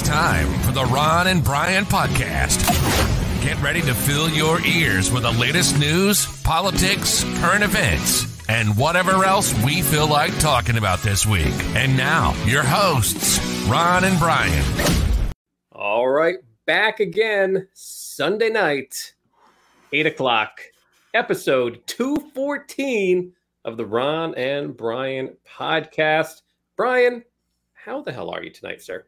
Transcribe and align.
It's 0.00 0.08
time 0.08 0.48
for 0.60 0.72
the 0.72 0.86
Ron 0.86 1.26
and 1.26 1.44
Brian 1.44 1.84
podcast. 1.84 2.62
Get 3.42 3.60
ready 3.60 3.82
to 3.82 3.94
fill 3.94 4.30
your 4.30 4.58
ears 4.64 5.12
with 5.12 5.24
the 5.24 5.32
latest 5.32 5.78
news, 5.78 6.26
politics, 6.40 7.22
current 7.38 7.62
events, 7.62 8.24
and 8.48 8.74
whatever 8.78 9.26
else 9.26 9.52
we 9.62 9.82
feel 9.82 10.08
like 10.08 10.36
talking 10.38 10.78
about 10.78 11.02
this 11.02 11.26
week. 11.26 11.52
And 11.74 11.98
now, 11.98 12.32
your 12.46 12.62
hosts, 12.62 13.38
Ron 13.68 14.04
and 14.04 14.18
Brian. 14.18 14.64
All 15.70 16.08
right, 16.08 16.38
back 16.64 17.00
again 17.00 17.68
Sunday 17.74 18.48
night, 18.48 19.12
8 19.92 20.06
o'clock, 20.06 20.62
episode 21.12 21.86
214 21.86 23.34
of 23.66 23.76
the 23.76 23.84
Ron 23.84 24.34
and 24.36 24.74
Brian 24.74 25.36
podcast. 25.46 26.40
Brian, 26.74 27.22
how 27.74 28.00
the 28.00 28.12
hell 28.12 28.30
are 28.30 28.42
you 28.42 28.50
tonight, 28.50 28.80
sir? 28.80 29.04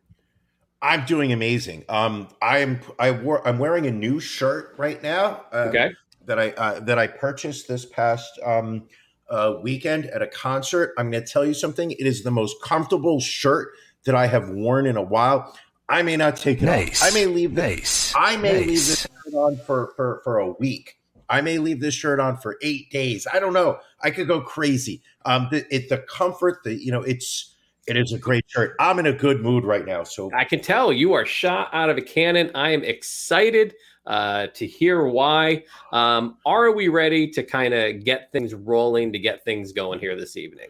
I'm 0.82 1.04
doing 1.06 1.32
amazing. 1.32 1.84
Um, 1.88 2.28
I'm 2.42 2.80
I 2.98 3.12
wore 3.12 3.46
I'm 3.46 3.58
wearing 3.58 3.86
a 3.86 3.90
new 3.90 4.18
shirt 4.20 4.74
right 4.76 5.02
now. 5.02 5.44
Uh, 5.52 5.66
Okay. 5.68 5.92
That 6.26 6.38
I 6.38 6.50
uh, 6.52 6.80
that 6.80 6.98
I 6.98 7.06
purchased 7.08 7.66
this 7.68 7.84
past 7.84 8.38
um, 8.44 8.84
uh, 9.30 9.54
weekend 9.62 10.06
at 10.06 10.22
a 10.22 10.26
concert. 10.28 10.92
I'm 10.98 11.10
going 11.10 11.24
to 11.24 11.28
tell 11.28 11.44
you 11.44 11.54
something. 11.54 11.90
It 11.92 12.06
is 12.06 12.22
the 12.22 12.30
most 12.30 12.62
comfortable 12.62 13.18
shirt 13.20 13.70
that 14.04 14.14
I 14.14 14.26
have 14.26 14.50
worn 14.50 14.86
in 14.86 14.96
a 14.96 15.02
while. 15.02 15.56
I 15.88 16.02
may 16.02 16.16
not 16.16 16.36
take 16.36 16.62
it 16.62 16.66
Nice. 16.66 17.02
off. 17.02 17.10
I 17.10 17.14
may 17.14 17.26
leave 17.26 17.54
this. 17.56 18.14
Nice. 18.14 18.14
I 18.16 18.36
may 18.36 18.58
leave 18.60 18.68
this 18.86 19.00
shirt 19.02 19.34
on 19.34 19.56
for, 19.66 19.92
for 19.96 20.20
for 20.22 20.38
a 20.38 20.52
week. 20.52 20.98
I 21.28 21.40
may 21.40 21.58
leave 21.58 21.80
this 21.80 21.94
shirt 21.94 22.20
on 22.20 22.36
for 22.36 22.56
eight 22.62 22.90
days. 22.90 23.26
I 23.32 23.40
don't 23.40 23.52
know. 23.52 23.78
I 24.00 24.10
could 24.10 24.28
go 24.28 24.40
crazy. 24.42 25.02
Um, 25.24 25.48
the, 25.50 25.66
it 25.74 25.88
the 25.88 25.98
comfort. 25.98 26.62
The 26.62 26.74
you 26.74 26.92
know 26.92 27.02
it's 27.02 27.51
it 27.86 27.96
is 27.96 28.12
a 28.12 28.18
great 28.18 28.44
shirt. 28.48 28.76
I'm 28.78 28.98
in 28.98 29.06
a 29.06 29.12
good 29.12 29.40
mood 29.40 29.64
right 29.64 29.84
now. 29.84 30.04
So 30.04 30.30
I 30.36 30.44
can 30.44 30.60
tell 30.60 30.92
you 30.92 31.12
are 31.14 31.26
shot 31.26 31.68
out 31.72 31.90
of 31.90 31.98
a 31.98 32.02
cannon. 32.02 32.50
I 32.54 32.70
am 32.70 32.84
excited 32.84 33.74
uh, 34.06 34.48
to 34.54 34.66
hear 34.66 35.06
why. 35.06 35.64
Um, 35.92 36.38
are 36.46 36.72
we 36.72 36.88
ready 36.88 37.28
to 37.30 37.42
kind 37.42 37.74
of 37.74 38.04
get 38.04 38.30
things 38.32 38.54
rolling, 38.54 39.12
to 39.12 39.18
get 39.18 39.44
things 39.44 39.72
going 39.72 39.98
here 39.98 40.16
this 40.16 40.36
evening? 40.36 40.68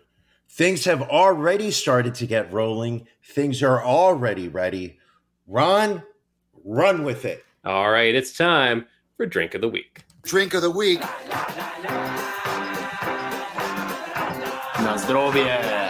Things 0.51 0.85
have 0.85 1.03
already 1.03 1.71
started 1.71 2.15
to 2.17 2.27
get 2.27 2.53
rolling. 2.53 3.07
Things 3.25 3.63
are 3.63 3.83
already 3.83 4.49
ready. 4.49 4.99
Ron, 5.47 6.03
run 6.65 7.05
with 7.05 7.25
it. 7.25 7.45
All 7.65 7.91
right, 7.91 8.15
it's 8.15 8.37
time 8.37 8.87
for 9.17 9.25
Drink 9.25 9.55
of 9.55 9.61
the 9.61 9.69
Week. 9.69 10.05
Drink 10.23 10.55
of 10.55 10.63
the 10.63 10.71
week. 10.71 11.01
Na 14.81 14.97
zdrowie! 14.97 15.82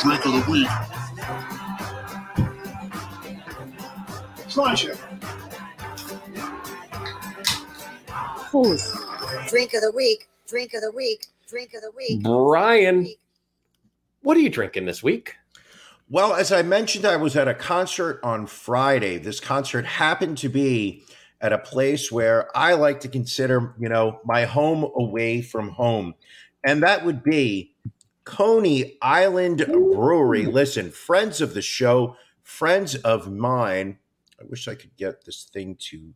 Drink 0.00 0.24
of 0.26 0.32
the 0.32 0.44
week. 0.50 0.68
Pleasure. 4.48 4.94
Fools. 8.50 8.96
Drink 9.48 9.74
of 9.74 9.82
the 9.82 9.92
week. 9.94 10.28
Drink 10.46 10.72
of 10.74 10.82
the 10.82 10.92
week. 10.92 11.26
Drink 11.48 11.74
of 11.74 11.82
the 11.82 11.90
week. 11.96 12.22
Brian, 12.22 13.08
what 14.22 14.36
are 14.36 14.40
you 14.40 14.50
drinking 14.50 14.86
this 14.86 15.02
week? 15.02 15.34
Well, 16.08 16.34
as 16.34 16.52
I 16.52 16.62
mentioned, 16.62 17.04
I 17.04 17.16
was 17.16 17.36
at 17.36 17.48
a 17.48 17.54
concert 17.54 18.20
on 18.22 18.46
Friday. 18.46 19.18
This 19.18 19.40
concert 19.40 19.84
happened 19.84 20.38
to 20.38 20.48
be 20.48 21.02
at 21.40 21.52
a 21.52 21.58
place 21.58 22.10
where 22.10 22.56
I 22.56 22.74
like 22.74 23.00
to 23.00 23.08
consider, 23.08 23.74
you 23.78 23.88
know, 23.88 24.20
my 24.24 24.44
home 24.44 24.90
away 24.96 25.42
from 25.42 25.70
home. 25.70 26.14
And 26.64 26.82
that 26.82 27.04
would 27.04 27.22
be 27.22 27.74
Coney 28.28 28.98
Island 29.00 29.64
Brewery. 29.66 30.44
Listen, 30.44 30.90
friends 30.90 31.40
of 31.40 31.54
the 31.54 31.62
show, 31.62 32.14
friends 32.42 32.94
of 32.96 33.32
mine. 33.32 33.98
I 34.38 34.44
wish 34.44 34.68
I 34.68 34.74
could 34.74 34.94
get 34.96 35.24
this 35.24 35.44
thing 35.44 35.76
to 35.90 36.12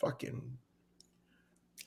fucking 0.00 0.56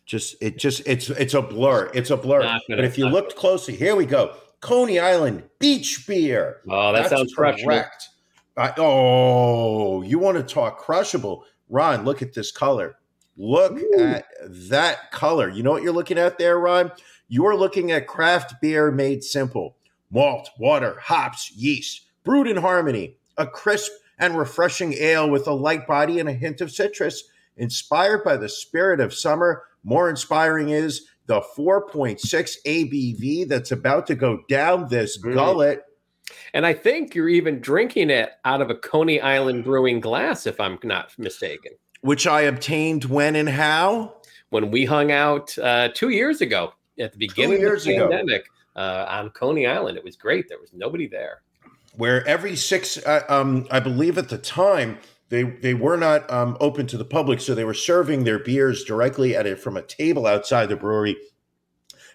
just 0.06 0.36
it 0.42 0.60
just 0.60 0.84
it's 0.86 1.10
it's 1.10 1.34
a 1.34 1.42
blur. 1.42 1.90
It's 1.96 2.12
a 2.12 2.18
blur. 2.18 2.44
Gonna- 2.44 2.62
But 2.70 2.86
if 2.86 3.00
you 3.00 3.08
looked 3.08 3.36
closely, 3.36 3.76
here 3.76 3.96
we 3.96 4.06
go. 4.06 4.36
Coney 4.62 5.00
Island 5.00 5.44
Beach 5.60 6.06
Beer. 6.08 6.62
Oh, 6.70 6.94
that 6.94 7.10
That's 7.10 7.10
sounds 7.10 7.34
correct. 7.34 8.10
I, 8.56 8.74
oh, 8.78 10.04
you 10.04 10.20
want 10.20 10.38
to 10.38 10.44
talk 10.44 10.80
crushable? 10.80 11.46
Ron, 11.70 12.06
look 12.06 12.22
at 12.22 12.34
this 12.34 12.52
color. 12.52 12.98
Look 13.38 13.80
at 14.00 14.26
that 14.70 15.12
color. 15.12 15.50
You 15.50 15.62
know 15.64 15.72
what 15.72 15.84
you're 15.84 15.94
looking 15.94 16.18
at 16.18 16.38
there, 16.38 16.60
Ron? 16.60 16.92
You're 17.28 17.56
looking 17.56 17.92
at 17.92 18.08
craft 18.08 18.56
beer 18.62 18.92
made 18.92 19.24
simple. 19.24 19.76
Malt, 20.12 20.50
water, 20.58 20.98
hops, 21.02 21.52
yeast, 21.56 22.06
brewed 22.24 22.48
in 22.48 22.58
harmony. 22.58 23.18
A 23.38 23.46
crisp 23.46 23.92
and 24.20 24.38
refreshing 24.38 24.94
ale 24.94 25.30
with 25.30 25.48
a 25.48 25.54
light 25.54 25.86
body 25.86 26.20
and 26.20 26.30
a 26.30 26.34
hint 26.34 26.62
of 26.62 26.72
citrus. 26.72 27.24
Inspired 27.58 28.24
by 28.24 28.38
the 28.38 28.48
spirit 28.50 29.00
of 29.00 29.14
summer, 29.14 29.64
more 29.84 30.10
inspiring 30.10 30.70
is 30.70 31.08
the 31.26 31.42
4.6 31.58 32.56
ABV 32.66 33.48
that's 33.48 33.72
about 33.72 34.08
to 34.08 34.16
go 34.16 34.44
down 34.48 34.88
this 34.90 35.18
Mm. 35.18 35.34
gullet. 35.34 35.84
And 36.54 36.66
I 36.66 36.74
think 36.74 37.14
you're 37.16 37.30
even 37.30 37.60
drinking 37.60 38.10
it 38.10 38.32
out 38.46 38.62
of 38.62 38.70
a 38.70 38.76
Coney 38.76 39.20
Island 39.22 39.64
brewing 39.64 40.00
glass, 40.00 40.46
if 40.48 40.60
I'm 40.60 40.80
not 40.84 41.12
mistaken. 41.18 41.74
which 42.02 42.28
I 42.28 42.42
obtained 42.42 43.06
when 43.06 43.36
and 43.36 43.50
how. 43.50 44.14
When 44.50 44.72
we 44.72 44.86
hung 44.86 45.12
out 45.12 45.58
uh, 45.58 45.90
two 45.94 46.10
years 46.10 46.40
ago 46.42 46.74
at 47.00 47.12
the 47.12 47.18
beginning 47.18 47.64
of 47.64 47.84
the 47.84 47.98
pandemic 47.98 48.46
uh, 48.76 49.06
on 49.08 49.30
Coney 49.32 49.68
Island, 49.68 49.98
it 49.98 50.04
was 50.04 50.16
great. 50.16 50.50
There 50.50 50.60
was 50.60 50.72
nobody 50.74 51.08
there. 51.08 51.42
Where 51.96 52.26
every 52.28 52.56
six, 52.56 52.98
uh, 52.98 53.24
um, 53.28 53.68
I 53.72 53.80
believe 53.80 54.18
at 54.18 54.30
the 54.30 54.38
time 54.38 55.00
they 55.30 55.44
they 55.44 55.74
were 55.74 55.98
not 55.98 56.30
um, 56.32 56.58
open 56.60 56.88
to 56.88 56.98
the 56.98 57.06
public, 57.06 57.42
so 57.42 57.56
they 57.56 57.64
were 57.64 57.74
serving 57.74 58.24
their 58.24 58.40
beers 58.40 58.84
directly 58.84 59.36
at 59.36 59.46
it 59.46 59.60
from 59.60 59.78
a 59.78 59.82
table 59.82 60.26
outside 60.26 60.70
the 60.70 60.76
brewery. 60.76 61.18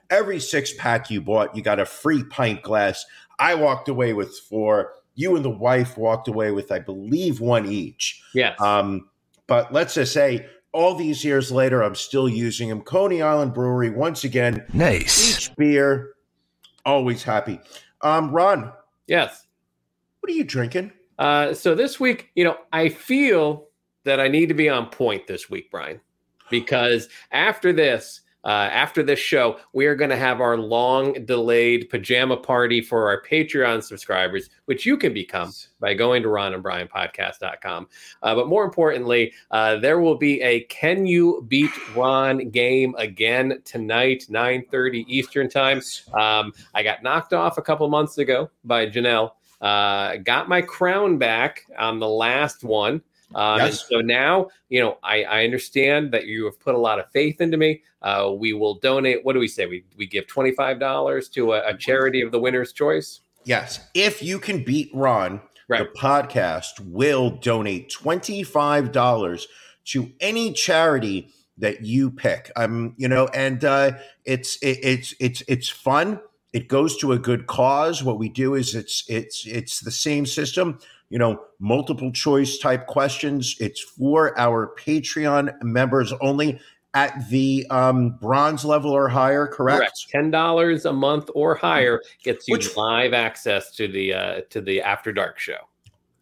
Every 0.08 0.40
six 0.40 0.72
pack 0.74 1.10
you 1.10 1.20
bought, 1.20 1.56
you 1.56 1.62
got 1.62 1.80
a 1.80 1.86
free 1.86 2.22
pint 2.24 2.62
glass. 2.62 3.04
I 3.38 3.54
walked 3.54 3.88
away 3.88 4.12
with 4.12 4.38
four. 4.38 4.92
You 5.14 5.36
and 5.36 5.44
the 5.44 5.50
wife 5.50 5.98
walked 5.98 6.28
away 6.28 6.52
with, 6.52 6.72
I 6.72 6.78
believe, 6.78 7.40
one 7.40 7.66
each. 7.66 8.22
Yes. 8.34 8.58
Um, 8.60 9.08
but 9.46 9.72
let's 9.72 9.94
just 9.94 10.12
say, 10.12 10.46
all 10.72 10.94
these 10.94 11.24
years 11.24 11.52
later, 11.52 11.82
I'm 11.82 11.94
still 11.94 12.28
using 12.28 12.68
them. 12.68 12.80
Coney 12.82 13.22
Island 13.22 13.54
Brewery, 13.54 13.90
once 13.90 14.24
again, 14.24 14.64
Nice. 14.72 15.46
each 15.46 15.56
beer, 15.56 16.14
always 16.84 17.22
happy. 17.22 17.60
Um, 18.00 18.30
Ron, 18.30 18.72
yes. 19.06 19.46
what 20.20 20.30
are 20.30 20.34
you 20.34 20.44
drinking? 20.44 20.92
Uh, 21.18 21.54
so 21.54 21.74
this 21.74 22.00
week, 22.00 22.30
you 22.34 22.44
know, 22.44 22.56
I 22.72 22.88
feel 22.88 23.68
that 24.04 24.18
I 24.18 24.28
need 24.28 24.46
to 24.46 24.54
be 24.54 24.68
on 24.68 24.86
point 24.86 25.26
this 25.26 25.48
week, 25.48 25.70
Brian, 25.70 26.00
because 26.50 27.08
after 27.30 27.72
this, 27.72 28.22
uh, 28.44 28.68
after 28.72 29.02
this 29.02 29.18
show, 29.18 29.58
we 29.72 29.86
are 29.86 29.94
going 29.94 30.10
to 30.10 30.16
have 30.16 30.40
our 30.40 30.56
long 30.56 31.12
delayed 31.24 31.88
pajama 31.90 32.36
party 32.36 32.80
for 32.80 33.08
our 33.08 33.22
Patreon 33.22 33.82
subscribers, 33.82 34.50
which 34.64 34.84
you 34.84 34.96
can 34.96 35.14
become 35.14 35.52
by 35.80 35.94
going 35.94 36.22
to 36.22 36.28
ronandbrianpodcast.com. 36.28 37.88
Uh, 38.22 38.34
but 38.34 38.48
more 38.48 38.64
importantly, 38.64 39.32
uh, 39.50 39.76
there 39.76 40.00
will 40.00 40.16
be 40.16 40.40
a 40.42 40.60
Can 40.64 41.06
You 41.06 41.44
Beat 41.48 41.70
Ron 41.94 42.50
game 42.50 42.94
again 42.98 43.60
tonight, 43.64 44.26
9.30 44.28 45.04
Eastern 45.06 45.48
time. 45.48 45.80
Um, 46.12 46.52
I 46.74 46.82
got 46.82 47.02
knocked 47.02 47.32
off 47.32 47.58
a 47.58 47.62
couple 47.62 47.88
months 47.88 48.18
ago 48.18 48.50
by 48.64 48.86
Janelle. 48.86 49.32
Uh, 49.60 50.16
got 50.16 50.48
my 50.48 50.60
crown 50.60 51.18
back 51.18 51.64
on 51.78 52.00
the 52.00 52.08
last 52.08 52.64
one. 52.64 53.00
Um, 53.34 53.58
Yes. 53.58 53.86
so 53.88 54.00
now, 54.00 54.48
you 54.68 54.80
know, 54.80 54.98
I, 55.02 55.24
I 55.24 55.44
understand 55.44 56.12
that 56.12 56.26
you 56.26 56.44
have 56.44 56.58
put 56.60 56.74
a 56.74 56.78
lot 56.78 56.98
of 56.98 57.10
faith 57.12 57.40
into 57.40 57.56
me. 57.56 57.82
Uh, 58.02 58.32
we 58.36 58.52
will 58.52 58.74
donate. 58.80 59.24
What 59.24 59.34
do 59.34 59.38
we 59.38 59.48
say? 59.48 59.66
We, 59.66 59.84
we 59.96 60.06
give 60.06 60.26
$25 60.26 61.32
to 61.32 61.52
a, 61.52 61.68
a 61.68 61.76
charity 61.76 62.20
of 62.22 62.32
the 62.32 62.38
winner's 62.40 62.72
choice. 62.72 63.20
Yes. 63.44 63.80
If 63.94 64.22
you 64.22 64.38
can 64.38 64.62
beat 64.64 64.90
Ron, 64.94 65.40
Right. 65.68 65.86
the 65.92 65.98
podcast 65.98 66.80
will 66.80 67.30
donate 67.30 67.88
$25 67.90 69.46
to 69.84 70.12
any 70.20 70.52
charity 70.52 71.30
that 71.58 71.84
you 71.84 72.10
pick. 72.10 72.50
Um, 72.56 72.94
you 72.96 73.08
know, 73.08 73.28
and 73.28 73.64
uh 73.64 73.92
it's 74.24 74.56
it, 74.62 74.78
it's 74.82 75.14
it's 75.20 75.42
it's 75.48 75.68
fun. 75.68 76.20
It 76.52 76.68
goes 76.68 76.96
to 76.98 77.12
a 77.12 77.18
good 77.18 77.46
cause. 77.46 78.02
What 78.02 78.18
we 78.18 78.28
do 78.28 78.54
is 78.54 78.74
it's 78.74 79.04
it's 79.08 79.46
it's 79.46 79.80
the 79.80 79.90
same 79.90 80.26
system, 80.26 80.78
you 81.12 81.18
know, 81.18 81.38
multiple 81.58 82.10
choice 82.10 82.56
type 82.56 82.86
questions. 82.86 83.54
It's 83.60 83.80
for 83.80 84.36
our 84.38 84.74
Patreon 84.78 85.62
members 85.62 86.12
only 86.22 86.58
at 86.94 87.28
the 87.28 87.66
um 87.70 88.16
bronze 88.20 88.64
level 88.64 88.90
or 88.90 89.08
higher, 89.08 89.46
correct? 89.46 90.06
Ten 90.10 90.30
dollars 90.30 90.86
a 90.86 90.92
month 90.92 91.28
or 91.34 91.54
higher 91.54 92.00
gets 92.24 92.48
you 92.48 92.52
Which- 92.52 92.76
live 92.76 93.12
access 93.12 93.70
to 93.76 93.86
the 93.88 94.14
uh, 94.14 94.40
to 94.48 94.62
the 94.62 94.80
After 94.80 95.12
Dark 95.12 95.38
show. 95.38 95.58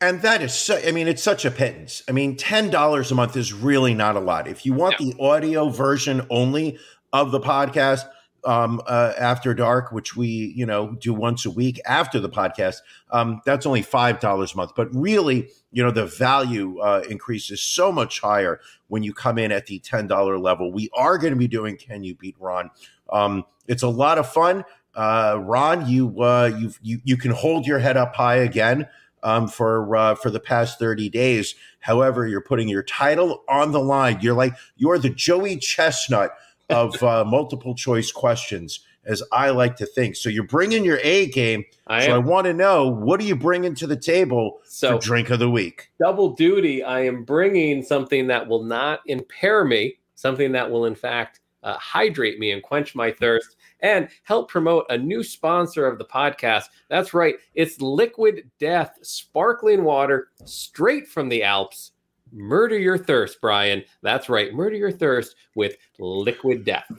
And 0.03 0.23
that 0.23 0.41
is, 0.41 0.55
so, 0.55 0.81
I 0.83 0.93
mean, 0.93 1.09
it's 1.09 1.23
such 1.23 1.45
a 1.45 1.51
pittance. 1.51 2.03
I 2.09 2.13
mean, 2.13 2.35
$10 2.39 3.11
a 3.11 3.15
month 3.15 3.37
is 3.37 3.53
really 3.53 3.93
not 3.93 4.17
a 4.17 4.21
lot. 4.21 4.49
If 4.49 4.65
you 4.65 4.73
want 4.73 4.97
the 4.97 5.15
audio 5.21 5.69
version 5.69 6.27
only 6.31 6.79
of 7.13 7.33
the 7.33 7.41
podcast, 7.41 8.09
um, 8.45 8.81
uh, 8.87 9.13
after 9.19 9.55
dark, 9.55 9.93
which 9.93 10.17
we 10.17 10.29
you 10.57 10.67
know 10.67 10.93
do 11.01 11.13
once 11.13 11.45
a 11.45 11.51
week 11.51 11.81
after 11.87 12.21
the 12.21 12.29
podcast. 12.29 12.77
Um, 13.11 13.41
that's 13.45 13.67
only 13.67 13.83
five 13.83 14.21
dollars 14.21 14.55
a 14.55 14.57
month, 14.57 14.73
but 14.75 14.95
really, 14.95 15.49
you 15.73 15.83
know, 15.83 15.91
the 15.91 16.07
value 16.07 16.79
uh, 16.81 17.03
increase 17.09 17.51
is 17.51 17.61
so 17.61 17.93
much 17.93 18.21
higher 18.21 18.61
when 18.89 19.03
you 19.03 19.13
come 19.13 19.39
in 19.39 19.53
at 19.53 19.67
the 19.67 19.79
ten 19.81 20.07
dollar 20.07 20.39
level. 20.39 20.73
We 20.73 20.91
are 20.95 21.19
going 21.19 21.33
to 21.33 21.39
be 21.39 21.49
doing 21.49 21.77
Can 21.77 22.05
You 22.05 22.15
Beat 22.15 22.37
Ron? 22.39 22.71
Um, 23.13 23.45
it's 23.67 23.83
a 23.83 23.89
lot 23.89 24.19
of 24.19 24.31
fun. 24.31 24.65
Uh, 24.95 25.39
Ron, 25.41 25.89
you 25.89 26.23
uh, 26.23 26.51
you 26.59 26.73
you 26.83 27.01
you 27.05 27.17
can 27.17 27.31
hold 27.31 27.67
your 27.67 27.79
head 27.79 27.97
up 27.97 28.15
high 28.15 28.37
again 28.37 28.89
um, 29.23 29.49
for 29.49 29.97
uh, 29.97 30.15
for 30.15 30.31
the 30.31 30.41
past 30.41 30.79
30 30.79 31.09
days. 31.09 31.55
However, 31.81 32.27
you're 32.27 32.41
putting 32.41 32.69
your 32.69 32.83
title 32.83 33.45
on 33.49 33.73
the 33.73 33.81
line. 33.81 34.19
You're 34.21 34.35
like 34.35 34.55
you're 34.77 34.99
the 34.99 35.11
Joey 35.11 35.57
Chestnut 35.57 36.33
of 36.71 37.03
uh, 37.03 37.25
multiple 37.25 37.75
choice 37.75 38.13
questions, 38.13 38.81
as 39.05 39.23
I 39.33 39.51
like 39.51 39.77
to 39.77 39.87
think. 39.87 40.17
So 40.17 40.29
you're 40.29 40.45
bringing 40.45 40.85
your 40.85 41.01
A 41.03 41.27
game. 41.29 41.65
I 41.87 42.07
so 42.07 42.15
I 42.15 42.19
want 42.19 42.47
to 42.47 42.55
know 42.55 42.89
what 42.89 43.21
are 43.21 43.25
you 43.25 43.37
bringing 43.37 43.75
to 43.77 43.87
the 43.87 43.97
table 43.97 44.61
so 44.65 44.99
for 44.99 45.05
drink 45.05 45.31
of 45.31 45.39
the 45.39 45.51
week? 45.51 45.91
double 45.99 46.35
duty. 46.35 46.83
I 46.83 47.01
am 47.01 47.25
bringing 47.25 47.83
something 47.83 48.27
that 48.29 48.47
will 48.47 48.63
not 48.63 49.01
impair 49.07 49.65
me, 49.65 49.99
something 50.15 50.53
that 50.53 50.71
will 50.71 50.85
in 50.87 50.95
fact 50.95 51.41
uh, 51.63 51.77
hydrate 51.79 52.39
me 52.39 52.53
and 52.53 52.63
quench 52.63 52.95
my 52.95 53.11
thirst, 53.11 53.57
and 53.81 54.09
help 54.23 54.49
promote 54.49 54.87
a 54.89 54.97
new 54.97 55.23
sponsor 55.23 55.87
of 55.87 55.99
the 55.99 56.05
podcast. 56.05 56.65
That's 56.89 57.13
right, 57.13 57.35
it's 57.55 57.81
Liquid 57.81 58.51
Death 58.59 58.99
sparkling 59.03 59.85
water 59.85 60.29
straight 60.45 61.07
from 61.07 61.29
the 61.29 61.43
Alps. 61.43 61.93
Murder 62.33 62.79
your 62.79 62.99
thirst, 62.99 63.41
Brian. 63.41 63.83
That's 64.03 64.29
right, 64.29 64.53
murder 64.53 64.77
your 64.77 64.93
thirst 64.93 65.37
with 65.55 65.77
Liquid 65.99 66.65
Death. 66.65 66.91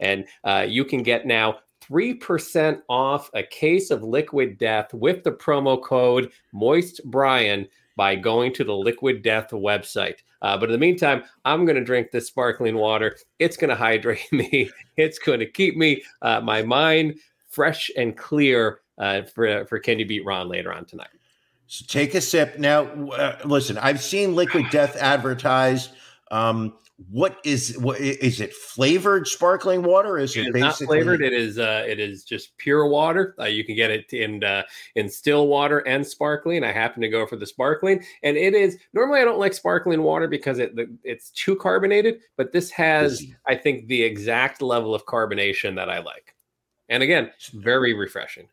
And 0.00 0.24
uh, 0.44 0.66
you 0.68 0.84
can 0.84 1.02
get 1.02 1.26
now 1.26 1.58
3% 1.88 2.80
off 2.88 3.30
a 3.34 3.42
case 3.42 3.90
of 3.90 4.02
Liquid 4.02 4.58
Death 4.58 4.92
with 4.94 5.24
the 5.24 5.32
promo 5.32 5.82
code 5.82 6.30
Moist 6.52 7.00
Brian 7.04 7.66
by 7.96 8.14
going 8.14 8.52
to 8.54 8.64
the 8.64 8.74
Liquid 8.74 9.22
Death 9.22 9.50
website. 9.50 10.16
Uh, 10.42 10.56
but 10.56 10.70
in 10.70 10.72
the 10.72 10.78
meantime, 10.78 11.22
I'm 11.44 11.64
going 11.66 11.76
to 11.76 11.84
drink 11.84 12.10
this 12.10 12.28
sparkling 12.28 12.76
water. 12.76 13.16
It's 13.38 13.56
going 13.56 13.68
to 13.68 13.76
hydrate 13.76 14.26
me. 14.32 14.70
It's 14.96 15.18
going 15.18 15.40
to 15.40 15.46
keep 15.46 15.76
me 15.76 16.02
uh, 16.22 16.40
my 16.40 16.62
mind 16.62 17.18
fresh 17.48 17.90
and 17.96 18.16
clear 18.16 18.80
uh, 18.98 19.22
for 19.22 19.66
for 19.66 19.78
Can 19.78 19.98
You 19.98 20.06
Beat 20.06 20.24
Ron 20.24 20.48
later 20.48 20.72
on 20.72 20.84
tonight. 20.84 21.08
So 21.70 21.84
take 21.86 22.16
a 22.16 22.20
sip. 22.20 22.58
Now, 22.58 22.82
uh, 23.10 23.38
listen, 23.44 23.78
I've 23.78 24.02
seen 24.02 24.34
Liquid 24.34 24.70
Death 24.70 24.96
advertised. 24.96 25.92
Um, 26.32 26.74
what 27.08 27.38
is 27.44 27.78
what 27.78 28.00
is 28.00 28.40
it 28.40 28.52
flavored 28.52 29.28
sparkling 29.28 29.84
water? 29.84 30.18
Is 30.18 30.36
It 30.36 30.48
it, 30.48 30.56
is 30.56 30.60
not 30.60 30.76
flavored. 30.78 31.22
It 31.22 31.32
is 31.32 31.60
uh, 31.60 31.84
it 31.86 32.00
is 32.00 32.24
just 32.24 32.58
pure 32.58 32.88
water. 32.88 33.36
Uh, 33.38 33.44
you 33.44 33.62
can 33.62 33.76
get 33.76 33.92
it 33.92 34.12
in 34.12 34.42
uh, 34.42 34.64
in 34.96 35.08
still 35.08 35.46
water 35.46 35.78
and 35.86 36.04
sparkling. 36.04 36.64
I 36.64 36.72
happen 36.72 37.02
to 37.02 37.08
go 37.08 37.24
for 37.24 37.36
the 37.36 37.46
sparkling, 37.46 38.04
and 38.24 38.36
it 38.36 38.52
is 38.52 38.76
normally 38.92 39.20
I 39.20 39.24
don't 39.24 39.38
like 39.38 39.54
sparkling 39.54 40.02
water 40.02 40.26
because 40.26 40.58
it 40.58 40.72
it's 41.04 41.30
too 41.30 41.54
carbonated. 41.54 42.18
But 42.36 42.50
this 42.50 42.72
has 42.72 43.24
I 43.46 43.54
think 43.54 43.86
the 43.86 44.02
exact 44.02 44.60
level 44.60 44.92
of 44.92 45.06
carbonation 45.06 45.76
that 45.76 45.88
I 45.88 46.00
like, 46.00 46.34
and 46.88 47.04
again, 47.04 47.30
it's 47.36 47.50
very 47.50 47.94
refreshing. 47.94 48.48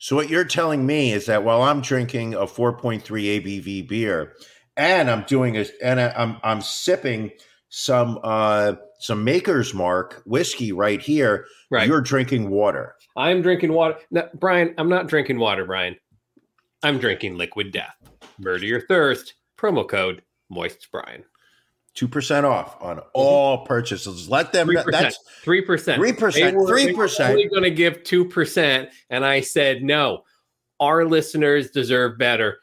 So 0.00 0.16
what 0.16 0.30
you're 0.30 0.46
telling 0.46 0.86
me 0.86 1.12
is 1.12 1.26
that 1.26 1.44
while 1.44 1.60
I'm 1.62 1.82
drinking 1.82 2.32
a 2.34 2.46
4.3 2.46 3.02
ABV 3.04 3.86
beer, 3.86 4.32
and 4.76 5.10
I'm 5.10 5.24
doing 5.24 5.58
a 5.58 5.66
and 5.84 6.00
I- 6.00 6.12
I'm 6.16 6.38
I'm 6.42 6.62
sipping 6.62 7.30
some 7.68 8.18
uh 8.24 8.74
some 8.98 9.22
Maker's 9.24 9.74
Mark 9.74 10.22
whiskey 10.24 10.72
right 10.72 11.00
here, 11.02 11.46
Right. 11.70 11.86
you're 11.86 12.00
drinking 12.00 12.48
water. 12.48 12.96
I'm 13.16 13.42
drinking 13.42 13.72
water. 13.74 13.98
No, 14.10 14.26
Brian, 14.34 14.74
I'm 14.78 14.88
not 14.88 15.06
drinking 15.06 15.38
water, 15.38 15.66
Brian. 15.66 15.96
I'm 16.82 16.98
drinking 16.98 17.36
liquid 17.36 17.70
death. 17.70 17.94
Murder 18.38 18.64
your 18.64 18.80
thirst. 18.86 19.34
Promo 19.58 19.86
code 19.86 20.22
Moist 20.48 20.88
Brian. 20.90 21.24
Two 21.94 22.06
percent 22.08 22.46
off 22.46 22.80
on 22.80 23.00
all 23.14 23.64
purchases. 23.64 24.28
Let 24.28 24.52
them. 24.52 24.68
3%, 24.68 24.84
That's 24.92 25.18
Three 25.42 25.60
percent. 25.62 25.96
three 25.98 26.12
percent. 26.12 26.56
Three 26.68 26.94
percent. 26.94 27.30
Only 27.32 27.48
going 27.48 27.64
to 27.64 27.70
give 27.70 28.04
two 28.04 28.24
percent, 28.26 28.90
and 29.10 29.24
I 29.24 29.40
said 29.40 29.82
no. 29.82 30.22
Our 30.78 31.04
listeners 31.04 31.70
deserve 31.72 32.16
better. 32.16 32.58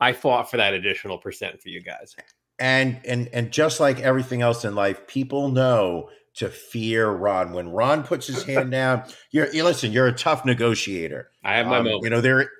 I 0.00 0.12
fought 0.12 0.50
for 0.50 0.58
that 0.58 0.74
additional 0.74 1.18
percent 1.18 1.60
for 1.60 1.70
you 1.70 1.80
guys. 1.82 2.14
And 2.58 3.00
and 3.06 3.28
and 3.32 3.50
just 3.50 3.80
like 3.80 4.00
everything 4.00 4.42
else 4.42 4.64
in 4.64 4.74
life, 4.74 5.06
people 5.06 5.48
know 5.48 6.10
to 6.34 6.48
fear 6.50 7.08
Ron. 7.08 7.52
When 7.52 7.70
Ron 7.70 8.02
puts 8.02 8.26
his 8.26 8.42
hand 8.44 8.70
down, 8.70 9.04
you're 9.30 9.52
you 9.52 9.64
listen. 9.64 9.92
You're 9.92 10.08
a 10.08 10.12
tough 10.12 10.44
negotiator. 10.44 11.30
I 11.42 11.56
have 11.56 11.66
my 11.66 11.78
Um, 11.78 11.84
moment. 11.84 12.04
You 12.04 12.10
know, 12.10 12.20
there 12.20 12.50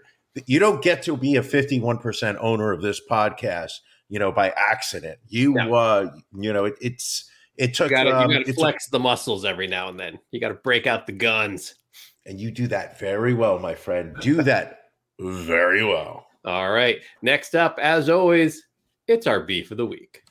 you 0.46 0.58
don't 0.58 0.82
get 0.82 1.02
to 1.02 1.16
be 1.16 1.36
a 1.36 1.42
51% 1.42 2.36
owner 2.40 2.72
of 2.72 2.80
this 2.80 3.00
podcast, 3.10 3.72
you 4.08 4.18
know, 4.18 4.32
by 4.32 4.50
accident. 4.56 5.18
You 5.28 5.54
No. 5.54 5.74
uh 5.74 6.10
you 6.34 6.52
know, 6.52 6.64
it, 6.66 6.74
it's 6.80 7.28
it 7.56 7.74
took 7.74 7.90
you 7.90 7.96
got 7.96 8.06
um, 8.06 8.30
to 8.30 8.40
it's 8.40 8.50
a- 8.50 8.54
flex 8.54 8.88
the 8.88 8.98
muscles 9.00 9.44
every 9.44 9.66
now 9.66 9.88
and 9.88 9.98
then. 9.98 10.18
You 10.30 10.40
got 10.40 10.48
to 10.48 10.54
break 10.54 10.86
out 10.86 11.06
the 11.06 11.12
guns. 11.12 11.74
and 12.26 12.38
you 12.40 12.50
do 12.50 12.66
that 12.68 12.98
very 13.00 13.34
well, 13.34 13.58
my 13.58 13.74
friend. 13.74 14.14
Do 14.20 14.42
that 14.42 14.78
very 15.20 15.84
well. 15.84 16.26
All 16.44 16.70
right. 16.70 16.98
Next 17.22 17.54
up, 17.56 17.78
as 17.82 18.08
always, 18.08 18.62
it's 19.08 19.26
our 19.26 19.40
beef 19.40 19.70
of 19.72 19.76
the 19.78 19.86
week. 19.86 20.22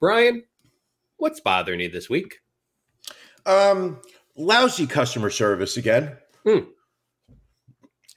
Brian, 0.00 0.44
what's 1.18 1.40
bothering 1.40 1.80
you 1.80 1.88
this 1.90 2.08
week? 2.08 2.38
Um 3.46 4.00
lousy 4.36 4.86
customer 4.86 5.30
service 5.30 5.76
again. 5.76 6.16
Hmm. 6.44 6.60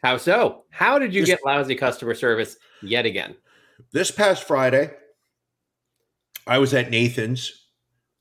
How 0.03 0.17
so? 0.17 0.65
How 0.69 0.99
did 0.99 1.13
you 1.13 1.21
Just- 1.25 1.31
get 1.31 1.45
lousy 1.45 1.75
customer 1.75 2.13
service 2.15 2.57
yet 2.81 3.05
again? 3.05 3.35
This 3.91 4.11
past 4.11 4.43
Friday, 4.45 4.91
I 6.47 6.57
was 6.59 6.73
at 6.73 6.89
Nathan's 6.89 7.67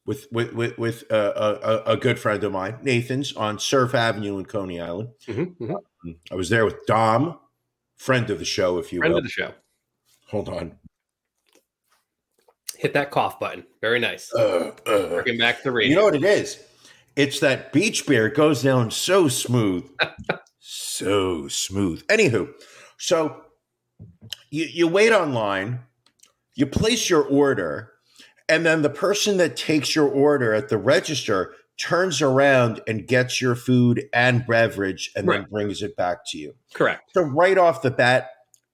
with 0.07 0.27
with 0.33 0.53
with, 0.53 0.79
with 0.79 1.05
uh, 1.13 1.59
a, 1.87 1.93
a 1.93 1.97
good 1.97 2.19
friend 2.19 2.43
of 2.43 2.53
mine, 2.53 2.79
Nathan's 2.83 3.33
on 3.35 3.59
Surf 3.59 3.95
Avenue 3.95 4.39
in 4.39 4.45
Coney 4.47 4.81
Island. 4.81 5.11
Mhm, 5.27 5.57
mhm. 5.59 6.17
I 6.31 6.35
was 6.35 6.49
there 6.49 6.65
with 6.65 6.85
Dom, 6.87 7.39
friend 7.97 8.29
of 8.31 8.39
the 8.41 8.45
show, 8.45 8.79
if 8.79 8.93
you 8.93 8.99
Friend 8.99 9.13
will. 9.13 9.19
of 9.19 9.25
the 9.25 9.31
show. 9.31 9.53
Hold 10.29 10.49
on. 10.49 10.79
Hit 12.83 12.95
that 12.95 13.13
cough 13.13 13.39
button. 13.39 13.65
Very 13.81 14.01
nice. 14.01 14.35
Uh, 14.35 14.73
uh. 14.87 15.23
Bring 15.23 15.39
back 15.39 15.63
the 15.63 15.71
radio. 15.71 15.89
You 15.89 15.97
know 15.97 16.05
what 16.05 16.17
it 16.17 16.25
is? 16.25 16.59
It's 17.15 17.39
that 17.39 17.73
beach 17.73 18.09
beer 18.09 18.27
It 18.27 18.35
goes 18.35 18.61
down 18.61 18.91
so 18.91 19.29
smooth. 19.29 19.89
so 20.59 21.47
smooth. 21.47 22.05
Anywho, 22.09 22.53
so 22.99 23.41
you, 24.51 24.65
you 24.65 24.89
wait 24.89 25.13
online, 25.13 25.79
you 26.57 26.67
place 26.67 27.09
your 27.09 27.23
order, 27.23 27.93
and 28.49 28.67
then 28.67 28.83
the 28.83 28.91
person 28.91 29.37
that 29.37 29.57
takes 29.57 29.95
your 29.95 30.09
order 30.09 30.53
at 30.53 30.69
the 30.69 30.77
register 30.77 31.55
turns 31.79 32.21
around 32.21 32.81
and 32.89 33.07
gets 33.07 33.41
your 33.41 33.55
food 33.55 34.09
and 34.13 34.45
beverage 34.49 35.13
and 35.15 35.29
then 35.29 35.47
brings 35.49 35.83
it 35.83 35.95
back 35.97 36.19
to 36.27 36.39
you. 36.39 36.55
Correct. 36.75 37.13
So 37.15 37.23
right 37.23 37.57
off 37.57 37.83
the 37.83 37.93
bat, 37.93 38.31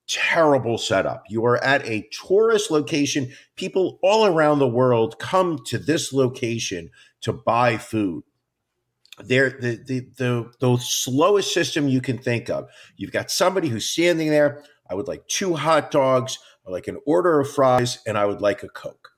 terrible 0.08 0.78
setup. 0.78 1.24
You 1.28 1.44
are 1.44 1.62
at 1.62 1.86
a 1.86 2.08
tourist 2.10 2.70
location. 2.70 3.32
People 3.56 3.98
all 4.02 4.26
around 4.26 4.58
the 4.58 4.68
world 4.68 5.18
come 5.18 5.60
to 5.66 5.78
this 5.78 6.12
location 6.12 6.90
to 7.20 7.32
buy 7.32 7.76
food. 7.76 8.24
They're 9.22 9.50
the, 9.50 9.82
the 9.84 10.08
the 10.16 10.52
the 10.60 10.76
slowest 10.78 11.52
system 11.52 11.88
you 11.88 12.00
can 12.00 12.18
think 12.18 12.48
of. 12.48 12.68
You've 12.96 13.12
got 13.12 13.30
somebody 13.30 13.68
who's 13.68 13.88
standing 13.88 14.30
there. 14.30 14.62
I 14.88 14.94
would 14.94 15.08
like 15.08 15.26
two 15.26 15.54
hot 15.54 15.90
dogs, 15.90 16.38
or 16.64 16.72
like 16.72 16.88
an 16.88 16.98
order 17.06 17.40
of 17.40 17.50
fries, 17.50 17.98
and 18.06 18.16
I 18.16 18.24
would 18.26 18.40
like 18.40 18.62
a 18.62 18.68
coke. 18.68 19.10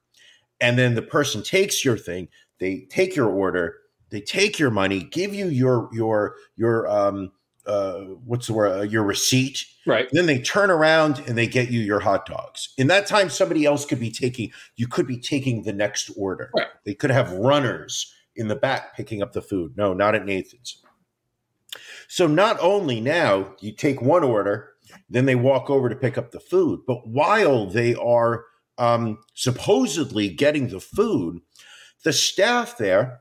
And 0.61 0.78
then 0.78 0.94
the 0.94 1.02
person 1.02 1.42
takes 1.42 1.85
your 1.85 1.97
thing. 1.97 2.28
They 2.59 2.87
take 2.90 3.14
your 3.14 3.28
order. 3.28 3.76
They 4.11 4.20
take 4.20 4.59
your 4.59 4.70
money, 4.70 5.04
give 5.04 5.35
you 5.35 5.49
your 5.49 5.88
your 5.92 6.35
your 6.56 6.88
um 6.88 7.30
uh 7.71 8.00
what's 8.25 8.47
the 8.49 8.53
word 8.53 8.79
uh, 8.79 8.83
your 8.83 9.03
receipt 9.05 9.65
Right. 9.87 10.09
then 10.12 10.27
they 10.27 10.39
turn 10.41 10.71
around 10.71 11.23
and 11.27 11.39
they 11.39 11.47
get 11.47 11.71
you 11.71 11.81
your 11.81 12.00
hot 12.00 12.27
dogs. 12.27 12.75
In 12.77 12.87
that 12.89 13.07
time, 13.07 13.31
somebody 13.31 13.65
else 13.65 13.87
could 13.87 13.99
be 13.99 14.11
taking, 14.11 14.53
you 14.77 14.87
could 14.87 15.07
be 15.07 15.19
taking 15.19 15.62
the 15.62 15.73
next 15.73 16.11
order. 16.17 16.50
Right. 16.55 16.67
They 16.85 16.95
could 16.95 17.11
have 17.11 17.33
runners 17.33 18.12
in 18.37 18.49
the 18.49 18.57
back 18.57 18.95
picking 18.95 19.23
up 19.23 19.33
the 19.33 19.41
food. 19.41 19.73
No, 19.77 19.95
not 19.95 20.15
at 20.15 20.27
Nathan's. 20.27 20.83
So 22.09 22.27
not 22.27 22.59
only 22.61 23.00
now 23.00 23.55
you 23.61 23.73
take 23.73 24.03
one 24.03 24.23
order, 24.23 24.75
then 25.09 25.25
they 25.25 25.35
walk 25.35 25.71
over 25.71 25.89
to 25.89 25.97
pick 25.97 26.19
up 26.19 26.31
the 26.31 26.41
food, 26.41 26.81
but 26.87 27.09
while 27.09 27.67
they 27.67 27.95
are 27.95 28.45
um, 28.79 29.19
supposedly 29.35 30.29
getting 30.29 30.69
the 30.69 30.81
food, 30.81 31.41
the 32.05 32.12
staff 32.12 32.77
there 32.77 33.21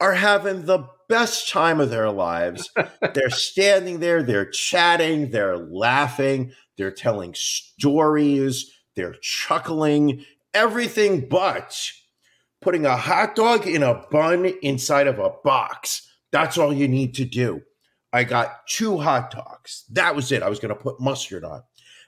are 0.00 0.14
having 0.14 0.64
the 0.64 0.84
best 1.10 1.50
time 1.50 1.80
of 1.80 1.90
their 1.90 2.10
lives. 2.10 2.70
they're 3.14 3.28
standing 3.28 4.00
there, 4.00 4.22
they're 4.22 4.48
chatting, 4.48 5.30
they're 5.30 5.58
laughing, 5.58 6.52
they're 6.78 6.90
telling 6.90 7.34
stories, 7.34 8.70
they're 8.96 9.16
chuckling, 9.20 10.24
everything 10.54 11.28
but 11.28 11.78
putting 12.62 12.86
a 12.86 12.96
hot 12.96 13.34
dog 13.34 13.66
in 13.66 13.82
a 13.82 14.06
bun 14.10 14.46
inside 14.62 15.06
of 15.06 15.18
a 15.18 15.32
box. 15.44 16.08
That's 16.30 16.56
all 16.56 16.72
you 16.72 16.88
need 16.88 17.14
to 17.16 17.24
do. 17.24 17.60
I 18.12 18.24
got 18.24 18.66
two 18.66 18.98
hot 18.98 19.30
dogs. 19.30 19.84
That 19.90 20.14
was 20.14 20.32
it. 20.32 20.42
I 20.42 20.48
was 20.48 20.58
going 20.58 20.74
to 20.74 20.80
put 20.80 21.00
mustard 21.00 21.44
on. 21.44 21.62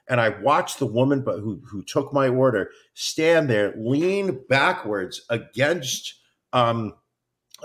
And 0.08 0.20
I 0.20 0.30
watched 0.40 0.78
the 0.78 0.86
woman 0.86 1.22
but 1.22 1.38
who, 1.38 1.60
who 1.70 1.82
took 1.84 2.12
my 2.12 2.28
order 2.28 2.70
stand 2.94 3.48
there, 3.48 3.74
lean 3.76 4.40
backwards 4.48 5.22
against 5.30 6.14
um, 6.52 6.94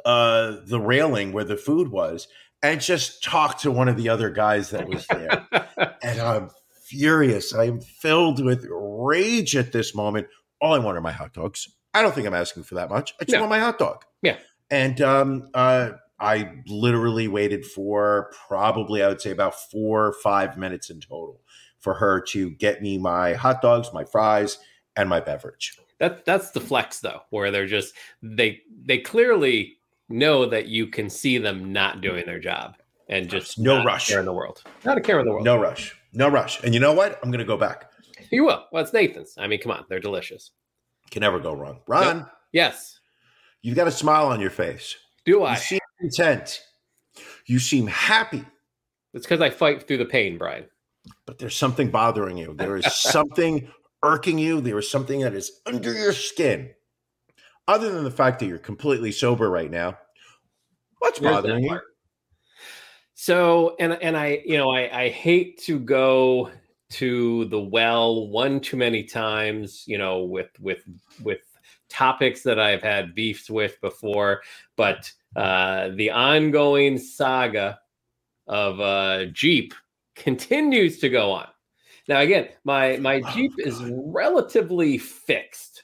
uh, 0.05 0.57
the 0.65 0.79
railing 0.79 1.31
where 1.33 1.43
the 1.43 1.57
food 1.57 1.89
was, 1.89 2.27
and 2.63 2.81
just 2.81 3.23
talk 3.23 3.59
to 3.59 3.71
one 3.71 3.87
of 3.87 3.97
the 3.97 4.09
other 4.09 4.29
guys 4.29 4.69
that 4.71 4.87
was 4.87 5.05
there. 5.07 5.47
and 6.03 6.19
I'm 6.19 6.49
furious. 6.85 7.53
I 7.53 7.65
am 7.65 7.79
filled 7.81 8.43
with 8.43 8.65
rage 8.69 9.55
at 9.55 9.71
this 9.71 9.93
moment. 9.93 10.27
All 10.61 10.73
I 10.73 10.79
want 10.79 10.97
are 10.97 11.01
my 11.01 11.11
hot 11.11 11.33
dogs. 11.33 11.67
I 11.93 12.01
don't 12.01 12.13
think 12.15 12.27
I'm 12.27 12.33
asking 12.33 12.63
for 12.63 12.75
that 12.75 12.89
much. 12.89 13.13
I 13.21 13.25
just 13.25 13.33
No. 13.33 13.41
want 13.41 13.49
my 13.51 13.59
hot 13.59 13.77
dog. 13.79 14.03
Yeah. 14.21 14.37
And 14.69 14.99
um, 15.01 15.49
uh, 15.53 15.91
I 16.19 16.51
literally 16.67 17.27
waited 17.27 17.65
for 17.65 18.31
probably, 18.47 19.03
I 19.03 19.07
would 19.07 19.21
say, 19.21 19.31
about 19.31 19.55
four 19.55 20.05
or 20.07 20.13
five 20.13 20.57
minutes 20.57 20.89
in 20.89 20.99
total 20.99 21.41
for 21.79 21.93
her 21.95 22.21
to 22.29 22.49
get 22.51 22.81
me 22.81 22.97
my 22.97 23.33
hot 23.33 23.61
dogs, 23.61 23.89
my 23.93 24.03
fries, 24.03 24.57
and 24.95 25.07
my 25.09 25.19
beverage. 25.19 25.77
That 25.99 26.25
that's 26.25 26.51
the 26.51 26.59
flex 26.59 26.99
though, 26.99 27.21
where 27.29 27.49
they're 27.49 27.65
just 27.67 27.93
they 28.21 28.61
they 28.85 28.97
clearly 28.99 29.76
know 30.09 30.45
that 30.45 30.67
you 30.67 30.87
can 30.87 31.09
see 31.09 31.37
them 31.37 31.71
not 31.73 32.01
doing 32.01 32.25
their 32.25 32.39
job 32.39 32.75
and 33.09 33.29
just 33.29 33.57
No 33.59 33.83
rush. 33.83 34.07
care 34.09 34.19
in 34.19 34.25
the 34.25 34.33
world, 34.33 34.63
not 34.85 34.97
a 34.97 35.01
care 35.01 35.19
in 35.19 35.25
the 35.25 35.31
world. 35.31 35.45
No 35.45 35.57
rush. 35.57 35.95
No 36.13 36.29
rush. 36.29 36.63
And 36.63 36.73
you 36.73 36.79
know 36.79 36.93
what? 36.93 37.19
I'm 37.23 37.29
going 37.31 37.39
to 37.39 37.45
go 37.45 37.57
back. 37.57 37.91
You 38.31 38.45
will. 38.45 38.65
Well, 38.71 38.83
it's 38.83 38.93
Nathan's. 38.93 39.33
I 39.37 39.47
mean, 39.47 39.59
come 39.61 39.71
on, 39.71 39.85
they're 39.89 39.99
delicious. 39.99 40.51
Can 41.11 41.21
never 41.21 41.39
go 41.39 41.53
wrong. 41.53 41.79
Ron, 41.87 42.25
Yes. 42.51 42.99
you've 43.61 43.75
got 43.75 43.87
a 43.87 43.91
smile 43.91 44.27
on 44.27 44.39
your 44.41 44.49
face. 44.49 44.95
Do 45.25 45.43
I? 45.43 45.53
You 45.53 45.57
seem 45.59 45.79
content. 45.99 46.61
You 47.45 47.59
seem 47.59 47.87
happy. 47.87 48.43
It's 49.13 49.25
because 49.25 49.41
I 49.41 49.49
fight 49.49 49.87
through 49.87 49.97
the 49.97 50.05
pain, 50.05 50.37
Brian. 50.37 50.65
but 51.25 51.37
there's 51.39 51.55
something 51.55 51.89
bothering 51.89 52.37
you. 52.37 52.53
There 52.53 52.75
is 52.77 52.85
something 52.93 53.71
irking 54.03 54.37
you. 54.37 54.59
There 54.61 54.77
is 54.77 54.89
something 54.91 55.21
that 55.21 55.33
is 55.33 55.61
under 55.65 55.93
your 55.93 56.11
skin. 56.13 56.71
Other 57.67 57.91
than 57.91 58.03
the 58.03 58.11
fact 58.11 58.39
that 58.39 58.45
you're 58.45 58.57
completely 58.57 59.11
sober 59.11 59.49
right 59.49 59.69
now, 59.69 59.97
what's 60.99 61.19
There's 61.19 61.35
bothering 61.35 61.65
you? 61.65 61.79
So, 63.13 63.75
and 63.79 63.93
and 64.01 64.15
I, 64.15 64.41
you 64.45 64.57
know, 64.57 64.69
I 64.69 65.03
I 65.05 65.09
hate 65.09 65.59
to 65.63 65.79
go 65.79 66.51
to 66.91 67.45
the 67.45 67.59
well 67.59 68.27
one 68.29 68.59
too 68.59 68.77
many 68.77 69.03
times, 69.03 69.83
you 69.87 69.97
know, 69.97 70.23
with 70.23 70.49
with 70.59 70.83
with 71.23 71.39
topics 71.89 72.43
that 72.43 72.59
I've 72.59 72.83
had 72.83 73.15
beefs 73.15 73.49
with 73.49 73.79
before, 73.81 74.41
but 74.75 75.11
uh, 75.35 75.89
the 75.95 76.11
ongoing 76.11 76.97
saga 76.97 77.79
of 78.47 78.79
uh, 78.79 79.25
Jeep 79.33 79.73
continues 80.15 80.99
to 80.99 81.09
go 81.09 81.31
on. 81.31 81.47
Now, 82.07 82.21
again, 82.21 82.49
my 82.63 82.97
my 82.97 83.21
Oh, 83.25 83.31
Jeep 83.31 83.51
is 83.57 83.83
relatively 83.83 84.97
fixed, 84.97 85.83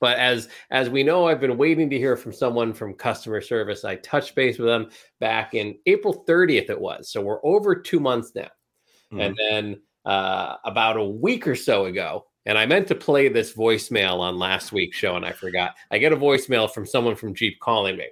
but 0.00 0.18
as 0.18 0.48
as 0.70 0.90
we 0.90 1.02
know, 1.02 1.26
I've 1.26 1.40
been 1.40 1.56
waiting 1.56 1.88
to 1.90 1.98
hear 1.98 2.16
from 2.16 2.32
someone 2.32 2.72
from 2.72 2.94
customer 2.94 3.40
service. 3.40 3.84
I 3.84 3.96
touched 3.96 4.34
base 4.34 4.58
with 4.58 4.68
them 4.68 4.90
back 5.20 5.54
in 5.54 5.76
April 5.86 6.24
30th. 6.28 6.70
It 6.70 6.80
was 6.80 7.10
so 7.10 7.20
we're 7.20 7.44
over 7.44 7.74
two 7.74 8.00
months 8.00 8.32
now, 8.34 8.50
and 9.20 9.36
then 9.36 9.80
uh, 10.04 10.56
about 10.64 10.96
a 10.96 11.04
week 11.04 11.46
or 11.46 11.54
so 11.56 11.86
ago. 11.86 12.26
And 12.46 12.58
I 12.58 12.66
meant 12.66 12.88
to 12.88 12.94
play 12.94 13.28
this 13.28 13.54
voicemail 13.54 14.18
on 14.18 14.38
last 14.38 14.70
week's 14.72 14.98
show, 14.98 15.16
and 15.16 15.24
I 15.24 15.32
forgot. 15.32 15.74
I 15.90 15.98
get 15.98 16.12
a 16.12 16.16
voicemail 16.16 16.70
from 16.70 16.84
someone 16.84 17.16
from 17.16 17.34
Jeep 17.34 17.58
calling 17.60 17.96
me. 17.96 18.08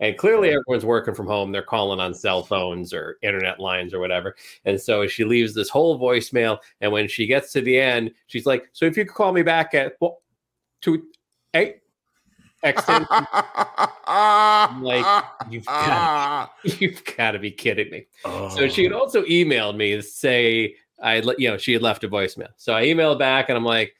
And 0.00 0.16
clearly, 0.16 0.48
everyone's 0.48 0.84
working 0.84 1.14
from 1.14 1.26
home. 1.26 1.50
They're 1.50 1.62
calling 1.62 1.98
on 1.98 2.14
cell 2.14 2.42
phones 2.42 2.92
or 2.92 3.18
internet 3.22 3.58
lines 3.58 3.92
or 3.92 3.98
whatever. 3.98 4.36
And 4.64 4.80
so 4.80 5.06
she 5.06 5.24
leaves 5.24 5.54
this 5.54 5.68
whole 5.68 5.98
voicemail. 5.98 6.58
And 6.80 6.92
when 6.92 7.08
she 7.08 7.26
gets 7.26 7.52
to 7.52 7.60
the 7.60 7.78
end, 7.78 8.12
she's 8.26 8.46
like, 8.46 8.68
So 8.72 8.84
if 8.84 8.96
you 8.96 9.04
could 9.04 9.14
call 9.14 9.32
me 9.32 9.42
back 9.42 9.74
at 9.74 9.94
well, 10.00 10.22
two, 10.80 11.04
extension, 12.62 13.26
like, 14.82 15.24
you've 15.50 15.64
got- 15.64 16.50
you've 16.80 17.02
got 17.16 17.32
to 17.32 17.38
be 17.38 17.50
kidding 17.50 17.90
me. 17.90 18.06
So 18.24 18.68
she 18.68 18.84
had 18.84 18.92
Oh. 18.92 19.00
also 19.00 19.22
emailed 19.24 19.76
me 19.76 19.94
to 19.96 20.02
say 20.02 20.74
I, 21.00 21.22
you 21.38 21.48
know, 21.48 21.56
she 21.56 21.72
had 21.72 21.82
left 21.82 22.02
a 22.02 22.08
voicemail. 22.08 22.48
So 22.56 22.74
I 22.74 22.86
emailed 22.86 23.20
back 23.20 23.48
and 23.48 23.56
I'm 23.56 23.64
like, 23.64 23.94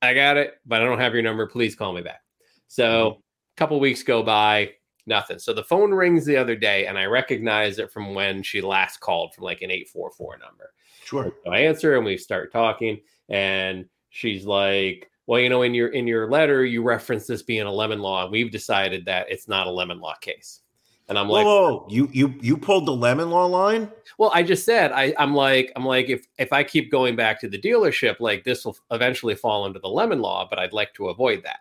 I 0.00 0.14
got 0.14 0.36
it, 0.36 0.54
but 0.64 0.80
I 0.80 0.84
don't 0.84 1.00
have 1.00 1.12
your 1.12 1.22
number. 1.24 1.44
Please 1.48 1.74
call 1.74 1.92
me 1.92 2.02
back. 2.02 2.20
So 2.68 3.08
a 3.56 3.56
couple 3.58 3.80
weeks 3.80 4.04
go 4.04 4.22
by, 4.22 4.74
nothing. 5.06 5.40
So 5.40 5.52
the 5.52 5.64
phone 5.64 5.90
rings 5.92 6.24
the 6.24 6.36
other 6.36 6.54
day, 6.54 6.86
and 6.86 6.96
I 6.98 7.06
recognize 7.06 7.80
it 7.80 7.90
from 7.90 8.14
when 8.14 8.44
she 8.44 8.60
last 8.60 9.00
called 9.00 9.34
from 9.34 9.42
like 9.42 9.62
an 9.62 9.72
eight 9.72 9.88
four 9.88 10.10
four 10.12 10.38
number. 10.38 10.72
sure. 11.04 11.32
So 11.44 11.50
I 11.50 11.58
answer 11.60 11.96
and 11.96 12.04
we 12.04 12.16
start 12.16 12.52
talking, 12.52 13.00
and 13.28 13.86
she's 14.10 14.44
like, 14.44 15.10
"Well, 15.26 15.40
you 15.40 15.48
know, 15.48 15.62
in 15.62 15.74
your 15.74 15.88
in 15.88 16.06
your 16.06 16.30
letter, 16.30 16.64
you 16.64 16.82
reference 16.82 17.26
this 17.26 17.42
being 17.42 17.62
a 17.62 17.72
lemon 17.72 18.00
law, 18.00 18.22
and 18.22 18.32
we've 18.32 18.50
decided 18.50 19.04
that 19.06 19.26
it's 19.30 19.48
not 19.48 19.66
a 19.66 19.70
lemon 19.70 20.00
law 20.00 20.14
case." 20.16 20.60
And 21.08 21.16
I'm 21.18 21.28
like, 21.28 21.44
whoa, 21.44 21.86
you 21.88 22.08
you 22.12 22.34
you 22.40 22.56
pulled 22.56 22.86
the 22.86 22.92
lemon 22.92 23.30
law 23.30 23.46
line? 23.46 23.90
well, 24.18 24.32
I 24.34 24.42
just 24.42 24.64
said 24.64 24.90
I, 24.90 25.14
I'm 25.18 25.34
like 25.34 25.72
I'm 25.76 25.84
like 25.84 26.08
if 26.08 26.26
if 26.38 26.52
I 26.52 26.64
keep 26.64 26.90
going 26.90 27.14
back 27.14 27.40
to 27.40 27.48
the 27.48 27.60
dealership, 27.60 28.18
like 28.18 28.42
this 28.42 28.64
will 28.64 28.76
eventually 28.90 29.36
fall 29.36 29.64
under 29.64 29.78
the 29.78 29.88
lemon 29.88 30.20
law, 30.20 30.46
but 30.48 30.58
I'd 30.58 30.72
like 30.72 30.92
to 30.94 31.08
avoid 31.08 31.44
that. 31.44 31.60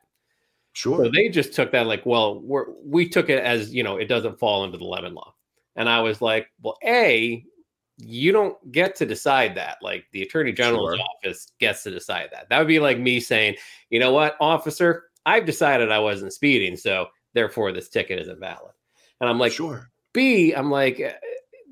Sure. 0.73 1.05
So 1.05 1.11
they 1.11 1.29
just 1.29 1.53
took 1.53 1.71
that 1.71 1.85
like, 1.85 2.05
well, 2.05 2.41
we're 2.41 2.65
we 2.83 3.07
took 3.07 3.29
it 3.29 3.43
as 3.43 3.73
you 3.73 3.83
know 3.83 3.97
it 3.97 4.05
doesn't 4.05 4.39
fall 4.39 4.63
under 4.63 4.77
the 4.77 4.83
lemon 4.83 5.13
law, 5.13 5.35
and 5.75 5.87
I 5.87 6.01
was 6.01 6.21
like, 6.21 6.51
well, 6.63 6.77
a 6.83 7.45
you 7.97 8.31
don't 8.31 8.57
get 8.71 8.95
to 8.97 9.05
decide 9.05 9.55
that. 9.55 9.77
Like 9.81 10.05
the 10.11 10.21
attorney 10.21 10.51
general's 10.51 10.95
Sure. 10.97 11.05
office 11.23 11.51
gets 11.59 11.83
to 11.83 11.91
decide 11.91 12.29
that. 12.33 12.49
That 12.49 12.59
would 12.59 12.67
be 12.67 12.79
like 12.79 12.99
me 12.99 13.19
saying, 13.19 13.55
you 13.89 13.99
know 13.99 14.11
what, 14.11 14.35
officer, 14.39 15.05
I've 15.25 15.45
decided 15.45 15.91
I 15.91 15.99
wasn't 15.99 16.33
speeding, 16.33 16.75
so 16.77 17.07
therefore 17.33 17.71
this 17.71 17.89
ticket 17.89 18.19
isn't 18.19 18.39
valid. 18.39 18.73
And 19.21 19.29
I'm 19.29 19.39
like, 19.39 19.53
sure. 19.53 19.89
B, 20.13 20.53
I'm 20.53 20.69
like, 20.69 20.99
eh, 20.99 21.13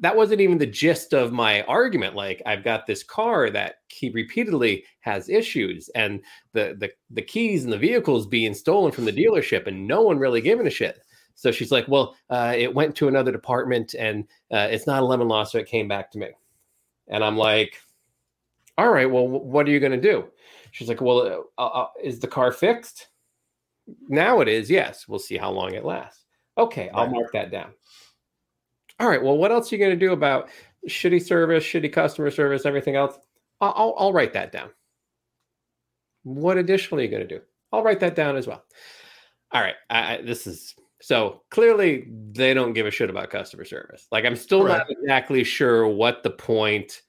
that 0.02 0.16
wasn't 0.16 0.42
even 0.42 0.58
the 0.58 0.66
gist 0.66 1.14
of 1.14 1.32
my 1.32 1.62
argument. 1.64 2.16
Like, 2.16 2.42
I've 2.46 2.64
got 2.64 2.86
this 2.86 3.04
car 3.04 3.50
that 3.52 3.76
he 3.88 4.10
repeatedly 4.10 4.84
has 5.02 5.30
issues, 5.30 5.88
and 5.96 6.22
the 6.54 6.76
the 6.80 6.92
the 7.12 7.22
keys 7.22 7.64
and 7.64 7.72
the 7.72 7.78
vehicles 7.78 8.28
being 8.28 8.54
stolen 8.54 8.92
from 8.92 9.06
the 9.06 9.14
dealership, 9.26 9.68
and 9.68 9.88
no 9.88 10.02
one 10.02 10.18
really 10.18 10.42
giving 10.42 10.68
a 10.68 10.70
shit. 10.72 11.00
So 11.36 11.52
she's 11.52 11.72
like, 11.72 11.88
"Well, 11.88 12.16
uh, 12.30 12.54
it 12.56 12.74
went 12.74 12.96
to 12.98 13.08
another 13.08 13.32
department, 13.32 13.96
and 13.96 14.26
uh, 14.52 14.68
it's 14.70 14.88
not 14.88 15.02
a 15.02 15.06
lemon 15.06 15.28
law, 15.28 15.44
so 15.44 15.58
it 15.58 15.68
came 15.68 15.88
back 15.88 16.12
to 16.12 16.20
me." 16.20 16.30
And 17.08 17.24
I'm 17.24 17.38
like, 17.38 17.82
"All 18.78 18.92
right, 18.92 19.10
well, 19.10 19.28
wh- 19.28 19.46
what 19.46 19.68
are 19.68 19.72
you 19.72 19.80
going 19.80 19.92
to 19.92 20.02
do?" 20.02 20.26
She's 20.72 20.88
like, 20.90 21.02
"Well, 21.02 21.50
uh, 21.58 21.66
uh, 21.66 21.88
is 22.04 22.20
the 22.20 22.28
car 22.28 22.52
fixed?" 22.52 23.10
Now 24.08 24.40
it 24.40 24.48
is. 24.48 24.70
Yes. 24.70 25.08
We'll 25.08 25.20
see 25.20 25.38
how 25.38 25.52
long 25.52 25.74
it 25.74 25.86
lasts. 25.86 26.26
Okay, 26.58 26.90
I'll 26.94 27.10
mark 27.10 27.32
that 27.34 27.52
down. 27.52 27.74
All 29.00 29.10
right. 29.10 29.22
Well, 29.22 29.38
what 29.38 29.52
else 29.52 29.72
are 29.72 29.76
you 29.76 29.80
going 29.80 29.98
to 29.98 30.06
do 30.06 30.14
about 30.14 30.50
shitty 30.88 31.22
service, 31.22 31.64
shitty 31.64 31.92
customer 31.92 32.30
service, 32.32 32.66
everything 32.66 32.96
else? 32.96 33.18
I'll, 33.60 33.74
I'll, 33.76 33.96
I'll 33.98 34.14
write 34.14 34.34
that 34.34 34.52
down. 34.52 34.70
What 36.24 36.58
additionally 36.58 37.04
are 37.04 37.06
you 37.08 37.12
going 37.12 37.28
to 37.28 37.40
do? 37.40 37.42
I'll 37.72 37.84
write 37.84 38.00
that 38.02 38.16
down 38.16 38.38
as 38.38 38.48
well. 38.48 38.64
All 39.52 39.62
right. 39.62 39.76
I, 39.90 40.16
I, 40.16 40.22
this 40.22 40.48
is 40.48 40.76
so 41.04 41.42
clearly 41.50 42.08
they 42.32 42.54
don't 42.54 42.72
give 42.72 42.88
a 42.88 42.92
shit 42.92 43.10
about 43.10 43.30
customer 43.30 43.66
service. 43.66 44.08
Like 44.10 44.24
I'm 44.24 44.38
still 44.38 44.64
not 44.64 44.90
exactly 44.90 45.44
sure 45.44 45.86
what 45.86 46.24
the 46.24 46.30
point 46.30 47.02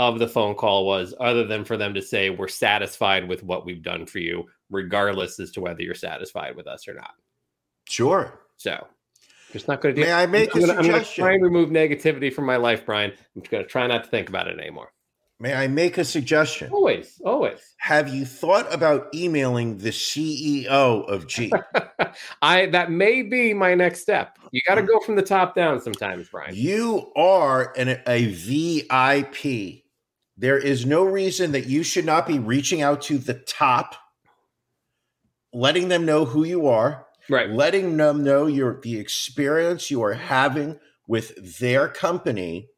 of 0.00 0.18
the 0.18 0.26
phone 0.26 0.56
call 0.56 0.84
was, 0.84 1.14
other 1.20 1.44
than 1.44 1.64
for 1.64 1.76
them 1.76 1.94
to 1.94 2.02
say 2.02 2.30
we're 2.30 2.48
satisfied 2.48 3.28
with 3.28 3.44
what 3.44 3.64
we've 3.64 3.80
done 3.80 4.06
for 4.06 4.18
you, 4.18 4.44
regardless 4.70 5.38
as 5.38 5.52
to 5.52 5.60
whether 5.60 5.82
you're 5.82 5.94
satisfied 5.94 6.56
with 6.56 6.66
us 6.66 6.88
or 6.88 6.94
not. 6.94 7.12
Sure. 7.88 8.40
So 8.56 8.84
just 9.52 9.68
not 9.68 9.82
going 9.82 9.94
to 9.94 10.00
do. 10.00 10.04
May 10.04 10.12
I 10.12 10.26
make 10.26 10.56
I'm 10.56 10.64
a 10.64 10.66
gonna, 10.66 10.78
I'm 10.80 10.86
gonna 10.88 11.04
try 11.04 11.34
and 11.34 11.42
remove 11.44 11.68
negativity 11.68 12.32
from 12.32 12.44
my 12.44 12.56
life, 12.56 12.84
Brian. 12.84 13.12
I'm 13.12 13.42
just 13.42 13.52
going 13.52 13.62
to 13.62 13.70
try 13.70 13.86
not 13.86 14.02
to 14.02 14.10
think 14.10 14.28
about 14.28 14.48
it 14.48 14.58
anymore. 14.58 14.90
May 15.40 15.54
I 15.54 15.68
make 15.68 15.98
a 15.98 16.04
suggestion? 16.04 16.72
Always, 16.72 17.20
always. 17.24 17.60
Have 17.76 18.12
you 18.12 18.24
thought 18.24 18.72
about 18.74 19.14
emailing 19.14 19.78
the 19.78 19.90
CEO 19.90 20.66
of 21.08 21.28
G? 21.28 21.52
I 22.42 22.66
that 22.66 22.90
may 22.90 23.22
be 23.22 23.54
my 23.54 23.74
next 23.74 24.00
step. 24.00 24.36
You 24.50 24.60
got 24.66 24.76
to 24.76 24.82
go 24.82 24.98
from 25.00 25.14
the 25.14 25.22
top 25.22 25.54
down 25.54 25.80
sometimes, 25.80 26.28
Brian. 26.28 26.56
You 26.56 27.12
are 27.14 27.72
an, 27.76 28.00
a 28.08 28.26
VIP. 28.26 29.84
There 30.36 30.58
is 30.58 30.84
no 30.84 31.04
reason 31.04 31.52
that 31.52 31.66
you 31.66 31.84
should 31.84 32.04
not 32.04 32.26
be 32.26 32.40
reaching 32.40 32.82
out 32.82 33.02
to 33.02 33.18
the 33.18 33.34
top, 33.34 33.94
letting 35.52 35.88
them 35.88 36.04
know 36.04 36.24
who 36.24 36.44
you 36.44 36.66
are. 36.66 37.06
Right. 37.30 37.50
letting 37.50 37.98
them 37.98 38.24
know 38.24 38.46
your 38.46 38.80
the 38.80 38.98
experience 38.98 39.90
you 39.90 40.02
are 40.02 40.14
having 40.14 40.80
with 41.06 41.58
their 41.58 41.86
company, 41.86 42.68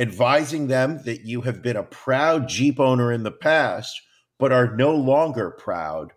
advising 0.00 0.66
them 0.66 0.98
that 1.04 1.26
you 1.26 1.42
have 1.42 1.62
been 1.62 1.76
a 1.76 1.82
proud 1.82 2.48
Jeep 2.48 2.80
owner 2.80 3.12
in 3.12 3.22
the 3.22 3.30
past, 3.30 4.00
but 4.38 4.50
are 4.50 4.74
no 4.74 4.96
longer 4.96 5.50
proud, 5.50 6.14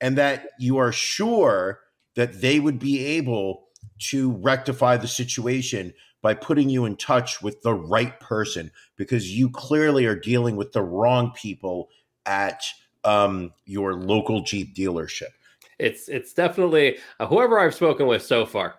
and 0.00 0.16
that 0.16 0.50
you 0.60 0.78
are 0.78 0.92
sure 0.92 1.80
that 2.14 2.40
they 2.40 2.60
would 2.60 2.78
be 2.78 3.04
able 3.04 3.66
to 3.98 4.32
rectify 4.36 4.96
the 4.96 5.08
situation 5.08 5.92
by 6.22 6.34
putting 6.34 6.68
you 6.68 6.84
in 6.84 6.96
touch 6.96 7.42
with 7.42 7.60
the 7.62 7.74
right 7.74 8.18
person 8.20 8.70
because 8.96 9.36
you 9.36 9.50
clearly 9.50 10.06
are 10.06 10.14
dealing 10.14 10.54
with 10.54 10.72
the 10.72 10.82
wrong 10.82 11.32
people 11.34 11.88
at 12.26 12.62
um, 13.04 13.52
your 13.64 13.94
local 13.94 14.42
Jeep 14.42 14.74
dealership. 14.74 15.30
It's 15.78 16.08
it's 16.08 16.32
definitely 16.34 16.98
uh, 17.18 17.26
whoever 17.26 17.58
I've 17.58 17.74
spoken 17.74 18.06
with 18.06 18.22
so 18.22 18.46
far. 18.46 18.76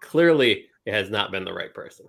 Clearly, 0.00 0.66
it 0.84 0.92
has 0.92 1.08
not 1.08 1.30
been 1.30 1.44
the 1.44 1.54
right 1.54 1.72
person. 1.72 2.06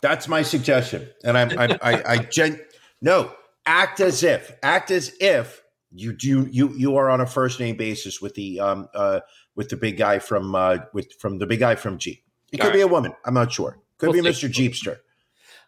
That's 0.00 0.28
my 0.28 0.42
suggestion, 0.42 1.08
and 1.24 1.36
I'm 1.36 1.58
I 1.58 1.78
I, 1.82 2.12
I 2.12 2.18
gen 2.18 2.60
no 3.00 3.32
act 3.66 4.00
as 4.00 4.22
if 4.22 4.52
act 4.62 4.90
as 4.90 5.12
if 5.20 5.62
you 5.92 6.12
do 6.12 6.48
you 6.50 6.70
you 6.70 6.96
are 6.96 7.10
on 7.10 7.20
a 7.20 7.26
first 7.26 7.60
name 7.60 7.76
basis 7.76 8.20
with 8.20 8.34
the 8.34 8.60
um 8.60 8.88
uh 8.94 9.20
with 9.54 9.68
the 9.68 9.76
big 9.76 9.96
guy 9.98 10.18
from 10.18 10.54
uh 10.54 10.78
with 10.92 11.12
from 11.14 11.38
the 11.38 11.46
big 11.46 11.60
guy 11.60 11.74
from 11.74 11.98
Jeep. 11.98 12.24
It 12.52 12.60
could 12.60 12.72
be 12.72 12.80
a 12.80 12.86
woman. 12.86 13.12
I'm 13.24 13.34
not 13.34 13.50
sure. 13.50 13.78
Could 13.98 14.10
We'll 14.10 14.22
be 14.22 14.32
see. 14.32 14.48
Mr. 14.48 14.52
Jeepster. 14.52 14.98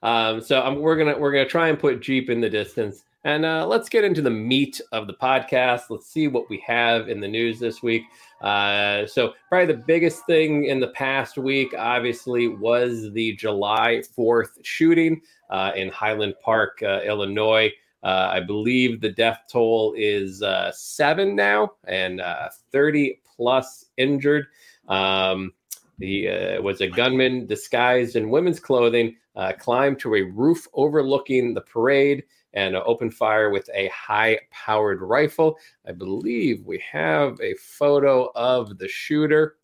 Um, 0.02 0.43
so 0.43 0.61
I'm, 0.61 0.81
we're 0.81 0.97
gonna 0.97 1.19
we're 1.19 1.33
gonna 1.33 1.49
try 1.49 1.69
and 1.69 1.78
put 1.78 2.00
Jeep 2.00 2.28
in 2.28 2.40
the 2.40 2.50
distance, 2.50 3.04
and 3.25 3.45
uh, 3.45 3.66
let's 3.66 3.88
get 3.88 4.04
into 4.04 4.23
the 4.23 4.31
meat 4.31 4.81
of 4.93 5.07
the 5.07 5.14
podcast. 5.14 5.85
Let's 5.88 6.07
see 6.07 6.28
what 6.28 6.49
we 6.50 6.62
have 6.66 7.09
in 7.09 7.21
the 7.21 7.28
news 7.28 7.59
this 7.59 7.83
week. 7.83 8.02
Uh, 8.40 9.07
so 9.07 9.33
probably 9.49 9.75
the 9.75 9.83
biggest 9.87 10.26
thing 10.26 10.66
in 10.66 10.78
the 10.78 10.88
past 10.88 11.38
week, 11.38 11.75
obviously, 11.76 12.49
was 12.49 13.11
the 13.12 13.35
July 13.37 14.02
4th 14.16 14.59
shooting 14.62 15.23
uh, 15.49 15.73
in 15.75 15.88
Highland 15.88 16.35
Park, 16.45 16.83
uh, 16.83 17.00
Illinois. 17.00 17.73
Uh, 18.02 18.28
I 18.33 18.40
believe 18.40 19.00
the 19.00 19.12
death 19.12 19.45
toll 19.50 19.95
is 19.97 20.43
uh, 20.43 20.71
seven 20.73 21.35
now, 21.35 21.73
and 21.85 22.21
uh, 22.21 22.50
30 22.71 23.21
plus 23.35 23.87
injured. 23.97 24.47
Um, 24.88 25.54
he 25.99 26.28
uh, 26.28 26.61
was 26.61 26.83
a 26.83 26.88
gunman 26.88 27.47
disguised 27.47 28.16
in 28.16 28.28
women's 28.28 28.61
clothing, 28.61 29.16
uh, 29.37 29.52
climbed 29.59 30.00
to 30.00 30.16
a 30.16 30.23
roof 30.23 30.66
overlooking 30.75 31.54
the 31.54 31.62
parade, 31.62 32.25
and 32.54 32.76
opened 32.76 33.12
fire 33.12 33.50
with 33.50 33.68
a 33.75 33.88
high 33.88 34.38
powered 34.50 35.02
rifle. 35.02 35.58
I 35.87 35.92
believe 35.92 36.64
we 36.64 36.82
have 36.90 37.38
a 37.40 37.54
photo 37.54 38.30
of 38.34 38.78
the 38.78 38.88
shooter. 38.88 39.56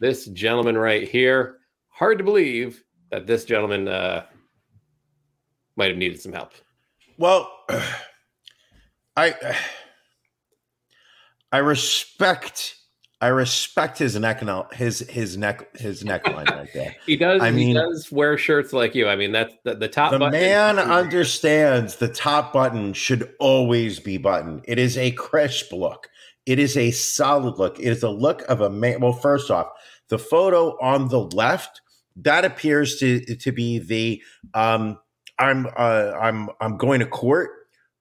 This 0.00 0.26
gentleman 0.26 0.76
right 0.76 1.08
here. 1.08 1.58
Hard 1.88 2.18
to 2.18 2.24
believe 2.24 2.82
that 3.10 3.26
this 3.26 3.44
gentleman 3.44 3.86
uh, 3.86 4.24
might 5.76 5.90
have 5.90 5.98
needed 5.98 6.20
some 6.20 6.32
help. 6.32 6.54
Well, 7.18 7.52
I 9.16 9.56
I 11.52 11.58
respect 11.58 12.76
I 13.22 13.28
respect 13.28 13.98
his 13.98 14.18
neck 14.18 14.42
his 14.72 15.00
his 15.00 15.36
neck 15.36 15.76
his 15.76 16.02
neckline 16.04 16.46
right 16.46 16.70
there. 16.72 16.96
He 17.06 17.16
does. 17.16 17.42
I 17.42 17.50
he 17.50 17.56
mean- 17.56 17.74
does 17.74 18.10
wear 18.10 18.38
shirts 18.38 18.72
like 18.72 18.94
you. 18.94 19.08
I 19.08 19.16
mean, 19.16 19.32
that's 19.32 19.54
the, 19.64 19.74
the 19.74 19.88
top. 19.88 20.12
The 20.12 20.18
button- 20.18 20.40
man 20.40 20.78
understands 20.78 21.96
the 21.96 22.08
top 22.08 22.52
button 22.52 22.92
should 22.94 23.34
always 23.38 24.00
be 24.00 24.16
buttoned. 24.16 24.64
It 24.66 24.78
is 24.78 24.96
a 24.96 25.10
crisp 25.12 25.72
look. 25.72 26.08
It 26.46 26.58
is 26.58 26.76
a 26.76 26.90
solid 26.90 27.58
look. 27.58 27.78
It 27.78 27.88
is 27.88 28.02
a 28.02 28.10
look 28.10 28.42
of 28.48 28.62
a 28.62 28.70
man. 28.70 29.00
Well, 29.00 29.12
first 29.12 29.50
off, 29.50 29.68
the 30.08 30.18
photo 30.18 30.78
on 30.80 31.08
the 31.08 31.20
left 31.20 31.82
that 32.16 32.44
appears 32.44 32.98
to 33.00 33.20
to 33.36 33.52
be 33.52 33.78
the 33.78 34.22
um, 34.54 34.98
I'm 35.38 35.66
uh, 35.76 36.12
I'm 36.18 36.48
I'm 36.60 36.78
going 36.78 37.00
to 37.00 37.06
court 37.06 37.50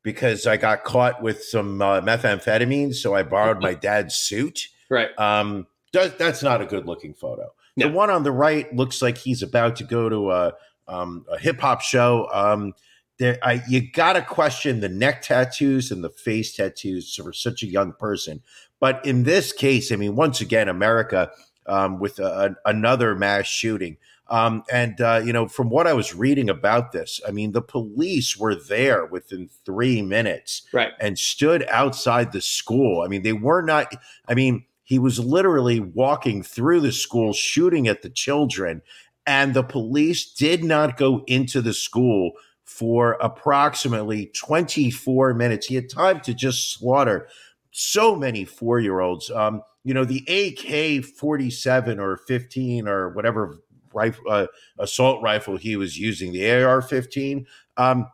because 0.02 0.48
I 0.48 0.56
got 0.56 0.86
caught 0.86 1.22
with 1.22 1.44
some 1.44 1.82
uh, 1.82 2.00
methamphetamine, 2.02 2.96
so 2.96 3.16
I 3.16 3.24
borrowed 3.24 3.62
my 3.62 3.74
dad's 3.74 4.16
suit. 4.16 4.70
Right. 4.90 5.18
Um, 5.20 5.68
that, 5.94 6.18
that's 6.18 6.44
not 6.44 6.62
a 6.62 6.66
good 6.66 6.86
looking 6.86 7.14
photo. 7.14 7.52
No. 7.78 7.88
The 7.88 7.94
one 7.94 8.10
on 8.10 8.24
the 8.24 8.32
right 8.32 8.74
looks 8.76 9.02
like 9.02 9.18
he's 9.18 9.42
about 9.42 9.76
to 9.78 9.84
go 9.84 10.10
to 10.10 10.32
a, 10.32 10.54
um, 10.88 11.26
a 11.32 11.38
hip 11.38 11.60
hop 11.60 11.82
show. 11.82 12.28
Um, 12.34 12.74
there, 13.20 13.38
I, 13.44 13.62
you 13.68 13.92
got 13.92 14.14
to 14.14 14.22
question 14.22 14.80
the 14.80 14.90
neck 14.90 15.22
tattoos 15.22 15.92
and 15.92 16.04
the 16.04 16.10
face 16.10 16.56
tattoos 16.56 17.16
for 17.16 17.34
such 17.34 17.64
a 17.64 17.68
young 17.68 17.94
person. 17.94 18.42
But 18.80 19.06
in 19.06 19.24
this 19.24 19.52
case, 19.52 19.92
I 19.92 19.96
mean, 19.98 20.16
once 20.16 20.42
again, 20.42 20.70
America 20.70 21.32
um, 21.66 22.00
with 22.00 22.20
a, 22.20 22.56
a- 22.66 22.70
another 22.70 23.16
mass 23.16 23.46
shooting. 23.46 23.98
Um, 24.30 24.64
and, 24.72 25.02
uh, 25.02 25.22
you 25.26 25.34
know, 25.34 25.48
from 25.48 25.70
what 25.72 25.88
I 25.88 25.94
was 25.94 26.14
reading 26.14 26.50
about 26.52 26.92
this, 26.92 27.20
I 27.28 27.32
mean, 27.32 27.52
the 27.52 27.64
police 27.64 28.38
were 28.38 28.54
there 28.54 29.06
within 29.06 29.50
three 29.66 30.04
minutes 30.04 30.62
Right. 30.72 30.92
and 31.00 31.18
stood 31.18 31.66
outside 31.70 32.32
the 32.32 32.42
school. 32.42 33.02
I 33.02 33.08
mean, 33.08 33.24
they 33.24 33.34
were 33.34 33.64
not, 33.64 33.92
I 34.28 34.36
mean, 34.36 34.66
he 34.90 34.98
was 34.98 35.20
literally 35.20 35.80
walking 35.80 36.42
through 36.42 36.82
the 36.82 36.92
school 36.92 37.32
shooting 37.32 37.88
at 37.88 38.02
the 38.02 38.10
children, 38.10 38.82
and 39.28 39.54
the 39.54 39.62
police 39.62 40.34
did 40.34 40.64
not 40.64 40.98
go 40.98 41.24
into 41.28 41.62
the 41.62 41.76
school 41.76 42.32
for 42.64 43.12
approximately 43.22 44.32
24 44.36 45.36
minutes. 45.36 45.68
He 45.68 45.76
had 45.76 45.92
time 45.92 46.22
to 46.22 46.34
just 46.34 46.74
slaughter 46.74 47.28
so 47.70 48.16
many 48.16 48.46
four 48.46 48.80
year 48.80 49.00
olds. 49.00 49.30
Um, 49.30 49.62
you 49.84 49.94
know, 49.94 50.06
the 50.06 50.24
AK 50.28 51.06
47 51.06 52.00
or 52.00 52.18
15 52.18 52.88
or 52.88 53.10
whatever 53.10 53.60
rifle, 53.94 54.24
uh, 54.28 54.48
assault 54.80 55.22
rifle 55.22 55.56
he 55.56 55.76
was 55.76 56.00
using, 56.00 56.32
the 56.32 56.64
AR 56.64 56.82
15. 56.82 57.46
Um, 57.78 58.08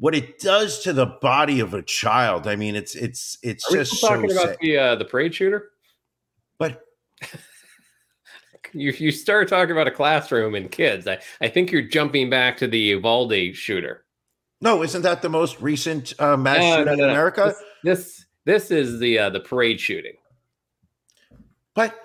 what 0.00 0.14
it 0.14 0.38
does 0.40 0.80
to 0.80 0.92
the 0.92 1.06
body 1.06 1.60
of 1.60 1.74
a 1.74 1.82
child, 1.82 2.46
I 2.48 2.56
mean, 2.56 2.74
it's 2.74 2.94
it's 2.96 3.38
it's 3.42 3.68
Are 3.68 3.72
we 3.72 3.78
just 3.78 3.92
still 3.94 4.08
so 4.08 4.14
talking 4.16 4.32
about 4.32 4.56
the 4.60 4.76
uh, 4.78 4.94
the 4.96 5.04
parade 5.04 5.34
shooter? 5.34 5.70
But 6.58 6.82
You 8.72 8.92
you 8.92 9.10
start 9.10 9.48
talking 9.48 9.72
about 9.72 9.88
a 9.88 9.90
classroom 9.90 10.54
and 10.54 10.70
kids. 10.70 11.06
I, 11.08 11.18
I 11.40 11.48
think 11.48 11.70
you're 11.72 11.82
jumping 11.82 12.30
back 12.30 12.56
to 12.58 12.66
the 12.68 12.78
Uvalde 12.78 13.54
shooter. 13.54 14.04
no, 14.60 14.82
isn't 14.82 15.02
that 15.02 15.22
the 15.22 15.28
most 15.28 15.60
recent 15.60 16.14
uh, 16.20 16.36
mass 16.36 16.58
No, 16.58 16.76
shooting 16.78 16.86
no, 16.86 16.94
no, 16.94 17.04
in. 17.04 17.10
America? 17.10 17.54
This 17.82 17.96
this, 18.04 18.26
this 18.44 18.70
is 18.70 19.00
the 19.00 19.18
uh, 19.18 19.30
the 19.30 19.40
parade 19.40 19.80
shooting. 19.80 20.14
But 21.74 21.98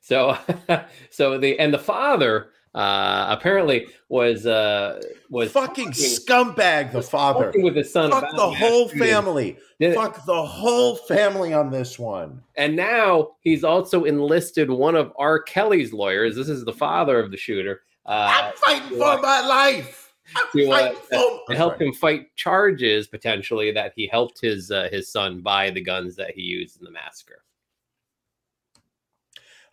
So 0.00 0.38
so 1.10 1.36
the 1.38 1.58
and 1.58 1.74
the 1.74 1.78
father 1.78 2.50
uh, 2.74 3.26
apparently 3.30 3.88
was 4.08 4.46
uh, 4.46 5.00
was 5.30 5.50
fucking 5.52 5.90
scumbag, 5.90 6.92
the 6.92 7.02
father. 7.02 7.52
with 7.56 7.76
his 7.76 7.92
son. 7.92 8.10
Fuck 8.10 8.30
the 8.36 8.50
whole 8.50 8.88
family. 8.88 9.56
Fuck 9.80 10.24
the 10.26 10.44
whole 10.44 10.96
family 10.96 11.52
on 11.52 11.70
this 11.70 11.98
one. 11.98 12.42
And 12.56 12.76
now 12.76 13.30
he's 13.40 13.64
also 13.64 14.04
enlisted 14.04 14.70
one 14.70 14.96
of 14.96 15.12
R. 15.16 15.40
Kelly's 15.40 15.92
lawyers. 15.92 16.36
This 16.36 16.48
is 16.48 16.64
the 16.64 16.72
father 16.72 17.18
of 17.20 17.30
the 17.30 17.36
shooter. 17.36 17.82
Uh, 18.04 18.32
I'm 18.32 18.54
fighting 18.56 18.98
for 18.98 19.20
my 19.20 19.46
life. 19.46 20.14
I'm 20.36 20.46
to, 20.52 20.70
uh, 20.70 20.76
fighting 20.76 21.00
for 21.10 21.52
to 21.52 21.56
help 21.56 21.80
him 21.80 21.92
fight 21.92 22.34
charges 22.36 23.06
potentially 23.06 23.70
that 23.72 23.92
he 23.96 24.06
helped 24.06 24.40
his 24.40 24.70
uh, 24.70 24.88
his 24.90 25.10
son 25.10 25.40
buy 25.40 25.70
the 25.70 25.80
guns 25.80 26.16
that 26.16 26.32
he 26.32 26.42
used 26.42 26.78
in 26.78 26.84
the 26.84 26.90
massacre. 26.90 27.42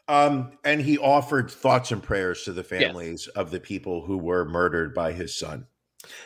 Um, 0.07 0.51
and 0.63 0.81
he 0.81 0.97
offered 0.97 1.49
thoughts 1.49 1.91
and 1.91 2.01
prayers 2.01 2.43
to 2.43 2.53
the 2.53 2.63
families 2.63 3.27
of 3.29 3.49
the 3.51 3.59
people 3.59 4.05
who 4.05 4.17
were 4.17 4.45
murdered 4.45 4.93
by 4.93 5.11
his 5.13 5.37
son. 5.37 5.65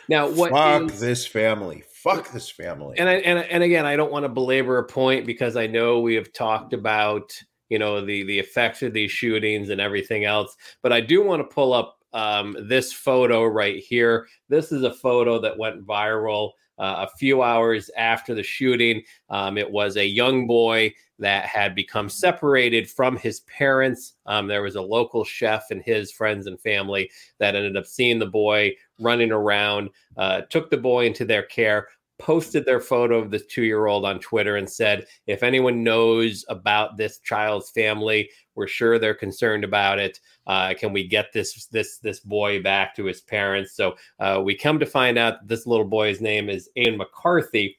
Now, 0.08 0.28
what 0.28 0.52
Fuck 0.52 0.90
is- 0.90 1.00
this 1.00 1.26
family. 1.26 1.84
Fuck 2.02 2.32
this 2.32 2.50
family. 2.50 2.98
and 2.98 3.08
I, 3.08 3.14
and 3.14 3.38
and 3.38 3.62
again, 3.62 3.84
I 3.84 3.96
don't 3.96 4.12
want 4.12 4.24
to 4.24 4.28
belabor 4.28 4.78
a 4.78 4.84
point 4.84 5.26
because 5.26 5.56
I 5.56 5.66
know 5.66 6.00
we 6.00 6.14
have 6.14 6.32
talked 6.32 6.72
about 6.72 7.32
you 7.68 7.78
know 7.78 8.04
the 8.04 8.22
the 8.24 8.38
effects 8.38 8.82
of 8.82 8.92
these 8.92 9.10
shootings 9.10 9.68
and 9.68 9.80
everything 9.80 10.24
else, 10.24 10.56
but 10.82 10.92
I 10.92 11.00
do 11.00 11.22
want 11.22 11.40
to 11.40 11.54
pull 11.54 11.72
up 11.72 11.98
um, 12.12 12.56
this 12.68 12.92
photo 12.92 13.44
right 13.44 13.76
here. 13.76 14.26
This 14.48 14.72
is 14.72 14.82
a 14.82 14.92
photo 14.92 15.38
that 15.40 15.58
went 15.58 15.86
viral 15.86 16.52
uh, 16.80 17.06
a 17.06 17.16
few 17.16 17.42
hours 17.42 17.90
after 17.96 18.34
the 18.34 18.42
shooting. 18.42 19.02
Um, 19.28 19.58
it 19.58 19.70
was 19.70 19.96
a 19.96 20.06
young 20.06 20.46
boy 20.46 20.92
that 21.18 21.44
had 21.44 21.74
become 21.74 22.08
separated 22.08 22.90
from 22.90 23.16
his 23.16 23.40
parents. 23.40 24.14
Um, 24.24 24.46
there 24.48 24.62
was 24.62 24.76
a 24.76 24.82
local 24.82 25.22
chef 25.22 25.66
and 25.70 25.82
his 25.82 26.10
friends 26.10 26.46
and 26.46 26.58
family 26.58 27.10
that 27.38 27.54
ended 27.54 27.76
up 27.76 27.86
seeing 27.86 28.18
the 28.18 28.26
boy 28.26 28.74
running 28.98 29.30
around, 29.30 29.90
uh, 30.16 30.40
took 30.48 30.70
the 30.70 30.78
boy 30.78 31.06
into 31.06 31.26
their 31.26 31.42
care, 31.42 31.88
posted 32.20 32.64
their 32.64 32.80
photo 32.80 33.18
of 33.18 33.30
the 33.30 33.38
two 33.38 33.64
year 33.64 33.86
old 33.86 34.04
on 34.04 34.20
Twitter, 34.20 34.56
and 34.56 34.70
said, 34.70 35.06
If 35.26 35.42
anyone 35.42 35.82
knows 35.82 36.44
about 36.48 36.96
this 36.96 37.18
child's 37.20 37.70
family, 37.70 38.30
we're 38.54 38.66
sure 38.66 38.98
they're 38.98 39.14
concerned 39.14 39.64
about 39.64 39.98
it. 39.98 40.20
Uh, 40.46 40.74
can 40.74 40.92
we 40.92 41.08
get 41.08 41.32
this 41.32 41.66
this 41.66 41.98
this 41.98 42.20
boy 42.20 42.62
back 42.62 42.94
to 42.96 43.04
his 43.06 43.20
parents? 43.20 43.74
So 43.74 43.96
uh, 44.20 44.40
we 44.44 44.54
come 44.54 44.78
to 44.78 44.86
find 44.86 45.18
out 45.18 45.40
that 45.40 45.48
this 45.48 45.66
little 45.66 45.86
boy's 45.86 46.20
name 46.20 46.48
is 46.48 46.68
Ian 46.76 46.96
McCarthy, 46.96 47.78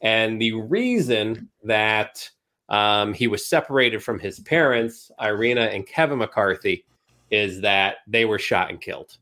and 0.00 0.40
the 0.40 0.52
reason 0.52 1.48
that 1.64 2.28
um, 2.68 3.12
he 3.12 3.26
was 3.26 3.46
separated 3.46 4.02
from 4.02 4.18
his 4.18 4.38
parents, 4.40 5.10
Irina 5.20 5.62
and 5.62 5.86
Kevin 5.86 6.18
McCarthy, 6.18 6.84
is 7.30 7.60
that 7.60 7.96
they 8.06 8.24
were 8.24 8.38
shot 8.38 8.70
and 8.70 8.80
killed. 8.80 9.18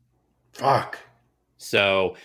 Fuck. 0.53 0.99
So, 1.57 2.15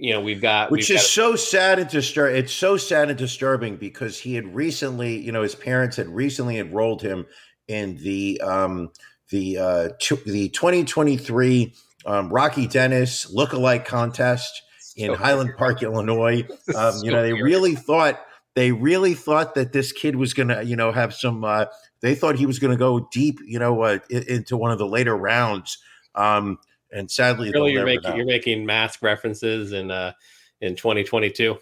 you 0.00 0.12
know, 0.12 0.20
we've 0.20 0.40
got 0.40 0.70
Which 0.70 0.88
we've 0.88 0.96
is 0.96 1.02
got- 1.02 1.10
so 1.10 1.36
sad 1.36 1.78
and 1.78 1.88
disturbing. 1.90 2.36
It's 2.36 2.52
so 2.52 2.76
sad 2.76 3.08
and 3.10 3.18
disturbing 3.18 3.76
because 3.76 4.18
he 4.18 4.34
had 4.34 4.54
recently, 4.54 5.18
you 5.18 5.30
know, 5.32 5.42
his 5.42 5.54
parents 5.54 5.96
had 5.96 6.08
recently 6.08 6.58
enrolled 6.58 7.02
him 7.02 7.26
in 7.68 7.96
the 7.98 8.40
um 8.40 8.90
the 9.30 9.58
uh 9.58 9.88
tw- 10.00 10.24
the 10.24 10.48
2023 10.48 11.72
um, 12.06 12.30
Rocky 12.30 12.66
Dennis 12.66 13.32
lookalike 13.34 13.84
contest 13.84 14.62
in 14.96 15.08
so- 15.12 15.16
Highland 15.16 15.54
Park, 15.56 15.82
Illinois. 15.82 16.44
Um, 16.74 16.92
so 16.94 17.04
you 17.04 17.10
know, 17.12 17.22
they 17.22 17.32
weird. 17.32 17.44
really 17.44 17.74
thought 17.74 18.20
they 18.54 18.72
really 18.72 19.14
thought 19.14 19.54
that 19.54 19.72
this 19.72 19.92
kid 19.92 20.16
was 20.16 20.34
gonna, 20.34 20.62
you 20.62 20.76
know, 20.76 20.92
have 20.92 21.12
some. 21.14 21.44
Uh, 21.44 21.66
they 22.00 22.14
thought 22.14 22.36
he 22.36 22.46
was 22.46 22.58
gonna 22.58 22.76
go 22.76 23.08
deep, 23.12 23.38
you 23.44 23.58
know, 23.58 23.82
uh, 23.82 23.98
i- 24.10 24.24
into 24.28 24.56
one 24.56 24.70
of 24.72 24.78
the 24.78 24.86
later 24.86 25.16
rounds. 25.16 25.78
Um, 26.14 26.58
and 26.92 27.10
sadly, 27.10 27.50
really 27.52 27.72
you're 27.72 27.84
making 27.84 28.10
know. 28.10 28.16
you're 28.16 28.26
making 28.26 28.66
mask 28.66 29.02
references 29.02 29.72
in 29.72 29.90
uh 29.90 30.12
in 30.60 30.76
2022. 30.76 31.58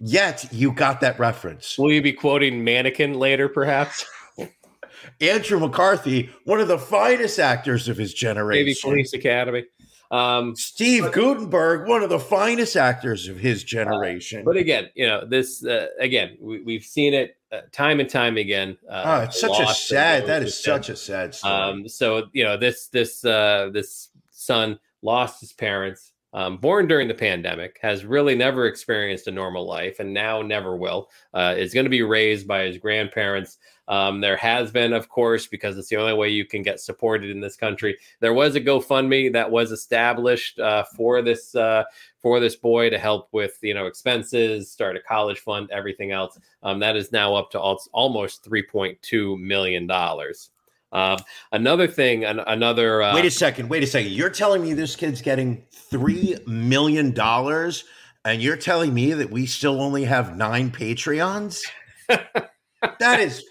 Yet 0.00 0.48
you 0.50 0.72
got 0.72 1.00
that 1.02 1.18
reference. 1.18 1.76
Will 1.78 1.92
you 1.92 2.00
be 2.00 2.12
quoting 2.12 2.64
Mannequin 2.64 3.14
later, 3.14 3.48
perhaps? 3.48 4.06
Andrew 5.20 5.60
McCarthy, 5.60 6.30
one 6.44 6.60
of 6.60 6.68
the 6.68 6.78
finest 6.78 7.38
actors 7.38 7.88
of 7.88 7.96
his 7.96 8.14
generation. 8.14 8.64
Maybe. 8.64 8.76
Police 8.80 9.12
Academy. 9.12 9.64
Um, 10.10 10.56
Steve 10.56 11.12
Guttenberg, 11.12 11.88
one 11.88 12.02
of 12.02 12.10
the 12.10 12.18
finest 12.18 12.76
actors 12.76 13.28
of 13.28 13.36
his 13.36 13.62
generation. 13.62 14.42
but 14.44 14.56
again, 14.56 14.88
you 14.94 15.06
know, 15.06 15.24
this 15.24 15.64
uh, 15.64 15.86
again, 16.00 16.36
we, 16.40 16.62
we've 16.62 16.82
seen 16.82 17.14
it 17.14 17.36
uh, 17.52 17.60
time 17.72 18.00
and 18.00 18.08
time 18.08 18.36
again. 18.36 18.76
Uh, 18.88 19.02
oh, 19.04 19.20
it's 19.24 19.40
such 19.40 19.58
a 19.58 19.74
sad. 19.74 20.26
That 20.26 20.42
is 20.42 20.62
such 20.62 20.88
a 20.88 20.96
sad 20.96 21.34
story. 21.34 21.52
Um, 21.52 21.88
so 21.88 22.28
you 22.32 22.44
know, 22.44 22.56
this 22.56 22.88
this 22.88 23.24
uh, 23.24 23.70
this 23.72 24.10
son 24.30 24.78
lost 25.02 25.40
his 25.40 25.52
parents, 25.52 26.12
um, 26.32 26.58
born 26.58 26.86
during 26.86 27.08
the 27.08 27.14
pandemic, 27.14 27.78
has 27.82 28.04
really 28.04 28.34
never 28.34 28.66
experienced 28.66 29.26
a 29.26 29.30
normal 29.30 29.66
life, 29.66 30.00
and 30.00 30.14
now 30.14 30.42
never 30.42 30.76
will. 30.76 31.08
Uh, 31.34 31.54
is 31.56 31.74
going 31.74 31.84
to 31.84 31.90
be 31.90 32.02
raised 32.02 32.46
by 32.46 32.62
his 32.62 32.78
grandparents. 32.78 33.58
Um, 33.90 34.20
there 34.20 34.36
has 34.36 34.70
been, 34.70 34.92
of 34.92 35.08
course, 35.08 35.48
because 35.48 35.76
it's 35.76 35.88
the 35.88 35.96
only 35.96 36.14
way 36.14 36.28
you 36.28 36.44
can 36.44 36.62
get 36.62 36.78
supported 36.78 37.28
in 37.28 37.40
this 37.40 37.56
country. 37.56 37.98
There 38.20 38.32
was 38.32 38.54
a 38.54 38.60
GoFundMe 38.60 39.32
that 39.32 39.50
was 39.50 39.72
established 39.72 40.60
uh, 40.60 40.84
for 40.96 41.22
this 41.22 41.56
uh, 41.56 41.82
for 42.22 42.38
this 42.38 42.54
boy 42.54 42.90
to 42.90 42.98
help 42.98 43.28
with 43.32 43.58
you 43.62 43.74
know 43.74 43.86
expenses, 43.86 44.70
start 44.70 44.96
a 44.96 45.00
college 45.00 45.40
fund, 45.40 45.70
everything 45.72 46.12
else. 46.12 46.38
Um, 46.62 46.78
that 46.78 46.94
is 46.94 47.10
now 47.10 47.34
up 47.34 47.50
to 47.50 47.58
al- 47.58 47.82
almost 47.92 48.44
three 48.44 48.62
point 48.62 49.02
two 49.02 49.36
million 49.38 49.88
dollars. 49.88 50.50
Um, 50.92 51.18
another 51.50 51.88
thing, 51.88 52.24
an, 52.24 52.38
another. 52.38 53.02
Uh, 53.02 53.14
wait 53.16 53.24
a 53.24 53.30
second. 53.30 53.70
Wait 53.70 53.82
a 53.82 53.88
second. 53.88 54.12
You're 54.12 54.30
telling 54.30 54.62
me 54.62 54.72
this 54.72 54.94
kid's 54.94 55.20
getting 55.20 55.64
three 55.72 56.36
million 56.46 57.12
dollars, 57.12 57.82
and 58.24 58.40
you're 58.40 58.56
telling 58.56 58.94
me 58.94 59.14
that 59.14 59.32
we 59.32 59.46
still 59.46 59.80
only 59.80 60.04
have 60.04 60.36
nine 60.36 60.70
Patreons? 60.70 61.62
that 62.08 63.18
is. 63.20 63.44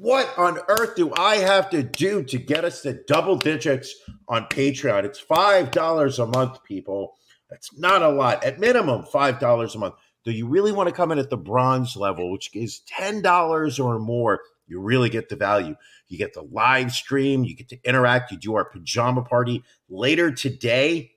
What 0.00 0.32
on 0.38 0.60
earth 0.68 0.94
do 0.94 1.12
I 1.16 1.38
have 1.38 1.70
to 1.70 1.82
do 1.82 2.22
to 2.22 2.38
get 2.38 2.64
us 2.64 2.82
to 2.82 3.02
double 3.08 3.34
digits 3.34 3.92
on 4.28 4.44
Patreon? 4.44 5.02
It's 5.02 5.18
five 5.18 5.72
dollars 5.72 6.20
a 6.20 6.26
month, 6.26 6.62
people. 6.62 7.16
That's 7.50 7.76
not 7.76 8.02
a 8.02 8.08
lot. 8.08 8.44
At 8.44 8.60
minimum, 8.60 9.06
five 9.06 9.40
dollars 9.40 9.74
a 9.74 9.80
month. 9.80 9.94
Do 10.24 10.30
you 10.30 10.46
really 10.46 10.70
want 10.70 10.88
to 10.88 10.94
come 10.94 11.10
in 11.10 11.18
at 11.18 11.30
the 11.30 11.36
bronze 11.36 11.96
level, 11.96 12.30
which 12.30 12.54
is 12.54 12.78
ten 12.86 13.22
dollars 13.22 13.80
or 13.80 13.98
more? 13.98 14.38
You 14.68 14.80
really 14.80 15.08
get 15.10 15.30
the 15.30 15.34
value. 15.34 15.74
You 16.06 16.16
get 16.16 16.32
the 16.32 16.42
live 16.42 16.92
stream. 16.92 17.42
You 17.42 17.56
get 17.56 17.68
to 17.70 17.78
interact. 17.82 18.30
You 18.30 18.38
do 18.38 18.54
our 18.54 18.66
pajama 18.66 19.22
party 19.22 19.64
later 19.88 20.30
today. 20.30 21.10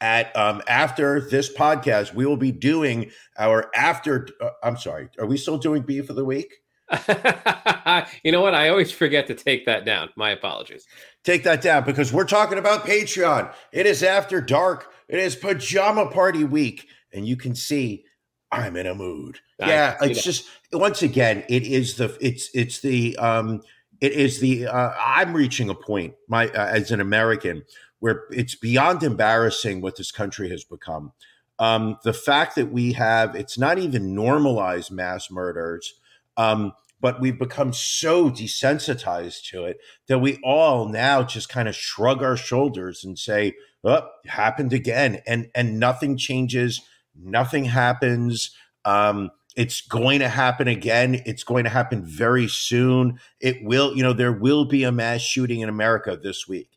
At 0.00 0.34
um, 0.34 0.62
after 0.66 1.20
this 1.20 1.52
podcast, 1.52 2.14
we 2.14 2.24
will 2.24 2.38
be 2.38 2.52
doing 2.52 3.10
our 3.38 3.70
after. 3.74 4.28
Uh, 4.40 4.48
I'm 4.62 4.78
sorry. 4.78 5.10
Are 5.18 5.26
we 5.26 5.36
still 5.36 5.58
doing 5.58 5.82
beef 5.82 6.08
of 6.08 6.16
the 6.16 6.24
week? 6.24 6.61
you 8.22 8.32
know 8.32 8.40
what? 8.40 8.54
I 8.54 8.68
always 8.68 8.92
forget 8.92 9.26
to 9.28 9.34
take 9.34 9.66
that 9.66 9.84
down. 9.84 10.10
My 10.16 10.30
apologies. 10.30 10.86
Take 11.24 11.44
that 11.44 11.62
down 11.62 11.84
because 11.84 12.12
we're 12.12 12.24
talking 12.24 12.58
about 12.58 12.84
Patreon. 12.84 13.52
It 13.72 13.86
is 13.86 14.02
after 14.02 14.40
dark. 14.40 14.92
It 15.08 15.18
is 15.18 15.36
pajama 15.36 16.10
party 16.10 16.44
week, 16.44 16.88
and 17.12 17.26
you 17.26 17.36
can 17.36 17.54
see 17.54 18.04
I'm 18.50 18.76
in 18.76 18.86
a 18.86 18.94
mood. 18.94 19.40
I 19.60 19.68
yeah, 19.68 19.96
it's 20.02 20.18
that. 20.18 20.24
just 20.24 20.48
once 20.72 21.02
again, 21.02 21.44
it 21.48 21.64
is 21.64 21.96
the 21.96 22.16
it's 22.20 22.50
it's 22.54 22.80
the 22.80 23.16
um 23.16 23.62
it 24.00 24.12
is 24.12 24.40
the 24.40 24.66
uh, 24.66 24.92
I'm 24.98 25.32
reaching 25.32 25.70
a 25.70 25.74
point 25.74 26.14
my 26.28 26.48
uh, 26.48 26.66
as 26.66 26.90
an 26.90 27.00
American 27.00 27.64
where 28.00 28.24
it's 28.30 28.54
beyond 28.54 29.02
embarrassing 29.02 29.80
what 29.80 29.96
this 29.96 30.10
country 30.10 30.50
has 30.50 30.64
become. 30.64 31.12
Um, 31.58 31.98
the 32.02 32.12
fact 32.12 32.56
that 32.56 32.72
we 32.72 32.92
have 32.94 33.34
it's 33.34 33.56
not 33.56 33.78
even 33.78 34.14
normalized 34.14 34.90
mass 34.90 35.30
murders. 35.30 35.94
Um, 36.36 36.72
but 37.02 37.20
we've 37.20 37.38
become 37.38 37.72
so 37.72 38.30
desensitized 38.30 39.44
to 39.50 39.64
it 39.64 39.78
that 40.06 40.20
we 40.20 40.38
all 40.42 40.88
now 40.88 41.22
just 41.22 41.48
kind 41.48 41.68
of 41.68 41.74
shrug 41.74 42.22
our 42.22 42.36
shoulders 42.36 43.04
and 43.04 43.18
say, 43.18 43.54
"Oh, 43.84 44.08
it 44.24 44.30
happened 44.30 44.72
again," 44.72 45.20
and 45.26 45.50
and 45.54 45.78
nothing 45.78 46.16
changes, 46.16 46.80
nothing 47.14 47.66
happens. 47.66 48.56
Um, 48.86 49.32
it's 49.56 49.82
going 49.82 50.20
to 50.20 50.28
happen 50.28 50.68
again. 50.68 51.20
It's 51.26 51.44
going 51.44 51.64
to 51.64 51.70
happen 51.70 52.04
very 52.04 52.48
soon. 52.48 53.18
It 53.40 53.62
will, 53.62 53.94
you 53.94 54.02
know, 54.02 54.14
there 54.14 54.32
will 54.32 54.64
be 54.64 54.84
a 54.84 54.92
mass 54.92 55.20
shooting 55.20 55.60
in 55.60 55.68
America 55.68 56.16
this 56.16 56.48
week. 56.48 56.70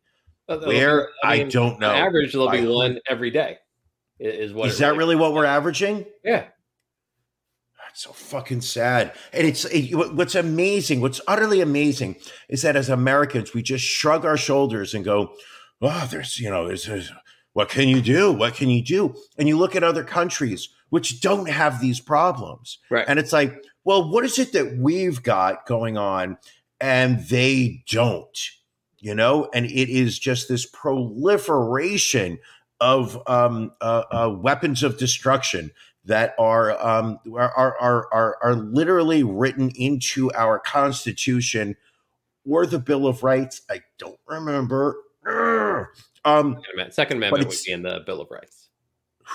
Where 0.48 1.10
I, 1.24 1.38
mean, 1.38 1.50
don't 1.50 1.80
know. 1.80 1.92
Average, 1.92 2.34
there'll 2.34 2.50
be 2.50 2.68
one 2.68 3.00
every 3.08 3.32
day. 3.32 3.58
Is 4.20 4.54
what? 4.54 4.70
Is 4.70 4.80
that 4.80 4.96
really 4.96 5.16
what 5.16 5.34
we're 5.34 5.46
averaging? 5.46 6.06
Yeah. 6.24 6.46
So 7.96 8.12
fucking 8.12 8.60
sad. 8.60 9.14
And 9.32 9.48
it's 9.48 9.64
it, 9.66 9.96
what's 9.96 10.36
amazing, 10.36 11.00
what's 11.00 11.22
utterly 11.30 11.62
amazing 11.62 12.18
is 12.50 12.62
that 12.64 12.76
as 12.76 12.90
Americans, 12.90 13.54
we 13.54 13.64
just 13.64 13.86
shrug 13.86 14.26
our 14.26 14.36
shoulders 14.36 14.94
and 14.94 15.06
go, 15.06 15.34
oh, 15.82 16.08
there's, 16.12 16.38
you 16.38 16.50
know, 16.50 16.68
there's, 16.68 16.86
there's 16.86 17.10
what 17.54 17.70
can 17.70 17.88
you 17.88 18.02
do? 18.02 18.34
What 18.34 18.56
can 18.56 18.70
you 18.70 18.84
do? 18.84 19.16
And 19.38 19.48
you 19.48 19.58
look 19.58 19.78
at 19.78 19.84
other 19.84 20.04
countries 20.04 20.68
which 20.90 21.22
don't 21.22 21.48
have 21.50 21.80
these 21.80 22.02
problems. 22.02 22.80
Right. 22.90 23.06
And 23.08 23.18
it's 23.18 23.32
like, 23.32 23.64
well, 23.86 24.12
what 24.12 24.26
is 24.26 24.38
it 24.40 24.52
that 24.52 24.78
we've 24.78 25.24
got 25.24 25.66
going 25.66 25.98
on 25.98 26.38
and 26.82 27.26
they 27.30 27.82
don't? 27.90 28.38
You 29.00 29.16
know, 29.16 29.50
and 29.54 29.66
it 29.68 29.90
is 29.90 30.20
just 30.20 30.50
this 30.50 30.66
proliferation 30.66 32.40
of 32.82 33.18
um, 33.28 33.72
uh, 33.80 34.04
uh, 34.12 34.36
weapons 34.38 34.84
of 34.84 34.98
destruction 34.98 35.72
that 36.06 36.36
are, 36.38 36.72
um, 36.86 37.20
are, 37.36 37.76
are 37.78 38.08
are 38.12 38.38
are 38.42 38.56
literally 38.56 39.24
written 39.24 39.72
into 39.76 40.32
our 40.34 40.60
Constitution 40.60 41.76
or 42.48 42.66
the 42.66 42.80
Bill 42.80 43.08
of 43.08 43.24
Rights. 43.24 43.62
I 43.70 43.82
don't 43.98 44.20
remember. 44.28 44.98
Um, 45.26 46.54
Second 46.54 46.58
Amendment- 46.74 46.94
Second 46.94 47.18
Amendment 47.18 47.48
would 47.48 47.58
be 47.66 47.72
in 47.72 47.82
the 47.82 48.02
Bill 48.06 48.22
of 48.22 48.30
Rights. 48.30 48.70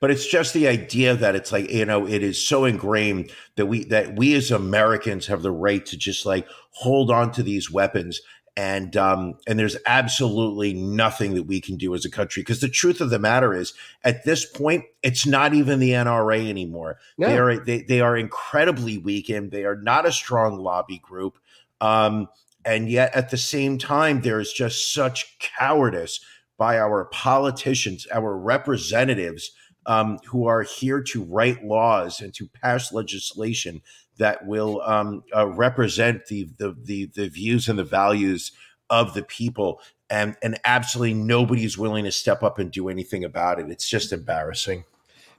but 0.00 0.10
it's 0.10 0.26
just 0.26 0.52
the 0.52 0.66
idea 0.66 1.14
that 1.14 1.36
it's 1.36 1.52
like 1.52 1.70
you 1.70 1.84
know 1.84 2.06
it 2.06 2.22
is 2.22 2.44
so 2.44 2.64
ingrained 2.64 3.30
that 3.56 3.66
we 3.66 3.84
that 3.84 4.16
we 4.16 4.34
as 4.34 4.50
Americans 4.50 5.26
have 5.26 5.42
the 5.42 5.52
right 5.52 5.86
to 5.86 5.96
just 5.96 6.26
like 6.26 6.46
hold 6.70 7.10
on 7.10 7.30
to 7.32 7.42
these 7.42 7.70
weapons 7.70 8.20
and 8.56 8.96
um 8.96 9.34
and 9.46 9.58
there's 9.58 9.76
absolutely 9.86 10.74
nothing 10.74 11.34
that 11.34 11.44
we 11.44 11.60
can 11.60 11.76
do 11.76 11.94
as 11.94 12.04
a 12.04 12.10
country 12.10 12.42
because 12.42 12.60
the 12.60 12.68
truth 12.68 13.00
of 13.00 13.10
the 13.10 13.18
matter 13.18 13.54
is 13.54 13.72
at 14.04 14.24
this 14.24 14.44
point 14.44 14.84
it's 15.02 15.26
not 15.26 15.54
even 15.54 15.78
the 15.78 15.90
NRA 15.90 16.48
anymore 16.48 16.98
No. 17.16 17.28
they 17.28 17.38
are 17.38 17.64
they, 17.64 17.82
they 17.82 18.00
are 18.00 18.16
incredibly 18.16 18.98
weakened 18.98 19.52
they 19.52 19.64
are 19.64 19.76
not 19.76 20.06
a 20.06 20.12
strong 20.12 20.58
lobby 20.58 20.98
group 20.98 21.38
um 21.80 22.28
and 22.64 22.90
yet 22.90 23.14
at 23.14 23.30
the 23.30 23.38
same 23.38 23.78
time 23.78 24.20
there 24.20 24.38
is 24.40 24.52
just 24.52 24.92
such 24.92 25.38
cowardice 25.38 26.20
by 26.58 26.78
our 26.78 27.06
politicians 27.06 28.06
our 28.12 28.36
representatives 28.36 29.52
um, 29.86 30.18
who 30.26 30.46
are 30.46 30.62
here 30.62 31.02
to 31.02 31.24
write 31.24 31.64
laws 31.64 32.20
and 32.20 32.32
to 32.34 32.46
pass 32.46 32.92
legislation 32.92 33.82
that 34.18 34.46
will 34.46 34.82
um, 34.82 35.24
uh, 35.34 35.46
represent 35.48 36.26
the, 36.26 36.48
the 36.58 36.76
the 36.84 37.06
the 37.14 37.28
views 37.28 37.68
and 37.68 37.78
the 37.78 37.84
values 37.84 38.52
of 38.90 39.14
the 39.14 39.22
people, 39.22 39.80
and 40.10 40.36
and 40.42 40.58
absolutely 40.64 41.14
nobody's 41.14 41.78
willing 41.78 42.04
to 42.04 42.12
step 42.12 42.42
up 42.42 42.58
and 42.58 42.70
do 42.70 42.88
anything 42.88 43.24
about 43.24 43.58
it. 43.58 43.70
It's 43.70 43.88
just 43.88 44.12
embarrassing. 44.12 44.84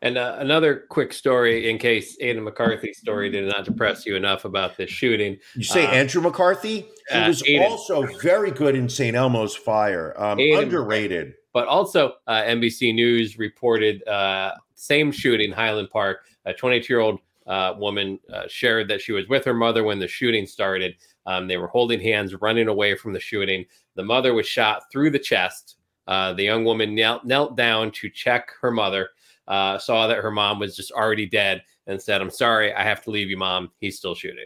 And 0.01 0.17
uh, 0.17 0.35
another 0.39 0.83
quick 0.89 1.13
story, 1.13 1.69
in 1.69 1.77
case 1.77 2.17
Aiden 2.21 2.43
McCarthy's 2.43 2.97
story 2.97 3.29
did 3.29 3.47
not 3.47 3.63
depress 3.63 4.05
you 4.05 4.17
enough 4.17 4.43
about 4.43 4.75
this 4.75 4.89
shooting. 4.89 5.37
You 5.55 5.63
say 5.63 5.85
Uh, 5.85 5.91
Andrew 5.91 6.21
McCarthy? 6.21 6.85
He 7.09 7.15
uh, 7.17 7.29
was 7.29 7.41
Aiden. 7.43 7.61
also 7.69 8.05
very 8.21 8.51
good 8.51 8.75
in 8.75 8.89
St. 8.89 9.15
Elmo's 9.15 9.55
Fire. 9.55 10.13
Um, 10.21 10.39
underrated. 10.39 11.35
But 11.53 11.69
also, 11.69 12.15
uh, 12.27 12.41
NBC 12.41 12.93
News 12.93 13.37
reported 13.39 14.05
uh, 14.05 14.51
same 14.75 15.09
shooting, 15.09 15.53
Highland 15.53 15.89
Park. 15.89 16.25
A 16.45 16.53
22 16.53 16.91
year 16.91 16.99
old 16.99 17.19
uh, 17.47 17.73
woman 17.77 18.19
uh, 18.33 18.43
shared 18.47 18.87
that 18.87 19.01
she 19.01 19.11
was 19.11 19.27
with 19.27 19.45
her 19.45 19.53
mother 19.53 19.83
when 19.83 19.99
the 19.99 20.07
shooting 20.07 20.45
started. 20.45 20.95
Um, 21.25 21.47
they 21.47 21.57
were 21.57 21.67
holding 21.67 21.99
hands, 21.99 22.33
running 22.35 22.67
away 22.67 22.95
from 22.95 23.13
the 23.13 23.19
shooting. 23.19 23.65
The 23.95 24.03
mother 24.03 24.33
was 24.33 24.47
shot 24.47 24.83
through 24.91 25.11
the 25.11 25.19
chest. 25.19 25.77
Uh, 26.07 26.33
the 26.33 26.43
young 26.43 26.65
woman 26.65 26.95
knelt, 26.95 27.25
knelt 27.25 27.55
down 27.55 27.91
to 27.91 28.09
check 28.09 28.51
her 28.61 28.71
mother, 28.71 29.09
uh, 29.47 29.77
saw 29.77 30.07
that 30.07 30.17
her 30.17 30.31
mom 30.31 30.59
was 30.59 30.75
just 30.75 30.91
already 30.91 31.25
dead, 31.25 31.63
and 31.87 32.01
said, 32.01 32.21
I'm 32.21 32.29
sorry, 32.29 32.73
I 32.73 32.83
have 32.83 33.01
to 33.03 33.11
leave 33.11 33.29
you, 33.29 33.37
mom. 33.37 33.71
He's 33.79 33.97
still 33.97 34.15
shooting. 34.15 34.45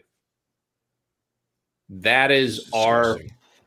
That 1.89 2.31
is 2.31 2.69
our 2.73 3.19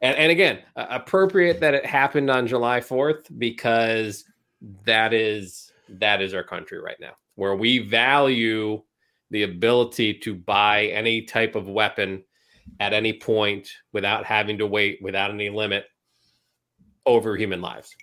and, 0.02 0.16
and 0.16 0.30
again 0.30 0.60
uh, 0.76 0.86
appropriate 0.90 1.60
that 1.60 1.74
it 1.74 1.86
happened 1.86 2.30
on 2.30 2.46
july 2.46 2.80
4th 2.80 3.26
because 3.38 4.24
that 4.84 5.14
is 5.14 5.72
that 5.88 6.20
is 6.20 6.34
our 6.34 6.42
country 6.42 6.78
right 6.78 6.98
now 7.00 7.12
where 7.36 7.56
we 7.56 7.78
value 7.78 8.82
the 9.30 9.42
ability 9.42 10.14
to 10.14 10.34
buy 10.34 10.86
any 10.86 11.22
type 11.22 11.54
of 11.54 11.68
weapon 11.68 12.24
at 12.78 12.92
any 12.92 13.12
point 13.12 13.68
without 13.92 14.24
having 14.24 14.58
to 14.58 14.66
wait 14.66 14.98
without 15.02 15.30
any 15.30 15.50
limit 15.50 15.84
over 17.06 17.36
human 17.36 17.60
lives 17.60 17.94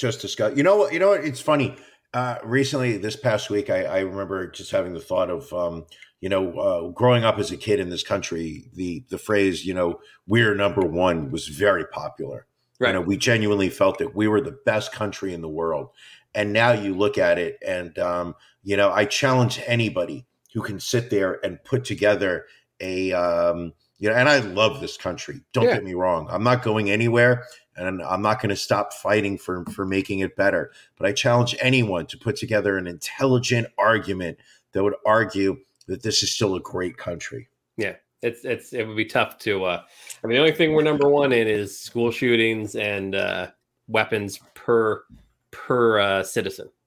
just 0.00 0.20
discuss. 0.20 0.56
You 0.56 0.62
know 0.62 0.76
what? 0.76 0.92
You 0.92 0.98
know 0.98 1.10
what? 1.10 1.24
It's 1.24 1.40
funny. 1.40 1.76
Uh, 2.12 2.38
recently, 2.42 2.96
this 2.96 3.14
past 3.14 3.50
week, 3.50 3.70
I, 3.70 3.84
I 3.84 3.98
remember 4.00 4.50
just 4.50 4.72
having 4.72 4.94
the 4.94 5.00
thought 5.00 5.30
of, 5.30 5.52
um, 5.52 5.86
you 6.20 6.28
know, 6.28 6.58
uh, 6.58 6.88
growing 6.88 7.22
up 7.22 7.38
as 7.38 7.52
a 7.52 7.56
kid 7.56 7.78
in 7.78 7.90
this 7.90 8.02
country. 8.02 8.64
The 8.74 9.04
the 9.10 9.18
phrase, 9.18 9.64
you 9.64 9.74
know, 9.74 10.00
"we're 10.26 10.54
number 10.54 10.80
one" 10.80 11.30
was 11.30 11.46
very 11.46 11.86
popular. 11.86 12.46
Right. 12.80 12.88
You 12.88 12.94
know, 12.94 13.00
we 13.02 13.16
genuinely 13.18 13.68
felt 13.68 13.98
that 13.98 14.16
we 14.16 14.26
were 14.26 14.40
the 14.40 14.58
best 14.64 14.90
country 14.90 15.34
in 15.34 15.42
the 15.42 15.48
world. 15.48 15.90
And 16.34 16.52
now 16.52 16.72
you 16.72 16.94
look 16.94 17.18
at 17.18 17.38
it, 17.38 17.58
and 17.64 17.96
um, 17.98 18.34
you 18.62 18.76
know, 18.76 18.90
I 18.90 19.04
challenge 19.04 19.60
anybody 19.66 20.26
who 20.52 20.62
can 20.62 20.80
sit 20.80 21.10
there 21.10 21.44
and 21.44 21.62
put 21.64 21.84
together 21.84 22.46
a, 22.80 23.12
um, 23.12 23.72
you 23.98 24.08
know, 24.08 24.14
and 24.16 24.28
I 24.28 24.38
love 24.40 24.80
this 24.80 24.96
country. 24.96 25.40
Don't 25.52 25.64
Yeah. 25.64 25.74
get 25.74 25.84
me 25.84 25.94
wrong. 25.94 26.26
I'm 26.30 26.42
not 26.42 26.62
going 26.62 26.90
anywhere 26.90 27.44
and 27.76 28.02
I'm 28.02 28.22
not 28.22 28.40
going 28.40 28.50
to 28.50 28.56
stop 28.56 28.92
fighting 28.92 29.38
for 29.38 29.64
for 29.66 29.86
making 29.86 30.20
it 30.20 30.36
better. 30.36 30.72
But 30.96 31.06
I 31.06 31.12
challenge 31.12 31.54
anyone 31.60 32.06
to 32.06 32.18
put 32.18 32.36
together 32.36 32.76
an 32.78 32.86
intelligent 32.86 33.68
argument 33.78 34.38
that 34.72 34.82
would 34.82 34.94
argue 35.06 35.58
that 35.86 36.02
this 36.02 36.22
is 36.22 36.30
still 36.32 36.54
a 36.56 36.60
great 36.60 36.96
country. 36.96 37.48
Yeah. 37.76 37.96
It's 38.22 38.44
it's 38.44 38.72
it 38.72 38.86
would 38.86 38.96
be 38.98 39.06
tough 39.06 39.38
to 39.38 39.64
uh 39.64 39.82
i 40.22 40.26
mean 40.26 40.34
the 40.36 40.40
only 40.40 40.52
thing 40.52 40.74
we're 40.74 40.82
number 40.82 41.08
one 41.08 41.32
in 41.32 41.48
is 41.48 41.78
school 41.80 42.10
shootings 42.10 42.74
and 42.76 43.14
uh 43.14 43.50
weapons 43.88 44.38
per 44.52 45.04
per 45.52 45.98
uh 45.98 46.22
citizen 46.22 46.66
What 46.66 46.66
we 46.66 46.70
see. 46.70 46.79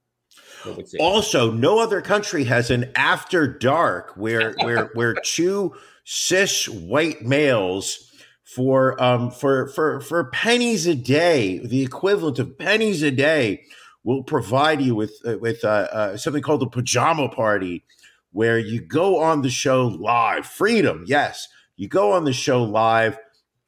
Also, 0.99 1.51
no 1.51 1.79
other 1.79 2.01
country 2.01 2.43
has 2.45 2.69
an 2.71 2.91
after 2.95 3.47
dark 3.47 4.13
where 4.15 4.53
where 4.61 4.89
where 4.93 5.13
two 5.13 5.73
cis 6.03 6.67
white 6.67 7.21
males 7.21 8.11
for 8.43 9.01
um 9.01 9.31
for 9.31 9.67
for 9.67 9.99
for 10.01 10.25
pennies 10.25 10.85
a 10.85 10.95
day, 10.95 11.59
the 11.59 11.81
equivalent 11.81 12.39
of 12.39 12.57
pennies 12.57 13.01
a 13.01 13.11
day, 13.11 13.63
will 14.03 14.23
provide 14.23 14.81
you 14.81 14.95
with 14.95 15.13
uh, 15.25 15.37
with 15.39 15.63
uh, 15.63 15.87
uh, 15.91 16.17
something 16.17 16.43
called 16.43 16.63
a 16.63 16.69
pajama 16.69 17.29
party, 17.29 17.83
where 18.31 18.59
you 18.59 18.81
go 18.81 19.19
on 19.19 19.41
the 19.41 19.49
show 19.49 19.87
live. 19.87 20.45
Freedom, 20.45 21.03
yes, 21.07 21.47
you 21.75 21.87
go 21.87 22.11
on 22.11 22.25
the 22.25 22.33
show 22.33 22.63
live, 22.63 23.17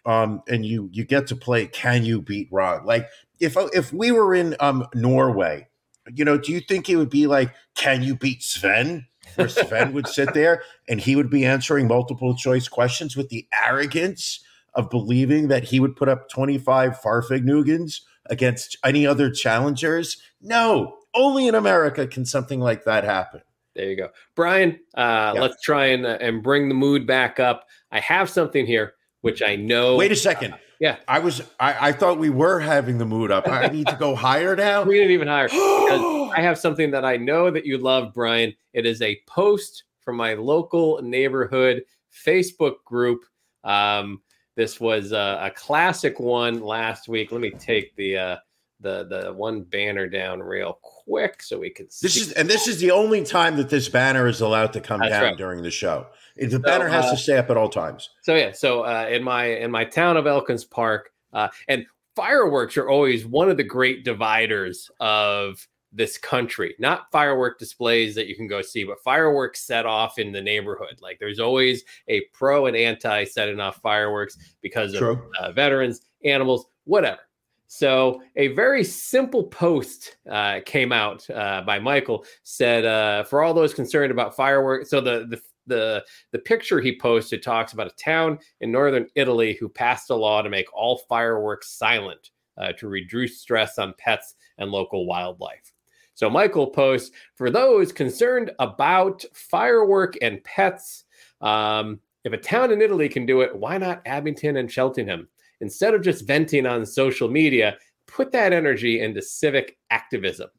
um, 0.05 0.41
and 0.47 0.65
you 0.65 0.89
you 0.91 1.03
get 1.03 1.27
to 1.27 1.35
play. 1.35 1.67
Can 1.67 2.05
you 2.05 2.21
beat 2.21 2.49
Rod? 2.51 2.85
Like 2.85 3.07
if 3.39 3.55
if 3.73 3.91
we 3.91 4.11
were 4.11 4.35
in 4.35 4.55
um 4.59 4.85
Norway 4.93 5.67
you 6.13 6.25
know, 6.25 6.37
do 6.37 6.51
you 6.51 6.59
think 6.59 6.89
it 6.89 6.97
would 6.97 7.09
be 7.09 7.27
like, 7.27 7.53
can 7.75 8.03
you 8.03 8.15
beat 8.15 8.43
Sven? 8.43 9.07
Where 9.35 9.49
Sven 9.49 9.93
would 9.93 10.07
sit 10.07 10.33
there 10.33 10.61
and 10.87 11.01
he 11.01 11.15
would 11.15 11.29
be 11.29 11.45
answering 11.45 11.87
multiple 11.87 12.35
choice 12.35 12.67
questions 12.67 13.17
with 13.17 13.29
the 13.29 13.47
arrogance 13.65 14.43
of 14.75 14.89
believing 14.89 15.47
that 15.47 15.63
he 15.63 15.79
would 15.79 15.95
put 15.95 16.07
up 16.07 16.29
25 16.29 16.99
Farfignugans 17.01 18.01
against 18.27 18.77
any 18.83 19.05
other 19.07 19.31
challengers? 19.31 20.21
No, 20.41 20.97
only 21.15 21.47
in 21.47 21.55
America 21.55 22.05
can 22.07 22.25
something 22.25 22.59
like 22.59 22.83
that 22.85 23.03
happen. 23.03 23.41
There 23.73 23.89
you 23.89 23.97
go, 23.97 24.09
Brian. 24.35 24.79
Uh, 24.95 25.33
Yeah. 25.35 25.41
Let's 25.41 25.61
try 25.61 25.87
and 25.87 26.05
uh, 26.05 26.17
and 26.21 26.41
bring 26.41 26.69
the 26.69 26.75
mood 26.75 27.05
back 27.05 27.39
up. 27.39 27.65
I 27.91 27.99
have 27.99 28.29
something 28.29 28.65
here 28.65 28.93
which 29.25 29.41
I 29.41 29.55
know. 29.55 29.95
Wait 29.95 30.11
a 30.11 30.15
second. 30.15 30.53
Yeah. 30.79 30.97
I 31.07 31.19
was 31.19 31.41
I, 31.59 31.89
I 31.89 31.91
thought 31.91 32.17
we 32.17 32.29
were 32.29 32.59
having 32.59 32.97
the 32.97 33.05
mood 33.05 33.31
up. 33.31 33.47
I 33.47 33.67
need 33.73 33.87
to 33.87 33.95
go 33.95 34.15
higher 34.15 34.55
now. 34.55 34.83
We 34.83 34.95
didn't 34.95 35.11
even 35.11 35.27
higher. 35.27 35.47
because 35.47 36.31
I 36.35 36.41
have 36.41 36.57
something 36.57 36.91
that 36.91 37.05
I 37.05 37.17
know 37.17 37.51
that 37.51 37.65
you 37.65 37.77
love, 37.77 38.13
Brian. 38.13 38.53
It 38.73 38.85
is 38.85 39.01
a 39.01 39.19
post 39.27 39.83
from 40.01 40.17
my 40.17 40.33
local 40.33 41.01
neighborhood 41.01 41.83
Facebook 42.25 42.83
group. 42.85 43.25
Um, 43.63 44.21
this 44.55 44.79
was 44.79 45.11
a, 45.11 45.39
a 45.43 45.51
classic 45.51 46.19
one 46.19 46.61
last 46.61 47.07
week. 47.07 47.31
Let 47.31 47.41
me 47.41 47.51
take 47.51 47.95
the 47.95 48.17
uh, 48.17 48.37
the 48.79 49.05
the 49.05 49.33
one 49.33 49.63
banner 49.63 50.07
down 50.07 50.41
real 50.41 50.79
quick 50.81 51.41
so 51.41 51.59
we 51.59 51.69
can 51.69 51.89
see. 51.89 52.05
This 52.05 52.17
is 52.17 52.31
and 52.33 52.49
this 52.49 52.67
is 52.67 52.79
the 52.79 52.91
only 52.91 53.23
time 53.23 53.57
that 53.57 53.69
this 53.69 53.89
banner 53.89 54.27
is 54.27 54.41
allowed 54.41 54.73
to 54.73 54.81
come 54.81 54.99
That's 54.99 55.11
down 55.11 55.23
right. 55.23 55.37
during 55.37 55.61
the 55.61 55.71
show. 55.71 56.07
The 56.37 56.59
banner 56.59 56.87
has 56.87 57.05
uh, 57.05 57.11
to 57.11 57.17
stay 57.17 57.37
up 57.37 57.49
at 57.49 57.57
all 57.57 57.69
times. 57.69 58.09
So 58.21 58.35
yeah, 58.35 58.51
so 58.51 58.81
uh, 58.81 59.07
in 59.09 59.23
my 59.23 59.45
in 59.45 59.71
my 59.71 59.85
town 59.85 60.17
of 60.17 60.27
Elkins 60.27 60.65
Park, 60.65 61.11
uh, 61.33 61.47
and 61.67 61.85
fireworks 62.15 62.77
are 62.77 62.89
always 62.89 63.25
one 63.25 63.49
of 63.49 63.57
the 63.57 63.63
great 63.63 64.03
dividers 64.03 64.89
of 64.99 65.65
this 65.95 66.17
country. 66.17 66.75
Not 66.77 67.09
firework 67.11 67.57
displays 67.57 68.15
that 68.15 68.27
you 68.27 68.35
can 68.35 68.47
go 68.47 68.61
see, 68.61 68.83
but 68.83 69.01
fireworks 69.03 69.61
set 69.61 69.85
off 69.85 70.19
in 70.19 70.31
the 70.31 70.41
neighborhood. 70.41 70.99
Like 71.01 71.19
there's 71.19 71.39
always 71.39 71.83
a 72.07 72.21
pro 72.33 72.65
and 72.65 72.75
anti 72.75 73.23
setting 73.23 73.59
off 73.59 73.77
fireworks 73.81 74.37
because 74.61 74.93
of 74.93 74.99
True. 74.99 75.31
uh, 75.39 75.51
veterans, 75.53 76.01
animals, 76.23 76.65
whatever. 76.83 77.21
So 77.67 78.21
a 78.35 78.49
very 78.49 78.83
simple 78.83 79.43
post 79.43 80.17
uh, 80.29 80.59
came 80.65 80.91
out 80.91 81.27
uh, 81.29 81.63
by 81.65 81.79
Michael 81.79 82.25
said 82.43 82.85
uh, 82.85 83.23
for 83.23 83.41
all 83.41 83.53
those 83.53 83.73
concerned 83.73 84.11
about 84.11 84.35
fireworks. 84.35 84.89
So 84.89 85.01
the 85.01 85.25
the 85.29 85.41
the 85.67 86.03
the 86.31 86.39
picture 86.39 86.79
he 86.79 86.99
posted 86.99 87.41
talks 87.41 87.73
about 87.73 87.87
a 87.87 88.03
town 88.03 88.39
in 88.61 88.71
northern 88.71 89.07
Italy 89.15 89.57
who 89.59 89.69
passed 89.69 90.09
a 90.09 90.15
law 90.15 90.41
to 90.41 90.49
make 90.49 90.73
all 90.73 90.99
fireworks 91.09 91.71
silent 91.77 92.31
uh, 92.57 92.71
to 92.73 92.87
reduce 92.87 93.39
stress 93.39 93.77
on 93.77 93.93
pets 93.97 94.35
and 94.57 94.71
local 94.71 95.05
wildlife. 95.05 95.73
So 96.13 96.29
Michael 96.29 96.67
posts 96.67 97.11
for 97.35 97.49
those 97.49 97.91
concerned 97.91 98.51
about 98.59 99.25
firework 99.33 100.17
and 100.21 100.43
pets. 100.43 101.03
Um, 101.41 101.99
if 102.23 102.31
a 102.31 102.37
town 102.37 102.71
in 102.71 102.81
Italy 102.81 103.09
can 103.09 103.25
do 103.25 103.41
it, 103.41 103.55
why 103.55 103.77
not 103.77 104.01
Abington 104.05 104.57
and 104.57 104.71
Cheltenham? 104.71 105.27
Instead 105.61 105.93
of 105.93 106.01
just 106.01 106.25
venting 106.25 106.65
on 106.65 106.85
social 106.85 107.29
media, 107.29 107.77
put 108.07 108.31
that 108.31 108.53
energy 108.53 109.01
into 109.01 109.21
civic 109.21 109.77
activism. 109.89 110.49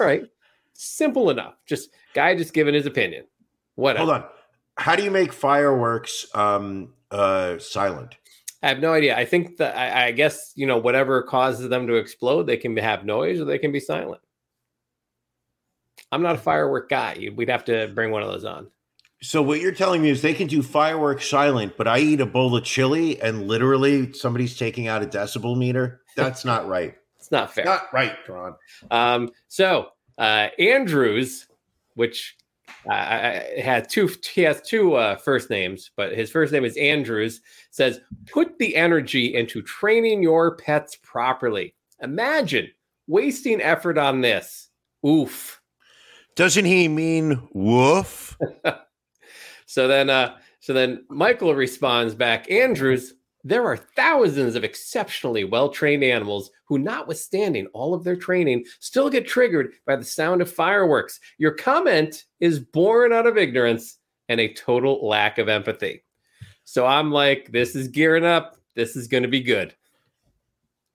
All 0.00 0.06
right, 0.06 0.24
simple 0.74 1.30
enough. 1.30 1.54
Just 1.66 1.90
guy 2.14 2.34
just 2.36 2.52
giving 2.52 2.74
his 2.74 2.86
opinion. 2.86 3.24
Whatever. 3.76 4.04
Hold 4.04 4.22
on. 4.22 4.24
How 4.78 4.96
do 4.96 5.02
you 5.02 5.10
make 5.10 5.32
fireworks 5.32 6.26
um, 6.34 6.94
uh, 7.10 7.58
silent? 7.58 8.16
I 8.62 8.68
have 8.68 8.80
no 8.80 8.92
idea. 8.92 9.16
I 9.16 9.24
think 9.24 9.58
that 9.58 9.76
I, 9.76 10.06
I 10.06 10.12
guess 10.12 10.52
you 10.56 10.66
know 10.66 10.78
whatever 10.78 11.22
causes 11.22 11.68
them 11.68 11.86
to 11.86 11.94
explode, 11.94 12.44
they 12.44 12.56
can 12.56 12.76
have 12.76 13.04
noise 13.04 13.40
or 13.40 13.44
they 13.44 13.58
can 13.58 13.72
be 13.72 13.80
silent. 13.80 14.20
I'm 16.10 16.22
not 16.22 16.36
a 16.36 16.38
firework 16.38 16.88
guy. 16.88 17.28
We'd 17.34 17.50
have 17.50 17.64
to 17.66 17.88
bring 17.88 18.10
one 18.10 18.22
of 18.22 18.30
those 18.30 18.44
on. 18.44 18.68
So 19.20 19.42
what 19.42 19.60
you're 19.60 19.72
telling 19.72 20.00
me 20.00 20.10
is 20.10 20.22
they 20.22 20.32
can 20.32 20.46
do 20.46 20.62
fireworks 20.62 21.28
silent, 21.28 21.76
but 21.76 21.88
I 21.88 21.98
eat 21.98 22.20
a 22.20 22.26
bowl 22.26 22.56
of 22.56 22.64
chili 22.64 23.20
and 23.20 23.48
literally 23.48 24.12
somebody's 24.12 24.56
taking 24.56 24.86
out 24.86 25.02
a 25.02 25.06
decibel 25.06 25.58
meter. 25.58 26.02
That's 26.16 26.44
not 26.44 26.68
right. 26.68 26.94
It's 27.18 27.32
not 27.32 27.52
fair. 27.52 27.64
Not 27.64 27.92
right, 27.92 28.16
Ron. 28.28 28.54
Um, 28.92 29.30
so 29.48 29.88
uh, 30.18 30.46
Andrews, 30.56 31.48
which 31.94 32.37
I- 32.88 32.94
I- 33.56 33.60
had 33.60 33.88
two, 33.88 34.08
he 34.32 34.42
has 34.42 34.60
two 34.62 34.94
uh, 34.94 35.16
first 35.16 35.50
names, 35.50 35.90
but 35.96 36.12
his 36.12 36.30
first 36.30 36.52
name 36.52 36.64
is 36.64 36.76
Andrews. 36.76 37.40
Says, 37.70 38.00
put 38.32 38.58
the 38.58 38.74
energy 38.76 39.34
into 39.34 39.62
training 39.62 40.22
your 40.22 40.56
pets 40.56 40.96
properly. 41.02 41.74
Imagine 42.02 42.68
wasting 43.06 43.60
effort 43.60 43.98
on 43.98 44.20
this. 44.20 44.68
Oof. 45.06 45.60
Doesn't 46.36 46.64
he 46.66 46.88
mean 46.88 47.48
woof? 47.52 48.36
So 49.70 49.86
then, 49.86 50.08
uh, 50.08 50.38
so 50.60 50.72
then 50.72 51.04
Michael 51.10 51.54
responds 51.54 52.14
back, 52.14 52.50
Andrews, 52.50 53.12
there 53.44 53.64
are 53.64 53.76
thousands 53.76 54.54
of 54.56 54.64
exceptionally 54.64 55.44
well 55.44 55.68
trained 55.68 56.02
animals 56.04 56.50
who, 56.66 56.78
notwithstanding 56.78 57.66
all 57.68 57.94
of 57.94 58.04
their 58.04 58.16
training, 58.16 58.64
still 58.80 59.08
get 59.08 59.26
triggered 59.26 59.72
by 59.86 59.96
the 59.96 60.04
sound 60.04 60.42
of 60.42 60.52
fireworks. 60.52 61.20
Your 61.38 61.52
comment 61.52 62.24
is 62.40 62.58
born 62.58 63.12
out 63.12 63.26
of 63.26 63.38
ignorance 63.38 63.98
and 64.28 64.40
a 64.40 64.52
total 64.54 65.06
lack 65.06 65.38
of 65.38 65.48
empathy. 65.48 66.04
So 66.64 66.84
I'm 66.84 67.10
like, 67.10 67.50
this 67.52 67.74
is 67.74 67.88
gearing 67.88 68.24
up. 68.26 68.56
This 68.74 68.96
is 68.96 69.08
going 69.08 69.22
to 69.22 69.28
be 69.28 69.40
good. 69.40 69.74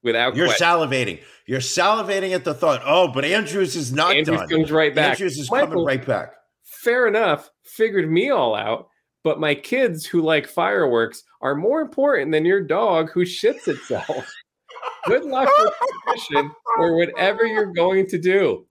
Without 0.04 0.36
You're 0.36 0.48
question. 0.48 0.68
salivating. 0.68 1.22
You're 1.48 1.62
salivating 1.62 2.34
at 2.36 2.44
the 2.44 2.54
thought. 2.54 2.82
Oh, 2.86 3.08
but 3.14 3.24
Andrews 3.24 3.76
is 3.76 3.94
not 3.94 4.16
Andrews 4.16 4.40
done. 4.42 4.50
comes 4.50 4.72
right 4.72 4.94
back. 4.94 5.12
Andrews 5.12 5.38
is 5.40 5.50
Michael- 5.50 5.68
coming 5.70 5.86
right 5.86 6.06
back. 6.06 6.34
fair 6.64 7.08
enough, 7.08 7.50
figured 7.64 8.12
me 8.12 8.30
all 8.30 8.54
out. 8.54 8.90
But 9.24 9.40
my 9.40 9.56
kids 9.56 10.06
who 10.06 10.22
like 10.22 10.48
fireworks 10.48 11.24
are 11.42 11.56
more 11.56 11.82
important 11.82 12.32
than 12.32 12.46
your 12.46 12.62
dog 12.62 13.12
who 13.12 13.26
shits 13.26 13.68
itself. 13.68 14.32
Good 15.06 15.26
luck 15.26 15.50
with 15.60 15.74
the 15.80 16.14
mission 16.14 16.52
or 16.78 16.98
whatever 16.98 17.46
you're 17.46 17.74
going 17.74 18.08
to 18.08 18.18
do. 18.18 18.68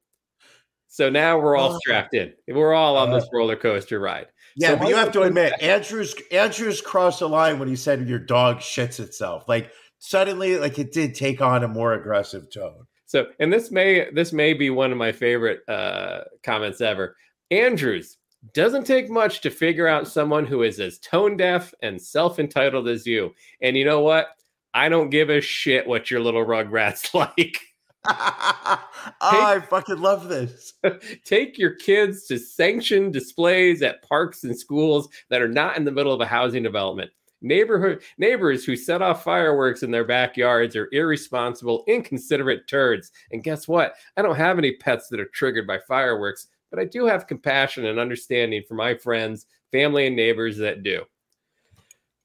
So 0.89 1.09
now 1.09 1.39
we're 1.39 1.57
all 1.57 1.79
strapped 1.79 2.15
in. 2.15 2.35
We're 2.49 2.75
all 2.75 2.99
on 2.99 3.11
this 3.11 3.27
roller 3.33 3.57
coaster 3.57 3.99
ride. 3.99 4.27
Yeah, 4.57 4.73
So 4.73 4.77
but 4.77 4.89
you 4.89 4.97
have 4.97 5.13
to 5.13 5.23
admit, 5.23 5.55
Andrews 5.63 6.15
Andrews 6.31 6.83
crossed 6.83 7.21
the 7.21 7.29
line 7.29 7.59
when 7.59 7.69
he 7.69 7.77
said 7.77 8.07
your 8.07 8.19
dog 8.19 8.59
shits 8.59 9.01
itself. 9.01 9.49
Like 9.49 9.73
suddenly, 9.99 10.59
like 10.59 10.79
it 10.79 10.93
did 10.93 11.15
take 11.15 11.41
on 11.41 11.65
a 11.65 11.69
more 11.69 11.95
aggressive 11.95 12.53
tone. 12.53 12.87
So, 13.07 13.27
and 13.39 13.53
this 13.53 13.71
may 13.71 14.11
this 14.13 14.33
may 14.33 14.53
be 14.53 14.69
one 14.69 14.93
of 14.93 14.99
my 14.99 15.13
favorite 15.13 15.61
uh, 15.69 16.25
comments 16.43 16.81
ever. 16.83 17.17
Andrews 17.51 18.19
doesn't 18.55 18.87
take 18.87 19.09
much 19.09 19.41
to 19.43 19.51
figure 19.51 19.87
out 19.87 20.09
someone 20.09 20.47
who 20.47 20.63
is 20.63 20.81
as 20.81 20.99
tone 20.99 21.37
deaf 21.37 21.73
and 21.83 22.01
self 22.01 22.39
entitled 22.39 22.89
as 22.89 23.07
you. 23.07 23.35
And 23.61 23.77
you 23.77 23.85
know 23.85 24.01
what? 24.01 24.29
I 24.75 24.89
don't 24.89 25.11
give 25.11 25.31
a 25.31 25.41
shit 25.41 25.87
what 25.87 26.11
your 26.11 26.21
little 26.21 26.45
rugrats 26.45 27.15
like. 27.15 27.61
oh, 28.09 28.81
I 29.21 29.61
fucking 29.71 30.01
love 30.01 30.29
this. 30.29 30.75
Take 31.25 31.57
your 31.57 31.75
kids 31.75 32.27
to 32.27 32.39
sanctioned 32.39 33.13
displays 33.13 33.81
at 33.83 34.03
parks 34.03 34.43
and 34.43 34.59
schools 34.59 35.09
that 35.29 35.41
are 35.41 35.49
not 35.49 35.77
in 35.77 35.85
the 35.85 35.93
middle 35.93 36.13
of 36.13 36.21
a 36.21 36.27
housing 36.27 36.65
development. 36.65 37.13
Neighborhood 37.43 38.03
neighbors 38.19 38.65
who 38.65 38.77
set 38.77 39.03
off 39.03 39.23
fireworks 39.25 39.83
in 39.85 39.91
their 39.91 40.05
backyards 40.05 40.75
are 40.75 40.89
irresponsible, 40.93 41.85
inconsiderate 41.87 42.69
turds. 42.69 43.13
And 43.31 43.43
guess 43.43 43.69
what? 43.69 43.95
I 44.17 44.23
don't 44.23 44.37
have 44.37 44.59
any 44.59 44.77
pets 44.77 45.09
that 45.09 45.21
are 45.21 45.27
triggered 45.27 45.67
by 45.67 45.79
fireworks, 45.87 46.49
but 46.73 46.81
I 46.81 46.87
do 46.87 47.05
have 47.05 47.27
compassion 47.27 47.85
and 47.85 48.01
understanding 48.01 48.63
for 48.67 48.75
my 48.75 48.95
friends, 48.95 49.47
family, 49.71 50.07
and 50.07 50.17
neighbors 50.17 50.57
that 50.57 50.83
do. 50.83 51.05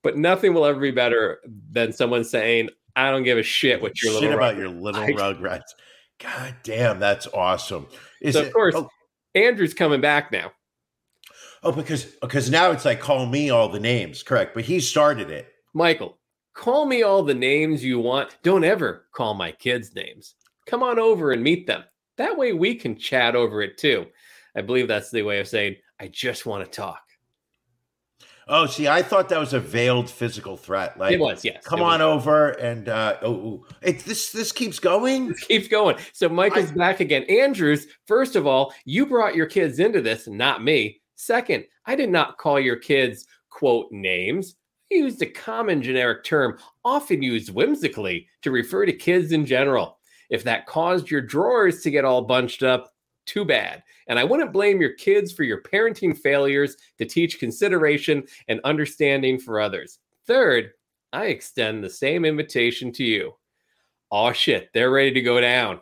But 0.04 0.18
nothing 0.18 0.54
will 0.54 0.66
ever 0.66 0.80
be 0.80 0.92
better 0.92 1.42
than 1.70 1.92
someone 1.92 2.24
saying, 2.24 2.70
"I 2.96 3.12
don't 3.12 3.24
give 3.24 3.38
a 3.38 3.44
shit 3.44 3.82
what 3.82 4.02
your 4.02 4.14
Shit 4.14 4.22
little 4.22 4.38
about 4.38 4.56
your 4.56 4.70
little 4.70 5.02
like." 5.02 5.18
rugrats. 5.18 5.74
God 6.20 6.56
damn, 6.64 6.98
that's 6.98 7.28
awesome. 7.28 7.88
Is 8.22 8.36
So 8.36 8.42
it, 8.42 8.48
of 8.48 8.54
course, 8.54 8.74
oh, 8.76 8.90
Andrew's 9.36 9.74
coming 9.74 10.00
back 10.00 10.32
now. 10.32 10.54
oh, 11.62 11.74
because 11.74 12.06
because 12.22 12.50
now 12.50 12.72
it's 12.72 12.86
like 12.86 13.02
call 13.02 13.26
me 13.26 13.50
all 13.50 13.68
the 13.68 13.82
names, 13.82 14.24
correct? 14.24 14.54
But 14.54 14.64
he 14.64 14.80
started 14.80 15.30
it. 15.30 15.52
Michael, 15.74 16.20
call 16.54 16.86
me 16.86 17.04
all 17.04 17.22
the 17.22 17.34
names 17.34 17.84
you 17.84 18.00
want. 18.00 18.38
Don't 18.44 18.64
ever 18.64 19.08
call 19.12 19.34
my 19.34 19.52
kids 19.52 19.94
names. 19.94 20.36
Come 20.68 20.84
on 20.84 21.00
over 21.00 21.34
and 21.34 21.44
meet 21.44 21.68
them. 21.68 21.84
That 22.16 22.38
way 22.38 22.54
we 22.54 22.76
can 22.76 22.98
chat 22.98 23.36
over 23.36 23.62
it 23.62 23.78
too. 23.78 24.08
I 24.58 24.62
believe 24.62 24.88
that's 24.88 25.12
the 25.12 25.22
way 25.22 25.40
of 25.40 25.48
saying, 25.48 25.76
I 26.00 26.08
just 26.08 26.48
want 26.48 26.66
to 26.66 26.70
talk. 26.70 27.02
Oh, 28.50 28.66
see, 28.66 28.88
I 28.88 29.04
thought 29.04 29.30
that 29.30 29.40
was 29.40 29.54
a 29.54 29.60
veiled 29.60 30.10
physical 30.10 30.58
threat. 30.58 30.98
Like, 30.98 31.14
it 31.14 31.20
was, 31.20 31.46
yes. 31.46 31.64
come 31.64 31.82
was. 31.82 31.96
on 31.96 32.02
over 32.02 32.52
and 32.52 32.88
uh, 32.90 33.18
oh, 33.22 33.66
it 33.82 34.00
this 34.00 34.32
this 34.32 34.54
keeps 34.54 34.80
going. 34.80 35.28
This 35.28 35.44
keeps 35.44 35.68
going. 35.68 35.98
So 36.14 36.30
Michael's 36.30 36.72
I- 36.72 36.76
back 36.76 37.00
again. 37.02 37.24
Andrews, 37.24 37.88
first 38.08 38.36
of 38.36 38.48
all, 38.48 38.74
you 38.86 39.06
brought 39.06 39.36
your 39.36 39.46
kids 39.48 39.80
into 39.80 40.02
this, 40.02 40.28
not 40.28 40.64
me. 40.64 41.02
Second, 41.16 41.66
I 41.86 41.96
did 41.96 42.10
not 42.10 42.38
call 42.38 42.60
your 42.60 42.78
kids 42.78 43.28
quote 43.50 43.92
names. 43.92 44.56
I 44.92 44.96
used 44.96 45.22
a 45.22 45.26
common 45.26 45.84
generic 45.84 46.24
term, 46.24 46.58
often 46.86 47.22
used 47.22 47.54
whimsically, 47.54 48.28
to 48.44 48.52
refer 48.52 48.86
to 48.86 48.94
kids 48.94 49.34
in 49.34 49.46
general. 49.46 50.00
If 50.30 50.44
that 50.46 50.68
caused 50.68 51.12
your 51.12 51.22
drawers 51.22 51.82
to 51.82 51.92
get 51.92 52.06
all 52.06 52.22
bunched 52.22 52.64
up, 52.64 52.94
too 53.28 53.46
bad. 53.46 53.84
And 54.08 54.18
I 54.18 54.24
wouldn't 54.24 54.54
blame 54.54 54.82
your 54.82 54.94
kids 54.94 55.32
for 55.32 55.44
your 55.44 55.62
parenting 55.62 56.18
failures 56.18 56.78
to 56.98 57.06
teach 57.06 57.40
consideration 57.40 58.24
and 58.48 58.60
understanding 58.64 59.38
for 59.38 59.60
others. 59.60 60.00
Third, 60.26 60.72
I 61.14 61.26
extend 61.26 61.84
the 61.84 61.90
same 61.90 62.26
invitation 62.26 62.92
to 62.94 63.04
you. 63.04 63.34
Oh 64.12 64.32
shit, 64.32 64.70
they're 64.74 64.92
ready 64.92 65.12
to 65.12 65.22
go 65.22 65.40
down. 65.40 65.82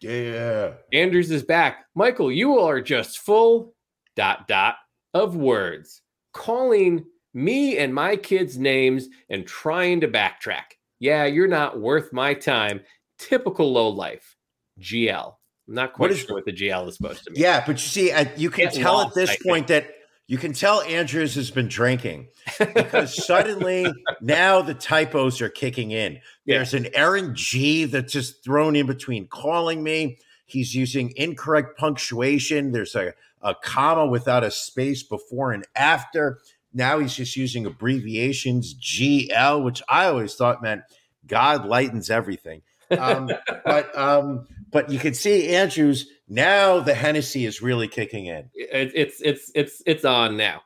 Yeah. 0.00 0.74
Andrews 0.92 1.30
is 1.30 1.42
back. 1.42 1.86
Michael, 1.94 2.32
you 2.32 2.58
are 2.58 2.80
just 2.80 3.18
full 3.18 3.74
dot 4.16 4.48
dot 4.48 4.76
of 5.14 5.36
words, 5.36 6.02
calling 6.32 7.04
me 7.34 7.78
and 7.78 7.94
my 7.94 8.16
kids 8.16 8.58
names 8.58 9.08
and 9.28 9.46
trying 9.46 10.00
to 10.00 10.08
backtrack. 10.08 10.76
Yeah, 10.98 11.24
you're 11.24 11.48
not 11.48 11.80
worth 11.80 12.12
my 12.12 12.34
time. 12.34 12.80
Typical 13.18 13.72
low 13.72 13.88
life. 13.88 14.36
GL. 14.80 15.34
I'm 15.70 15.76
not 15.76 15.92
quite 15.92 16.00
What 16.06 16.10
is- 16.10 16.18
sure 16.20 16.34
what 16.34 16.44
the 16.44 16.52
GL 16.52 16.88
is 16.88 16.96
supposed 16.96 17.24
to 17.24 17.30
mean. 17.30 17.40
Yeah, 17.40 17.62
but 17.64 17.76
you 17.76 17.88
see, 17.88 18.12
I, 18.12 18.30
you 18.36 18.50
can 18.50 18.64
Get 18.66 18.74
tell 18.74 18.94
lost, 18.94 19.08
at 19.10 19.14
this 19.14 19.30
I 19.30 19.34
think. 19.34 19.46
point 19.46 19.66
that 19.68 19.86
you 20.26 20.36
can 20.36 20.52
tell 20.52 20.82
Andrews 20.82 21.34
has 21.36 21.50
been 21.50 21.68
drinking 21.68 22.26
because 22.58 23.14
suddenly 23.26 23.86
now 24.20 24.62
the 24.62 24.74
typos 24.74 25.40
are 25.40 25.48
kicking 25.48 25.92
in. 25.92 26.14
Yeah. 26.44 26.56
There's 26.58 26.74
an 26.74 26.88
Aaron 26.94 27.34
G 27.36 27.84
that's 27.84 28.12
just 28.12 28.42
thrown 28.44 28.74
in 28.76 28.86
between 28.86 29.26
calling 29.28 29.82
me. 29.82 30.18
He's 30.46 30.74
using 30.74 31.12
incorrect 31.16 31.78
punctuation. 31.78 32.72
There's 32.72 32.94
a, 32.96 33.14
a 33.42 33.54
comma 33.54 34.06
without 34.06 34.42
a 34.44 34.50
space 34.50 35.02
before 35.04 35.52
and 35.52 35.64
after. 35.76 36.40
Now 36.74 36.98
he's 36.98 37.14
just 37.14 37.36
using 37.36 37.66
abbreviations 37.66 38.74
GL, 38.74 39.64
which 39.64 39.82
I 39.88 40.06
always 40.06 40.34
thought 40.34 40.62
meant 40.62 40.82
God 41.26 41.66
lightens 41.66 42.10
everything. 42.10 42.62
Um, 42.90 43.30
but 43.64 43.96
um, 43.98 44.46
but 44.70 44.90
you 44.90 44.98
can 44.98 45.14
see 45.14 45.54
Andrews 45.54 46.08
now 46.28 46.80
the 46.80 46.94
Hennessy 46.94 47.44
is 47.44 47.60
really 47.62 47.88
kicking 47.88 48.26
in. 48.26 48.48
It- 48.54 48.92
it's 48.94 49.20
it's 49.20 49.50
it's 49.54 49.82
it's 49.86 50.04
on 50.04 50.36
now. 50.36 50.62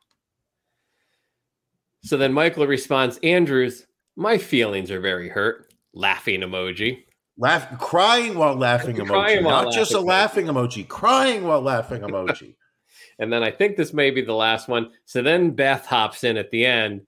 So 2.03 2.17
then 2.19 2.33
Michael 2.33 2.67
responds, 2.67 3.19
Andrews, 3.23 3.87
my 4.17 4.37
feelings 4.39 4.91
are 4.91 5.01
very 5.01 5.29
hurt. 5.29 5.73
Laughing 5.95 6.41
emoji. 6.41 7.05
Laugh, 7.39 7.79
crying 7.79 8.37
while 8.37 8.55
laughing 8.57 8.97
emoji, 8.97 9.09
Crying 9.09 9.45
while 9.45 9.65
not 9.65 9.73
just 9.75 9.93
a 9.95 10.01
laughing 10.01 10.47
laughing 10.47 10.83
emoji, 10.85 10.89
crying 10.89 11.45
while 11.45 11.63
laughing 11.63 12.03
emoji. 12.03 12.55
And 13.19 13.33
then 13.33 13.43
I 13.43 13.51
think 13.51 13.77
this 13.77 13.93
may 13.93 14.11
be 14.11 14.23
the 14.23 14.35
last 14.35 14.69
one. 14.69 14.91
So 15.05 15.23
then 15.23 15.51
Beth 15.53 15.87
hops 15.87 16.25
in 16.25 16.37
at 16.37 16.51
the 16.51 16.67
end. 16.67 17.03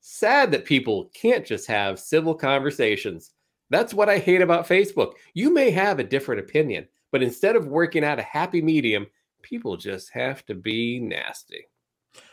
Sad 0.00 0.52
that 0.52 0.64
people 0.64 1.10
can't 1.14 1.44
just 1.44 1.66
have 1.66 1.98
civil 1.98 2.34
conversations. 2.34 3.32
That's 3.70 3.94
what 3.94 4.08
I 4.08 4.18
hate 4.18 4.40
about 4.40 4.68
Facebook. 4.68 5.12
You 5.34 5.52
may 5.52 5.70
have 5.70 5.98
a 5.98 6.04
different 6.04 6.40
opinion, 6.40 6.88
but 7.12 7.22
instead 7.22 7.56
of 7.56 7.66
working 7.66 8.04
out 8.04 8.18
a 8.18 8.22
happy 8.22 8.62
medium, 8.62 9.06
people 9.42 9.76
just 9.76 10.10
have 10.10 10.44
to 10.46 10.54
be 10.54 10.98
nasty. 11.00 11.66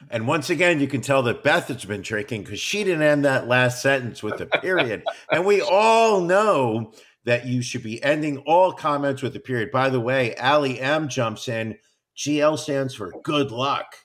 and 0.09 0.27
once 0.27 0.49
again, 0.49 0.79
you 0.79 0.87
can 0.87 1.01
tell 1.01 1.21
that 1.23 1.43
Beth 1.43 1.67
has 1.67 1.85
been 1.85 2.01
drinking 2.01 2.43
because 2.43 2.59
she 2.59 2.83
didn't 2.83 3.03
end 3.03 3.25
that 3.25 3.47
last 3.47 3.81
sentence 3.81 4.23
with 4.23 4.39
a 4.41 4.45
period. 4.45 5.03
and 5.31 5.45
we 5.45 5.61
all 5.61 6.21
know 6.21 6.93
that 7.25 7.45
you 7.45 7.61
should 7.61 7.83
be 7.83 8.01
ending 8.03 8.37
all 8.39 8.71
comments 8.71 9.21
with 9.21 9.35
a 9.35 9.39
period. 9.39 9.71
By 9.71 9.89
the 9.89 9.99
way, 9.99 10.35
Ali 10.35 10.79
M 10.79 11.07
jumps 11.07 11.47
in. 11.47 11.77
GL 12.17 12.57
stands 12.57 12.95
for 12.95 13.11
good 13.23 13.51
luck. 13.51 13.95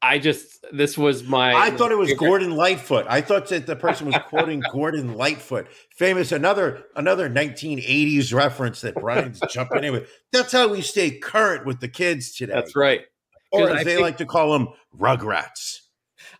I 0.00 0.18
just 0.18 0.64
this 0.72 0.96
was 0.96 1.24
my 1.24 1.52
I 1.54 1.70
thought 1.70 1.90
it 1.90 1.98
was 1.98 2.10
favorite- 2.10 2.26
Gordon 2.28 2.50
Lightfoot. 2.56 3.06
I 3.08 3.20
thought 3.20 3.48
that 3.48 3.66
the 3.66 3.74
person 3.76 4.06
was 4.06 4.16
quoting 4.28 4.62
Gordon 4.72 5.14
Lightfoot, 5.14 5.66
famous 5.96 6.30
another 6.30 6.84
another 6.94 7.28
1980s 7.28 8.32
reference 8.32 8.80
that 8.82 8.94
Brian's 8.94 9.40
jumping 9.50 9.84
in 9.84 9.92
with. 9.92 10.08
That's 10.32 10.52
how 10.52 10.68
we 10.68 10.82
stay 10.82 11.10
current 11.18 11.66
with 11.66 11.80
the 11.80 11.88
kids 11.88 12.34
today. 12.34 12.52
That's 12.52 12.76
right. 12.76 13.02
Or 13.50 13.70
as 13.70 13.76
I 13.80 13.84
they 13.84 13.90
think- 13.92 14.02
like 14.02 14.16
to 14.18 14.26
call 14.26 14.52
them, 14.52 14.68
Rugrats. 14.96 15.80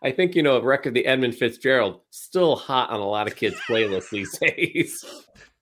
I 0.03 0.13
think 0.13 0.37
you 0.37 0.43
know, 0.45 0.57
a 0.59 0.63
record 0.63 0.95
the 0.95 1.07
Edmund 1.07 1.35
Fitzgerald 1.35 2.01
still 2.11 2.55
hot 2.55 2.91
on 2.91 3.01
a 3.01 3.09
lot 3.09 3.27
of 3.27 3.35
kids' 3.35 3.57
playlists 3.69 4.11
these 4.11 4.39
days. 4.41 5.05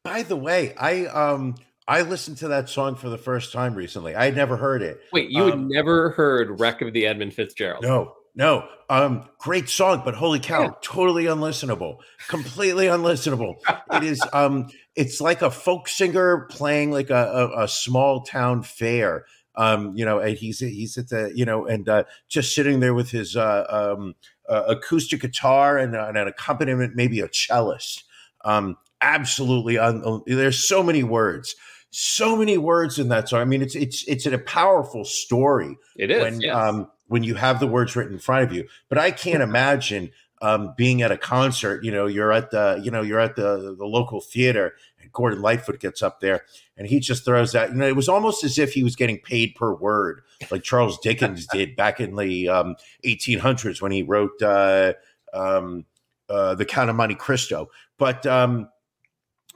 By 0.05 0.23
the 0.23 0.37
way, 0.37 0.75
I 0.77 1.07
um 1.07 1.55
I 1.89 2.03
listened 2.03 2.39
to 2.39 2.49
that 2.49 2.69
song 2.69 2.97
for 2.97 3.09
the 3.09 3.19
first 3.19 3.53
time 3.53 3.75
recently. 3.75 4.15
I 4.15 4.25
had 4.27 4.37
never 4.37 4.57
heard 4.57 4.83
it. 4.83 5.01
Wait, 5.13 5.31
you 5.31 5.45
had 5.45 5.53
Um, 5.55 5.69
never 5.69 6.11
heard 6.11 6.59
"Wreck 6.61 6.83
of 6.83 6.93
the 6.93 7.07
Edmund 7.07 7.33
Fitzgerald"? 7.35 7.85
No, 7.85 8.15
no. 8.35 8.67
Um, 8.91 9.29
great 9.39 9.69
song, 9.69 10.03
but 10.05 10.15
holy 10.15 10.41
cow, 10.41 10.63
Yeah. 10.63 10.71
totally 10.83 11.25
unlistenable. 11.25 11.99
Completely 12.29 12.87
unlistenable. 12.87 13.55
it 13.93 14.03
is 14.03 14.21
um 14.33 14.69
it's 14.97 15.21
like 15.21 15.43
a 15.43 15.51
folk 15.51 15.89
singer 15.89 16.47
playing 16.51 16.91
like 16.91 17.11
a, 17.11 17.51
a, 17.55 17.65
a 17.65 17.69
small 17.69 18.23
town 18.23 18.63
fair. 18.63 19.25
Um, 19.55 19.97
you 19.97 20.05
know, 20.05 20.19
and 20.19 20.37
he's 20.37 20.59
he's 20.59 20.99
at 20.99 21.09
the, 21.09 21.33
you 21.35 21.45
know, 21.45 21.67
and 21.67 21.89
uh 21.89 22.05
just 22.29 22.55
sitting 22.55 22.81
there 22.81 22.95
with 22.95 23.11
his 23.11 23.37
uh 23.37 23.65
um 23.69 24.15
uh, 24.49 24.63
acoustic 24.69 25.21
guitar 25.23 25.77
and, 25.79 25.97
uh, 25.97 26.07
and 26.09 26.17
an 26.17 26.29
accompaniment, 26.29 26.95
maybe 26.95 27.19
a 27.21 27.29
cellist. 27.29 28.05
Um, 28.45 28.77
absolutely 29.01 29.77
un- 29.79 30.23
there's 30.27 30.69
so 30.69 30.83
many 30.85 31.03
words. 31.03 31.57
So 31.99 32.37
many 32.37 32.59
words 32.59 32.99
in 32.99 33.09
that 33.09 33.27
song. 33.27 33.41
I 33.41 33.47
mean, 33.47 33.63
it's 33.63 33.75
it's 33.75 34.05
it's 34.07 34.27
a 34.27 34.37
powerful 34.37 35.03
story 35.03 35.79
It 35.97 36.11
is. 36.11 36.21
when 36.21 36.41
yes. 36.43 36.55
um 36.55 36.91
when 37.07 37.23
you 37.23 37.37
have 37.37 37.59
the 37.59 37.67
words 37.67 37.97
written 37.97 38.13
in 38.13 38.19
front 38.19 38.45
of 38.45 38.53
you. 38.53 38.69
But 38.91 38.99
I 38.99 39.11
can't 39.11 39.43
imagine 39.43 40.11
um, 40.43 40.75
being 40.77 41.01
at 41.01 41.11
a 41.11 41.17
concert. 41.17 41.83
You 41.85 41.93
know, 41.93 42.05
you're 42.05 42.33
at 42.33 42.51
the 42.51 42.83
you 42.85 42.91
know 42.91 43.01
you're 43.01 43.19
at 43.19 43.37
the 43.37 43.75
the 43.79 43.87
local 43.87 44.21
theater, 44.21 44.75
and 45.01 45.11
Gordon 45.11 45.41
Lightfoot 45.41 45.81
gets 45.81 46.03
up 46.03 46.21
there, 46.21 46.43
and 46.77 46.87
he 46.87 47.01
just 47.01 47.25
throws 47.25 47.53
that. 47.53 47.71
You 47.71 47.77
know, 47.77 47.87
it 47.87 47.97
was 47.97 48.11
almost 48.11 48.45
as 48.45 48.59
if 48.59 48.75
he 48.75 48.85
was 48.85 48.95
getting 48.95 49.19
paid 49.19 49.55
per 49.55 49.73
word, 49.73 50.21
like 50.51 50.65
Charles 50.65 50.99
Dickens 50.99 51.47
did 51.51 51.77
back 51.77 51.99
in 51.99 52.15
the 52.17 52.51
um, 52.51 52.77
1800s 53.07 53.81
when 53.81 53.93
he 53.93 54.03
wrote 54.03 54.43
uh, 54.43 54.93
um, 55.33 55.87
uh, 56.29 56.55
the 56.57 56.67
Count 56.67 56.91
of 56.91 56.97
Monte 56.97 57.15
Cristo. 57.15 57.71
But 57.97 58.27
um, 58.27 58.69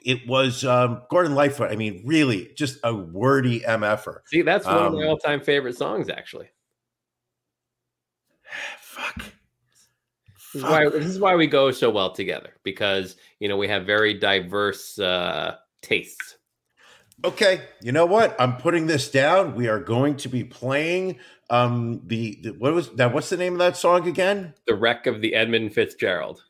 it 0.05 0.26
was 0.26 0.64
um, 0.64 1.03
Gordon 1.11 1.34
Lightfoot. 1.34 1.70
I 1.70 1.76
mean, 1.76 2.03
really, 2.05 2.53
just 2.57 2.78
a 2.84 2.94
wordy 2.94 3.61
mf'er. 3.61 4.20
See, 4.26 4.42
that's 4.42 4.66
one 4.66 4.76
of 4.76 4.92
my 4.92 5.03
Um, 5.03 5.09
all-time 5.09 5.40
favorite 5.40 5.76
songs, 5.76 6.09
actually. 6.09 6.48
Fuck. 8.80 9.24
This 10.53 10.62
is 10.62 10.68
why 10.68 10.88
this 10.88 11.07
is 11.07 11.20
why 11.20 11.36
we 11.36 11.46
go 11.46 11.70
so 11.70 11.90
well 11.90 12.11
together 12.12 12.51
because 12.64 13.16
you 13.38 13.48
know 13.48 13.57
we 13.57 13.68
have 13.68 13.86
very 13.86 14.14
diverse 14.14 14.98
uh, 14.98 15.57
tastes. 15.82 16.38
Okay, 17.24 17.62
you 17.82 17.92
know 17.92 18.07
what? 18.07 18.34
I'm 18.40 18.57
putting 18.57 18.86
this 18.86 19.11
down. 19.11 19.55
We 19.55 19.68
are 19.68 19.78
going 19.78 20.16
to 20.16 20.28
be 20.28 20.42
playing 20.44 21.18
um 21.51 22.01
the, 22.07 22.38
the 22.42 22.51
what 22.51 22.72
was 22.74 22.88
that? 22.96 23.12
What's 23.12 23.28
the 23.28 23.36
name 23.36 23.53
of 23.55 23.59
that 23.61 23.76
song 23.76 24.09
again? 24.09 24.55
The 24.66 24.74
wreck 24.74 25.07
of 25.07 25.20
the 25.20 25.34
Edmund 25.34 25.72
Fitzgerald. 25.74 26.42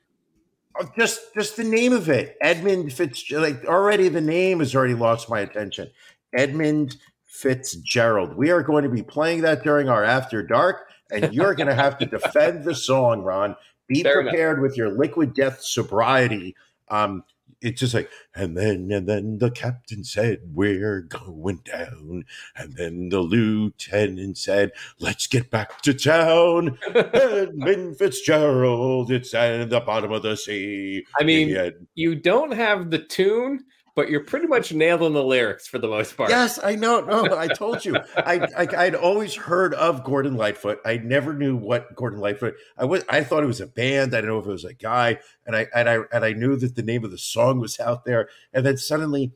Oh, 0.79 0.89
just 0.97 1.35
just 1.35 1.57
the 1.57 1.65
name 1.65 1.93
of 1.93 2.09
it, 2.09 2.37
Edmund 2.41 2.93
Fitzgerald. 2.93 3.45
Like 3.45 3.65
already, 3.65 4.09
the 4.09 4.21
name 4.21 4.61
has 4.61 4.75
already 4.75 4.95
lost 4.95 5.29
my 5.29 5.41
attention. 5.41 5.91
Edmund 6.33 6.97
Fitzgerald. 7.27 8.37
We 8.37 8.51
are 8.51 8.63
going 8.63 8.85
to 8.85 8.91
be 8.91 9.03
playing 9.03 9.41
that 9.43 9.63
during 9.63 9.89
our 9.89 10.05
after 10.05 10.43
dark, 10.43 10.89
and 11.11 11.35
you're 11.35 11.55
going 11.55 11.67
to 11.69 11.75
have 11.75 11.99
to 11.99 12.07
defend 12.07 12.65
the 12.65 12.75
song, 12.75 13.23
Ron. 13.23 13.57
Be 13.89 14.03
Fair 14.03 14.21
enough. 14.21 14.31
prepared 14.31 14.61
with 14.61 14.77
your 14.77 14.91
liquid 14.91 15.35
death 15.35 15.61
sobriety. 15.61 16.55
Um, 16.89 17.25
it's 17.63 17.81
just 17.81 17.95
like, 17.95 18.11
and 18.35 18.57
then 18.57 18.91
and 18.91 19.09
then 19.09 19.39
the 19.39 19.51
captain 19.51 20.05
said, 20.05 20.41
"We're 20.55 21.03
going 21.03 21.61
down," 21.65 22.25
and 22.57 22.75
then 22.77 23.09
the 23.11 23.21
lieutenant 23.21 24.39
said, 24.39 24.73
"Let's 24.99 25.27
get 25.27 25.51
back 25.51 25.83
to 25.83 25.95
town." 25.95 26.79
Edmund 26.95 27.97
Fitzgerald, 27.99 29.11
it's 29.11 29.35
at 29.35 29.71
the 29.71 29.81
bottom 29.81 30.13
of 30.13 30.23
the 30.23 30.37
sea. 30.37 31.05
I 31.19 31.25
mean, 31.25 31.49
Yeah. 31.49 31.71
you 31.95 32.15
don't 32.15 32.53
have 32.53 32.91
the 32.91 32.99
tune, 32.99 33.65
but 34.01 34.09
you're 34.09 34.25
pretty 34.25 34.47
much 34.47 34.73
nailing 34.73 35.13
the 35.13 35.23
lyrics 35.23 35.67
for 35.67 35.79
the 35.79 35.87
most 35.87 36.17
part. 36.17 36.31
yes, 36.31 36.59
I 36.65 36.75
know. 36.75 37.01
No, 37.01 37.37
I 37.37 37.49
told 37.49 37.85
you. 37.85 37.97
I, 38.17 38.49
I 38.57 38.87
I'd 38.87 38.95
always 38.95 39.35
heard 39.35 39.75
of 39.75 40.05
Gordon 40.05 40.37
Lightfoot. 40.37 40.81
I 40.87 40.97
never 40.97 41.35
knew 41.35 41.55
what 41.55 41.95
Gordon 41.95 42.19
Lightfoot. 42.19 42.55
I 42.79 42.87
was. 42.87 43.05
I 43.11 43.23
thought 43.23 43.43
it 43.43 43.47
was 43.47 43.61
a 43.61 43.67
band. 43.67 44.15
I 44.15 44.23
didn't 44.23 44.31
know 44.31 44.39
if 44.39 44.47
it 44.47 44.53
was 44.53 44.65
a 44.65 44.73
guy. 44.73 45.19
And 45.45 45.55
I 45.55 45.67
and 45.75 45.87
I 45.87 45.99
and 46.15 46.25
I 46.25 46.33
knew 46.33 46.57
that 46.57 46.77
the 46.77 46.83
name 46.83 47.05
of 47.05 47.11
the 47.11 47.19
song 47.19 47.61
was 47.61 47.79
out 47.79 48.07
there. 48.07 48.31
And 48.55 48.65
then 48.65 48.79
suddenly, 48.79 49.33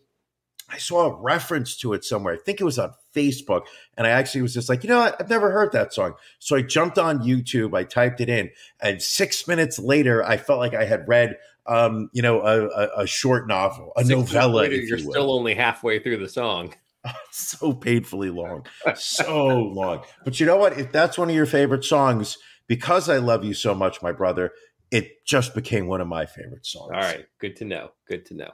I 0.71 0.79
saw 0.79 1.11
a 1.11 1.21
reference 1.21 1.77
to 1.79 1.93
it 1.93 2.03
somewhere. 2.03 2.33
I 2.33 2.39
think 2.39 2.59
it 2.59 2.65
was 2.65 2.79
on 2.79 2.95
Facebook. 3.15 3.67
And 3.99 4.07
I 4.07 4.11
actually 4.11 4.41
was 4.41 4.55
just 4.55 4.71
like, 4.71 4.83
you 4.83 4.89
know 4.89 5.01
what? 5.01 5.21
I've 5.21 5.29
never 5.29 5.51
heard 5.51 5.73
that 5.73 5.93
song. 5.93 6.15
So 6.39 6.57
I 6.57 6.63
jumped 6.63 6.99
on 6.99 7.19
YouTube. 7.19 7.77
I 7.77 7.85
typed 7.85 8.23
it 8.23 8.31
in, 8.31 8.51
and 8.81 9.03
six 9.03 9.47
minutes 9.47 9.79
later, 9.79 10.25
I 10.25 10.39
felt 10.39 10.59
like 10.59 10.75
I 10.75 10.87
had 10.87 11.07
read, 11.07 11.37
um, 11.67 12.11
you 12.13 12.23
know, 12.23 12.41
a, 12.43 12.67
a, 12.67 13.03
a 13.03 13.07
short 13.07 13.49
novel, 13.49 13.93
a 13.97 14.05
Six 14.05 14.11
novella. 14.11 14.63
later, 14.63 14.77
you 14.77 14.97
will 14.97 15.13
still 15.13 15.33
only 15.33 15.55
halfway 15.55 15.99
through 15.99 16.19
the 16.19 16.29
song. 16.29 16.75
so 17.31 17.73
painfully 17.73 18.31
long, 18.31 18.67
so 18.95 19.59
long. 19.75 20.03
But 20.25 20.41
you 20.41 20.47
know 20.47 20.57
what? 20.57 20.79
If 20.79 20.93
that's 20.93 21.19
one 21.19 21.29
of 21.29 21.35
your 21.35 21.47
favorite 21.47 21.85
songs, 21.85 22.39
because 22.67 23.09
I 23.09 23.19
love 23.19 23.45
you 23.45 23.55
so 23.55 23.75
much, 23.75 24.03
my 24.03 24.13
brother, 24.13 24.53
it 24.91 25.25
just 25.27 25.55
became 25.55 25.87
one 25.87 26.01
of 26.01 26.09
my 26.09 26.27
favorite 26.27 26.65
songs. 26.65 26.93
All 26.95 27.01
right, 27.01 27.27
good 27.41 27.57
to 27.57 27.65
know. 27.65 27.91
Good 28.09 28.25
to 28.27 28.35
know. 28.35 28.51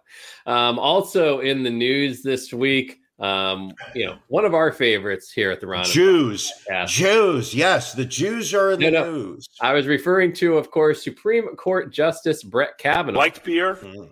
Um, 0.46 0.78
also 0.78 1.40
in 1.40 1.62
the 1.62 1.70
news 1.70 2.22
this 2.22 2.52
week, 2.52 2.98
um, 3.20 3.72
you 3.94 4.06
know, 4.06 4.16
one 4.28 4.44
of 4.44 4.54
our 4.54 4.72
favorites 4.72 5.30
here 5.30 5.50
at 5.50 5.60
the 5.60 5.66
Ron. 5.66 5.84
and 5.84 5.90
Jews, 5.92 6.52
podcast. 6.70 6.86
Jews, 6.88 7.54
yes, 7.54 7.92
the 7.92 8.04
Jews 8.04 8.54
are 8.54 8.72
in 8.72 8.80
No, 8.80 8.86
the 8.86 8.90
no. 8.92 9.10
news. 9.12 9.46
I 9.60 9.72
was 9.72 9.86
referring 9.86 10.32
to, 10.34 10.56
of 10.56 10.70
course, 10.70 11.04
Supreme 11.04 11.54
Court 11.56 11.92
Justice 11.92 12.42
Brett 12.42 12.78
Kavanaugh. 12.78 13.18
Like 13.18 13.44
beer. 13.44 13.74
Mm. 13.76 14.10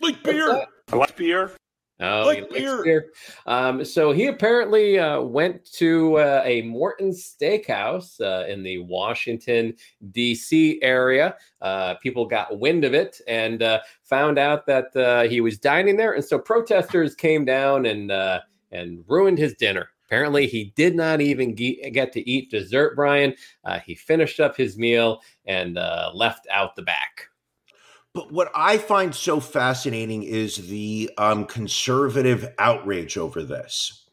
Like 0.00 0.22
beer. 0.22 0.64
I 0.92 0.96
like 0.96 1.16
beer. 1.16 1.52
Oh, 2.00 2.22
Like 2.26 2.48
beer. 2.50 2.84
beer. 2.84 3.06
Um, 3.46 3.84
so 3.84 4.12
he 4.12 4.26
apparently 4.26 5.00
uh, 5.00 5.20
went 5.20 5.64
to 5.72 6.16
uh, 6.18 6.42
a 6.44 6.62
Morton 6.62 7.10
Steakhouse 7.10 8.20
uh, 8.20 8.46
in 8.46 8.62
the 8.62 8.78
Washington 8.78 9.74
D.C. 10.12 10.78
area. 10.80 11.34
Uh, 11.60 11.94
people 11.96 12.24
got 12.24 12.56
wind 12.58 12.84
of 12.84 12.94
it 12.94 13.20
and 13.26 13.64
uh, 13.64 13.80
found 14.04 14.38
out 14.38 14.64
that 14.66 14.94
uh, 14.96 15.22
he 15.28 15.40
was 15.40 15.58
dining 15.58 15.96
there, 15.96 16.12
and 16.12 16.24
so 16.24 16.38
protesters 16.38 17.16
came 17.16 17.44
down 17.44 17.86
and 17.86 18.12
uh, 18.12 18.38
and 18.70 19.04
ruined 19.08 19.38
his 19.38 19.54
dinner. 19.54 19.88
Apparently, 20.06 20.46
he 20.46 20.72
did 20.74 20.94
not 20.94 21.20
even 21.20 21.54
get 21.54 22.12
to 22.12 22.30
eat 22.30 22.50
dessert. 22.50 22.96
Brian, 22.96 23.34
uh, 23.64 23.78
he 23.80 23.94
finished 23.94 24.40
up 24.40 24.56
his 24.56 24.78
meal 24.78 25.20
and 25.44 25.76
uh, 25.76 26.10
left 26.14 26.46
out 26.50 26.74
the 26.76 26.82
back. 26.82 27.28
But 28.14 28.32
what 28.32 28.50
I 28.54 28.78
find 28.78 29.14
so 29.14 29.38
fascinating 29.38 30.22
is 30.22 30.68
the 30.68 31.10
um, 31.18 31.44
conservative 31.44 32.48
outrage 32.58 33.18
over 33.18 33.42
this. 33.42 34.08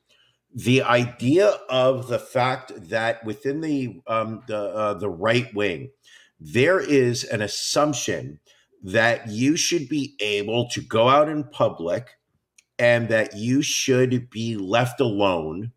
The 0.54 0.84
idea 0.84 1.58
of 1.70 2.08
the 2.08 2.20
fact 2.20 2.74
that 2.90 3.24
within 3.26 3.62
the 3.62 4.02
um, 4.08 4.44
the 4.48 4.58
uh, 4.58 4.94
the 4.96 5.10
right 5.10 5.54
wing, 5.54 5.92
there 6.40 6.80
is 6.80 7.24
an 7.24 7.42
assumption 7.42 8.40
that 8.84 9.28
you 9.28 9.58
should 9.58 9.90
be 9.90 10.16
able 10.20 10.70
to 10.70 10.82
go 10.82 11.10
out 11.10 11.30
in 11.30 11.44
public 11.46 12.10
and 12.78 13.10
that 13.10 13.36
you 13.36 13.62
should 13.62 14.30
be 14.30 14.58
left 14.58 15.00
alone. 15.00 15.72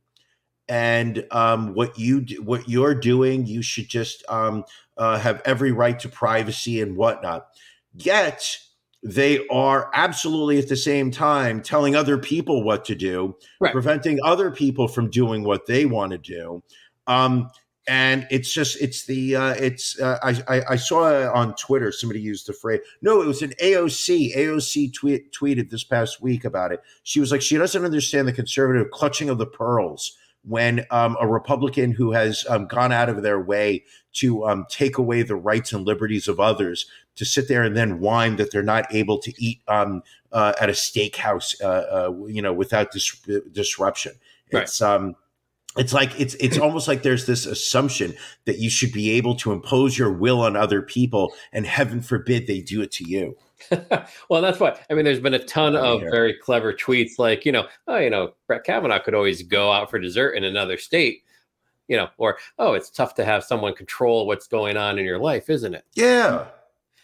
And 0.68 1.26
um, 1.30 1.74
what 1.74 1.98
you 1.98 2.26
what 2.42 2.68
you're 2.68 2.94
doing 2.94 3.46
you 3.46 3.62
should 3.62 3.88
just 3.88 4.22
um, 4.28 4.64
uh, 4.98 5.18
have 5.18 5.40
every 5.44 5.72
right 5.72 5.98
to 6.00 6.08
privacy 6.08 6.82
and 6.82 6.96
whatnot. 6.96 7.48
Yet 7.94 8.58
they 9.02 9.46
are 9.48 9.90
absolutely 9.94 10.58
at 10.58 10.68
the 10.68 10.76
same 10.76 11.10
time 11.10 11.62
telling 11.62 11.94
other 11.94 12.18
people 12.18 12.64
what 12.64 12.84
to 12.86 12.94
do 12.94 13.36
Right. 13.60 13.72
preventing 13.72 14.18
other 14.24 14.50
people 14.50 14.88
from 14.88 15.08
doing 15.08 15.44
what 15.44 15.66
they 15.66 15.84
want 15.86 16.12
to 16.12 16.18
do. 16.18 16.62
Um, 17.06 17.50
and 17.88 18.26
it's 18.30 18.52
just 18.52 18.80
it's 18.80 19.06
the 19.06 19.34
uh, 19.34 19.54
it's 19.54 19.98
uh, 20.00 20.18
I, 20.22 20.42
I 20.48 20.62
I 20.70 20.76
saw 20.76 21.32
on 21.32 21.54
Twitter 21.54 21.90
somebody 21.90 22.20
used 22.20 22.46
the 22.46 22.52
phrase 22.52 22.80
no 23.02 23.22
it 23.22 23.26
was 23.26 23.42
an 23.42 23.54
AOC 23.62 24.36
AOC 24.36 24.92
tweet, 24.94 25.32
tweeted 25.32 25.70
this 25.70 25.84
past 25.84 26.20
week 26.20 26.44
about 26.44 26.70
it 26.70 26.80
she 27.02 27.18
was 27.18 27.32
like 27.32 27.42
she 27.42 27.56
doesn't 27.56 27.84
understand 27.84 28.28
the 28.28 28.32
conservative 28.32 28.90
clutching 28.90 29.30
of 29.30 29.38
the 29.38 29.46
pearls 29.46 30.16
when 30.44 30.86
um, 30.90 31.16
a 31.20 31.26
Republican 31.26 31.92
who 31.92 32.12
has 32.12 32.46
um, 32.48 32.66
gone 32.66 32.92
out 32.92 33.08
of 33.08 33.22
their 33.22 33.40
way 33.40 33.84
to 34.14 34.46
um, 34.46 34.66
take 34.70 34.96
away 34.96 35.22
the 35.22 35.36
rights 35.36 35.72
and 35.72 35.84
liberties 35.84 36.28
of 36.28 36.40
others 36.40 36.86
to 37.16 37.24
sit 37.24 37.48
there 37.48 37.62
and 37.62 37.76
then 37.76 38.00
whine 38.00 38.36
that 38.36 38.50
they're 38.50 38.62
not 38.62 38.86
able 38.94 39.18
to 39.18 39.32
eat 39.42 39.60
um, 39.68 40.02
uh, 40.32 40.52
at 40.60 40.68
a 40.68 40.72
steakhouse, 40.72 41.60
uh, 41.60 41.66
uh, 41.66 42.26
you 42.26 42.40
know, 42.40 42.52
without 42.52 42.92
dis- 42.92 43.20
disruption. 43.52 44.12
Right. 44.52 44.62
It's 44.62 44.80
um, 44.80 45.16
it's 45.78 45.92
like 45.92 46.18
it's 46.20 46.34
it's 46.34 46.58
almost 46.58 46.88
like 46.88 47.02
there's 47.02 47.26
this 47.26 47.46
assumption 47.46 48.14
that 48.44 48.58
you 48.58 48.68
should 48.68 48.92
be 48.92 49.10
able 49.12 49.34
to 49.36 49.52
impose 49.52 49.96
your 49.96 50.12
will 50.12 50.40
on 50.40 50.56
other 50.56 50.82
people, 50.82 51.34
and 51.52 51.66
heaven 51.66 52.00
forbid 52.00 52.46
they 52.46 52.60
do 52.60 52.82
it 52.82 52.90
to 52.92 53.08
you. 53.08 53.36
well, 54.28 54.42
that's 54.42 54.60
why 54.60 54.78
I 54.90 54.94
mean. 54.94 55.04
There's 55.04 55.20
been 55.20 55.34
a 55.34 55.44
ton 55.44 55.74
of 55.74 56.02
yeah. 56.02 56.10
very 56.10 56.34
clever 56.34 56.72
tweets, 56.72 57.18
like 57.18 57.44
you 57.44 57.52
know, 57.52 57.66
oh, 57.86 57.98
you 57.98 58.10
know, 58.10 58.34
Brett 58.46 58.64
Kavanaugh 58.64 59.00
could 59.00 59.14
always 59.14 59.42
go 59.42 59.72
out 59.72 59.90
for 59.90 59.98
dessert 59.98 60.32
in 60.32 60.44
another 60.44 60.76
state, 60.76 61.22
you 61.88 61.96
know, 61.96 62.08
or 62.18 62.38
oh, 62.58 62.74
it's 62.74 62.90
tough 62.90 63.14
to 63.16 63.24
have 63.24 63.44
someone 63.44 63.74
control 63.74 64.26
what's 64.26 64.46
going 64.46 64.76
on 64.76 64.98
in 64.98 65.04
your 65.04 65.18
life, 65.18 65.50
isn't 65.50 65.74
it? 65.74 65.84
Yeah, 65.94 66.46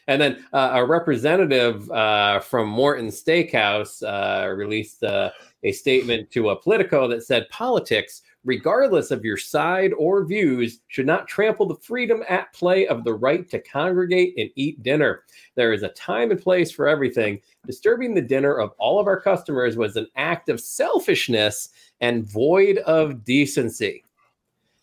And 0.07 0.21
then 0.21 0.45
uh, 0.53 0.71
a 0.75 0.85
representative 0.85 1.91
uh, 1.91 2.41
from 2.41 2.69
Morton 2.69 3.09
Steakhouse 3.09 4.03
uh, 4.03 4.49
released 4.49 5.03
uh, 5.03 5.31
a 5.63 5.73
statement 5.73 6.31
to 6.33 6.51
a 6.51 6.57
Politico 6.57 7.09
that 7.09 7.25
said 7.25 7.49
politics, 7.49 8.23
regardless 8.45 9.11
of 9.11 9.25
your 9.25 9.37
side 9.37 9.93
or 9.99 10.25
views, 10.25 10.81
should 10.89 11.07
not 11.07 11.27
trample 11.29 11.67
the 11.67 11.77
freedom 11.77 12.23
at 12.29 12.53
play 12.53 12.87
of 12.87 13.05
the 13.05 13.15
right 13.15 13.49
to 13.51 13.59
congregate 13.59 14.35
and 14.37 14.51
eat 14.55 14.83
dinner. 14.83 15.23
There 15.55 15.73
is 15.73 15.83
a 15.83 15.89
time 15.91 16.31
and 16.31 16.41
place 16.41 16.71
for 16.71 16.87
everything. 16.87 17.41
Disturbing 17.67 18.15
the 18.15 18.21
dinner 18.23 18.55
of 18.55 18.73
all 18.79 19.01
of 19.01 19.07
our 19.07 19.21
customers 19.21 19.77
was 19.77 19.97
an 19.97 20.07
act 20.17 20.49
of 20.49 20.61
selfishness 20.61 21.71
and 22.01 22.25
void 22.25 22.79
of 22.79 23.25
decency. 23.25 24.05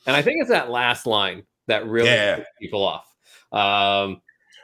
And 0.07 0.15
I 0.15 0.21
think 0.21 0.37
it's 0.41 0.49
that 0.49 0.71
last 0.71 1.05
line 1.05 1.43
that 1.67 1.85
really 1.85 2.09
Yeah. 2.09 2.43
people 2.59 2.83
off. 2.83 3.15
Um, 3.51 4.21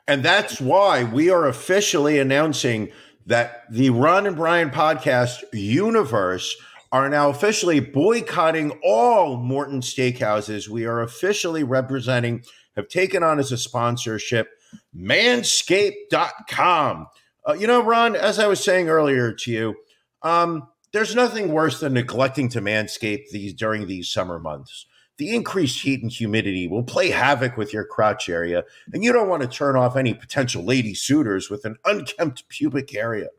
And 0.08 0.24
that's 0.24 0.62
why 0.62 1.04
we 1.04 1.30
are 1.30 1.48
officially 1.48 2.18
announcing 2.18 2.90
that 3.26 3.66
the 3.70 3.90
Ron 3.90 4.26
and 4.26 4.38
Brian 4.38 4.70
podcast 4.70 5.44
universe 5.52 6.56
are 6.92 7.10
now 7.10 7.30
officially 7.30 7.80
boycotting 7.80 8.80
all 8.84 9.38
Morton 9.38 9.82
steakhouses. 9.82 10.68
We 10.68 10.86
are 10.86 11.02
officially 11.02 11.64
representing, 11.64 12.44
have 12.76 12.88
taken 12.88 13.24
on 13.24 13.40
as 13.40 13.52
a 13.52 13.58
sponsorship 13.58 14.50
manscaped.com. 14.96 17.08
Uh, 17.48 17.54
you 17.54 17.68
know, 17.68 17.84
Ron, 17.84 18.16
as 18.16 18.40
I 18.40 18.48
was 18.48 18.64
saying 18.64 18.90
earlier 18.90 19.32
to 19.34 19.52
you, 19.52 19.76
um, 20.24 20.68
there's 20.92 21.14
nothing 21.16 21.52
worse 21.52 21.80
than 21.80 21.94
neglecting 21.94 22.50
to 22.50 22.62
manscape 22.62 23.30
these 23.30 23.54
during 23.54 23.88
these 23.88 24.10
summer 24.10 24.40
months. 24.40 24.86
The 25.18 25.36
increased 25.36 25.82
heat 25.82 26.04
and 26.04 26.12
humidity 26.12 26.68
will 26.68 26.84
play 26.84 27.10
havoc 27.10 27.58
with 27.58 27.74
your 27.74 27.86
crotch 27.86 28.30
area, 28.30 28.64
and 28.94 29.04
you 29.04 29.12
don't 29.12 29.30
want 29.30 29.42
to 29.42 29.48
turn 29.48 29.76
off 29.76 29.96
any 29.96 30.14
potential 30.14 30.64
lady 30.64 30.94
suitors 30.94 31.50
with 31.50 31.66
an 31.66 31.78
unkempt 31.86 32.48
pubic 32.50 32.94
area. 32.94 33.30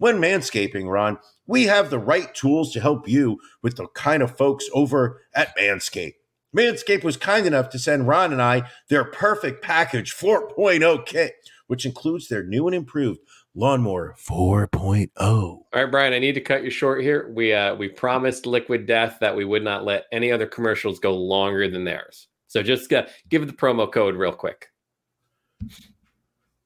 When 0.00 0.16
manscaping, 0.16 0.90
Ron, 0.90 1.18
we 1.46 1.64
have 1.64 1.90
the 1.90 1.98
right 1.98 2.34
tools 2.34 2.72
to 2.72 2.80
help 2.80 3.06
you 3.06 3.38
with 3.60 3.76
the 3.76 3.86
kind 3.88 4.22
of 4.22 4.34
folks 4.34 4.64
over 4.72 5.20
at 5.34 5.54
Manscaped. 5.58 6.14
Manscaped 6.56 7.04
was 7.04 7.18
kind 7.18 7.46
enough 7.46 7.68
to 7.68 7.78
send 7.78 8.08
Ron 8.08 8.32
and 8.32 8.40
I 8.40 8.62
their 8.88 9.04
perfect 9.04 9.62
package 9.62 10.16
4.0 10.16 11.04
kit, 11.04 11.34
which 11.66 11.84
includes 11.84 12.28
their 12.28 12.42
new 12.42 12.66
and 12.66 12.74
improved 12.74 13.20
lawnmower 13.54 14.14
4.0. 14.18 15.10
All 15.18 15.66
right, 15.74 15.90
Brian, 15.90 16.14
I 16.14 16.18
need 16.18 16.32
to 16.32 16.40
cut 16.40 16.64
you 16.64 16.70
short 16.70 17.02
here. 17.02 17.30
We 17.36 17.52
uh 17.52 17.74
we 17.74 17.90
promised 17.90 18.46
Liquid 18.46 18.86
Death 18.86 19.18
that 19.20 19.36
we 19.36 19.44
would 19.44 19.62
not 19.62 19.84
let 19.84 20.06
any 20.12 20.32
other 20.32 20.46
commercials 20.46 20.98
go 20.98 21.14
longer 21.14 21.68
than 21.68 21.84
theirs. 21.84 22.28
So 22.46 22.62
just 22.62 22.90
uh, 22.90 23.04
give 23.28 23.46
the 23.46 23.52
promo 23.52 23.92
code 23.92 24.14
real 24.14 24.32
quick. 24.32 24.68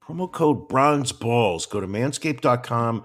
Promo 0.00 0.30
code 0.30 0.68
bronze 0.68 1.10
balls. 1.10 1.66
Go 1.66 1.80
to 1.80 1.88
manscaped.com. 1.88 3.04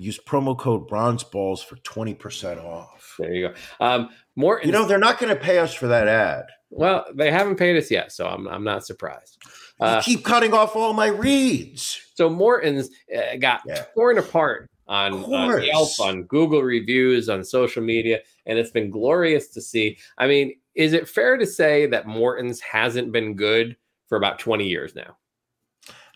Use 0.00 0.18
promo 0.18 0.56
code 0.56 0.88
bronze 0.88 1.22
balls 1.22 1.62
for 1.62 1.76
20% 1.76 2.62
off. 2.64 3.14
There 3.18 3.32
you 3.34 3.48
go. 3.48 3.54
Um, 3.84 4.08
more, 4.36 4.60
You 4.64 4.72
know, 4.72 4.84
they're 4.86 4.98
not 4.98 5.18
going 5.18 5.34
to 5.34 5.40
pay 5.40 5.58
us 5.58 5.74
for 5.74 5.86
that 5.88 6.08
ad. 6.08 6.46
well, 6.70 7.04
they 7.14 7.30
haven't 7.30 7.56
paid 7.56 7.76
us 7.76 7.90
yet, 7.90 8.12
so 8.12 8.26
I'm 8.26 8.46
I'm 8.48 8.64
not 8.64 8.86
surprised. 8.86 9.38
You 9.80 9.86
Uh, 9.86 10.02
keep 10.02 10.24
cutting 10.24 10.52
off 10.54 10.76
all 10.76 10.92
my 10.92 11.08
reads. 11.08 12.00
So 12.14 12.30
Morton's 12.30 12.90
uh, 13.16 13.36
got 13.38 13.60
Yeah. 13.66 13.84
torn 13.94 14.18
apart 14.18 14.68
on, 14.86 15.24
on. 15.24 15.62
Yelp, 15.62 15.88
on 16.00 16.22
Google 16.24 16.62
reviews, 16.62 17.28
on 17.28 17.44
social 17.44 17.82
media, 17.82 18.20
and 18.46 18.58
it's 18.58 18.70
been 18.70 18.90
glorious 18.90 19.48
to 19.48 19.60
see. 19.60 19.98
I 20.18 20.26
mean, 20.26 20.54
is 20.74 20.92
it 20.92 21.08
fair 21.08 21.36
to 21.36 21.46
say 21.46 21.86
that 21.86 22.06
Morton's 22.06 22.60
hasn't 22.60 23.10
been 23.12 23.34
good 23.34 23.76
for 24.08 24.16
about 24.16 24.38
20 24.38 24.66
years 24.66 24.94
now? 24.94 25.16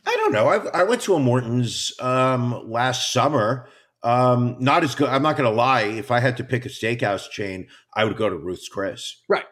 I 0.07 0.15
don't 0.17 0.33
know. 0.33 0.49
I, 0.49 0.81
I 0.81 0.83
went 0.85 1.03
to 1.03 1.15
a 1.15 1.19
Morton's 1.19 1.93
um, 2.01 2.71
last 2.71 3.13
summer. 3.13 3.69
Um, 4.03 4.57
not 4.59 4.85
as 4.85 4.95
good. 4.95 5.09
I'm 5.09 5.23
not 5.23 5.37
going 5.37 5.49
to 5.49 5.55
lie. 5.57 5.83
If 5.83 6.11
I 6.11 6.21
had 6.21 6.37
to 6.37 6.45
pick 6.45 6.67
a 6.67 6.69
steakhouse 6.69 7.31
chain, 7.31 7.69
I 7.95 8.05
would 8.05 8.17
go 8.17 8.29
to 8.29 8.37
Ruth's 8.37 8.69
Chris. 8.69 9.23
Right. 9.29 9.45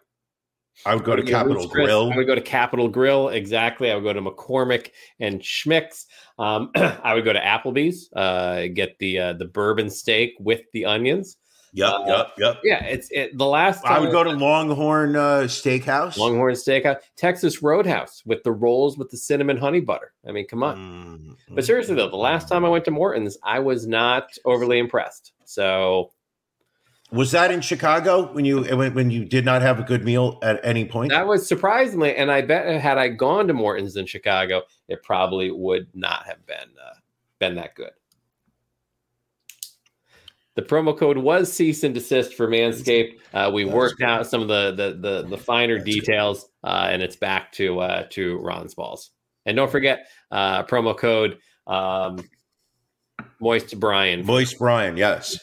I 0.84 0.94
would 0.94 1.04
go 1.04 1.16
to 1.16 1.22
Yeah, 1.24 1.30
Capitol 1.30 1.68
Chris. 1.68 1.86
Grill. 1.86 2.12
I 2.12 2.16
would 2.16 2.26
go 2.26 2.34
to 2.34 2.40
Capital 2.40 2.88
Grille. 2.88 3.28
Exactly. 3.28 3.90
I 3.90 3.94
would 3.94 4.04
go 4.04 4.12
to 4.12 4.20
McCormick 4.20 4.88
and 5.20 5.40
Schmick's. 5.40 6.06
Um, 6.38 6.70
I 6.76 7.14
would 7.14 7.24
go 7.24 7.32
to 7.32 7.40
Applebee's, 7.40 8.10
uh, 8.14 8.66
get 8.74 8.98
the 8.98 9.18
uh, 9.18 9.32
the 9.34 9.44
bourbon 9.46 9.88
steak 9.90 10.32
with 10.38 10.62
the 10.72 10.84
onions. 10.86 11.36
Yep, 11.74 11.90
Uh, 11.90 12.04
yep, 12.06 12.32
yep. 12.36 12.60
Yeah, 12.62 12.84
it's 12.84 13.08
it, 13.10 13.36
the 13.38 13.46
last. 13.46 13.84
I 13.84 13.98
would 13.98 14.06
time- 14.06 14.12
go 14.12 14.24
to 14.24 14.30
Longhorn 14.32 15.16
uh, 15.16 15.42
Steakhouse. 15.44 16.18
Longhorn 16.18 16.54
Steakhouse, 16.54 16.98
Texas 17.16 17.62
Roadhouse 17.62 18.22
with 18.26 18.42
the 18.42 18.52
rolls 18.52 18.98
with 18.98 19.10
the 19.10 19.16
cinnamon 19.16 19.56
honey 19.56 19.80
butter. 19.80 20.12
I 20.28 20.32
mean, 20.32 20.46
come 20.46 20.62
on. 20.62 20.76
Mm, 20.76 21.54
But 21.54 21.64
seriously 21.64 21.94
though, 21.94 22.10
the 22.10 22.16
last 22.16 22.48
time 22.48 22.64
I 22.64 22.68
went 22.68 22.84
to 22.84 22.90
Morton's, 22.90 23.38
I 23.42 23.58
was 23.60 23.86
not 23.86 24.28
overly 24.44 24.78
impressed. 24.78 25.32
So 25.46 26.10
was 27.10 27.30
that 27.32 27.50
in 27.50 27.60
Chicago 27.62 28.32
when 28.32 28.44
you 28.44 28.64
when, 28.76 28.92
when 28.94 29.10
you 29.10 29.24
did 29.24 29.44
not 29.46 29.62
have 29.62 29.78
a 29.78 29.82
good 29.82 30.04
meal 30.04 30.38
at 30.42 30.60
any 30.62 30.84
point? 30.84 31.10
that 31.10 31.26
was 31.26 31.46
surprisingly, 31.48 32.14
and 32.16 32.30
I 32.30 32.42
bet 32.42 32.80
had 32.80 32.98
I 32.98 33.08
gone 33.08 33.46
to 33.48 33.54
Morton's 33.54 33.96
in 33.96 34.04
Chicago, 34.04 34.62
it 34.88 35.02
probably 35.02 35.50
would 35.50 35.88
not 35.94 36.26
have 36.26 36.44
been 36.46 36.56
uh, 36.58 36.94
been 37.38 37.54
that 37.54 37.74
good. 37.74 37.92
The 40.54 40.62
promo 40.62 40.96
code 40.96 41.16
was 41.16 41.50
cease 41.50 41.82
and 41.82 41.94
desist 41.94 42.34
for 42.34 42.46
Manscaped. 42.46 43.18
Uh, 43.32 43.50
we 43.52 43.64
worked 43.64 44.02
out 44.02 44.26
some 44.26 44.42
of 44.42 44.48
the 44.48 44.72
the 44.72 44.98
the, 44.98 45.28
the 45.28 45.38
finer 45.38 45.78
That's 45.78 45.86
details, 45.86 46.48
uh, 46.62 46.88
and 46.90 47.02
it's 47.02 47.16
back 47.16 47.52
to 47.52 47.80
uh, 47.80 48.06
to 48.10 48.38
Ron's 48.38 48.74
balls. 48.74 49.10
And 49.46 49.56
don't 49.56 49.70
forget 49.70 50.08
uh, 50.30 50.64
promo 50.64 50.96
code 50.96 51.38
um, 51.66 52.22
Moist 53.40 53.78
Brian. 53.80 54.22
Voice 54.22 54.54
Brian, 54.54 54.96
yes. 54.96 55.38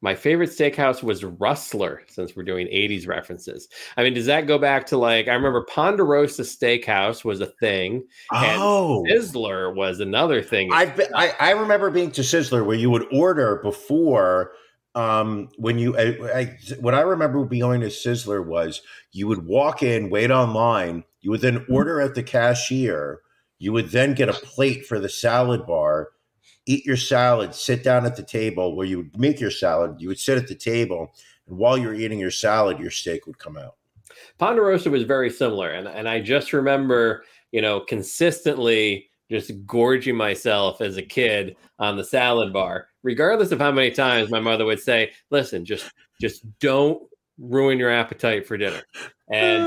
My 0.00 0.14
favorite 0.14 0.50
steakhouse 0.50 1.02
was 1.02 1.24
Rustler, 1.24 2.02
since 2.06 2.36
we're 2.36 2.44
doing 2.44 2.68
80s 2.68 3.08
references. 3.08 3.68
I 3.96 4.04
mean, 4.04 4.14
does 4.14 4.26
that 4.26 4.46
go 4.46 4.56
back 4.56 4.86
to 4.86 4.96
like 4.96 5.26
I 5.26 5.34
remember 5.34 5.62
Ponderosa 5.64 6.42
Steakhouse 6.42 7.24
was 7.24 7.40
a 7.40 7.46
thing, 7.46 8.06
And 8.32 8.62
Oh, 8.62 9.04
Sizzler 9.08 9.74
was 9.74 9.98
another 9.98 10.40
thing. 10.40 10.70
I've 10.72 10.96
been, 10.96 11.08
I, 11.14 11.34
I 11.40 11.50
remember 11.50 11.90
being 11.90 12.12
to 12.12 12.20
Sizzler 12.20 12.64
where 12.64 12.76
you 12.76 12.90
would 12.90 13.06
order 13.12 13.56
before 13.62 14.52
um 14.94 15.48
when 15.58 15.78
you 15.78 15.96
I, 15.98 16.38
I, 16.40 16.58
what 16.80 16.94
I 16.94 17.00
remember 17.00 17.44
being 17.44 17.60
going 17.60 17.80
to 17.80 17.88
Sizzler 17.88 18.44
was 18.44 18.80
you 19.12 19.26
would 19.26 19.46
walk 19.46 19.82
in, 19.82 20.10
wait 20.10 20.30
online, 20.30 21.04
you 21.20 21.30
would 21.32 21.40
then 21.40 21.66
order 21.68 22.00
at 22.00 22.14
the 22.14 22.22
cashier, 22.22 23.20
you 23.58 23.72
would 23.72 23.90
then 23.90 24.14
get 24.14 24.28
a 24.28 24.32
plate 24.32 24.86
for 24.86 25.00
the 25.00 25.08
salad 25.08 25.66
bar, 25.66 26.10
eat 26.68 26.84
your 26.84 26.96
salad, 26.96 27.54
sit 27.54 27.82
down 27.82 28.04
at 28.04 28.14
the 28.14 28.22
table 28.22 28.76
where 28.76 28.86
you 28.86 28.98
would 28.98 29.18
make 29.18 29.40
your 29.40 29.50
salad, 29.50 29.96
you 29.98 30.06
would 30.08 30.18
sit 30.18 30.36
at 30.36 30.46
the 30.46 30.54
table, 30.54 31.12
and 31.48 31.56
while 31.56 31.78
you're 31.78 31.94
eating 31.94 32.18
your 32.18 32.30
salad, 32.30 32.78
your 32.78 32.90
steak 32.90 33.26
would 33.26 33.38
come 33.38 33.56
out. 33.56 33.76
Ponderosa 34.38 34.90
was 34.90 35.02
very 35.02 35.30
similar, 35.30 35.70
and 35.70 35.88
and 35.88 36.08
I 36.08 36.20
just 36.20 36.52
remember, 36.52 37.24
you 37.52 37.62
know, 37.62 37.80
consistently 37.80 39.08
just 39.30 39.50
gorging 39.66 40.16
myself 40.16 40.80
as 40.80 40.96
a 40.96 41.02
kid 41.02 41.56
on 41.78 41.96
the 41.96 42.04
salad 42.04 42.52
bar, 42.52 42.88
regardless 43.02 43.50
of 43.50 43.60
how 43.60 43.72
many 43.72 43.90
times 43.90 44.30
my 44.30 44.40
mother 44.40 44.66
would 44.66 44.80
say, 44.80 45.10
"Listen, 45.30 45.64
just 45.64 45.90
just 46.20 46.44
don't 46.60 47.02
ruin 47.38 47.78
your 47.78 47.90
appetite 47.90 48.46
for 48.46 48.58
dinner," 48.58 48.82
and 49.32 49.64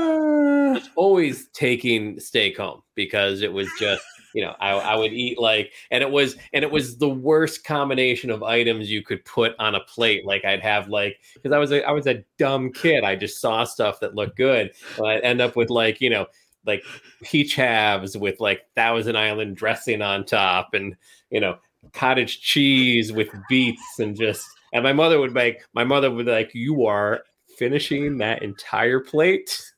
was 0.74 0.88
always 0.96 1.48
taking 1.48 2.20
steak 2.20 2.58
home 2.58 2.82
because 2.94 3.42
it 3.42 3.52
was 3.52 3.68
just 3.78 4.04
you 4.34 4.42
know 4.42 4.54
I, 4.60 4.70
I 4.70 4.96
would 4.96 5.12
eat 5.12 5.38
like 5.38 5.72
and 5.90 6.02
it 6.02 6.10
was 6.10 6.36
and 6.52 6.64
it 6.64 6.70
was 6.70 6.96
the 6.98 7.08
worst 7.08 7.64
combination 7.64 8.30
of 8.30 8.42
items 8.42 8.90
you 8.90 9.02
could 9.02 9.24
put 9.24 9.54
on 9.58 9.74
a 9.74 9.80
plate. 9.80 10.24
Like 10.26 10.44
i'd 10.44 10.60
have 10.60 10.88
like 10.88 11.18
because 11.34 11.52
i 11.52 11.58
was 11.58 11.72
a 11.72 11.86
i 11.86 11.92
was 11.92 12.06
a 12.06 12.24
dumb 12.38 12.72
kid. 12.72 13.04
I 13.04 13.16
just 13.16 13.40
saw 13.40 13.64
stuff 13.64 14.00
that 14.00 14.14
looked 14.14 14.36
good. 14.36 14.72
I'd 15.04 15.22
end 15.22 15.40
up 15.40 15.56
with 15.56 15.70
like 15.70 16.00
you 16.00 16.10
know 16.10 16.26
like 16.64 16.84
peach 17.22 17.56
halves 17.56 18.16
with 18.16 18.40
like 18.40 18.62
thousand 18.74 19.16
island 19.16 19.56
dressing 19.56 20.02
on 20.02 20.24
top 20.24 20.74
and 20.74 20.96
you 21.30 21.40
know 21.40 21.58
cottage 21.92 22.40
cheese 22.40 23.12
with 23.12 23.28
beets 23.48 23.98
and 23.98 24.16
just 24.16 24.46
and 24.72 24.84
my 24.84 24.92
mother 24.92 25.18
would 25.18 25.34
make 25.34 25.58
my 25.74 25.84
mother 25.84 26.10
would 26.10 26.26
like 26.26 26.54
you 26.54 26.86
are 26.86 27.22
finishing 27.58 28.18
that 28.18 28.42
entire 28.42 29.00
plate 29.00 29.72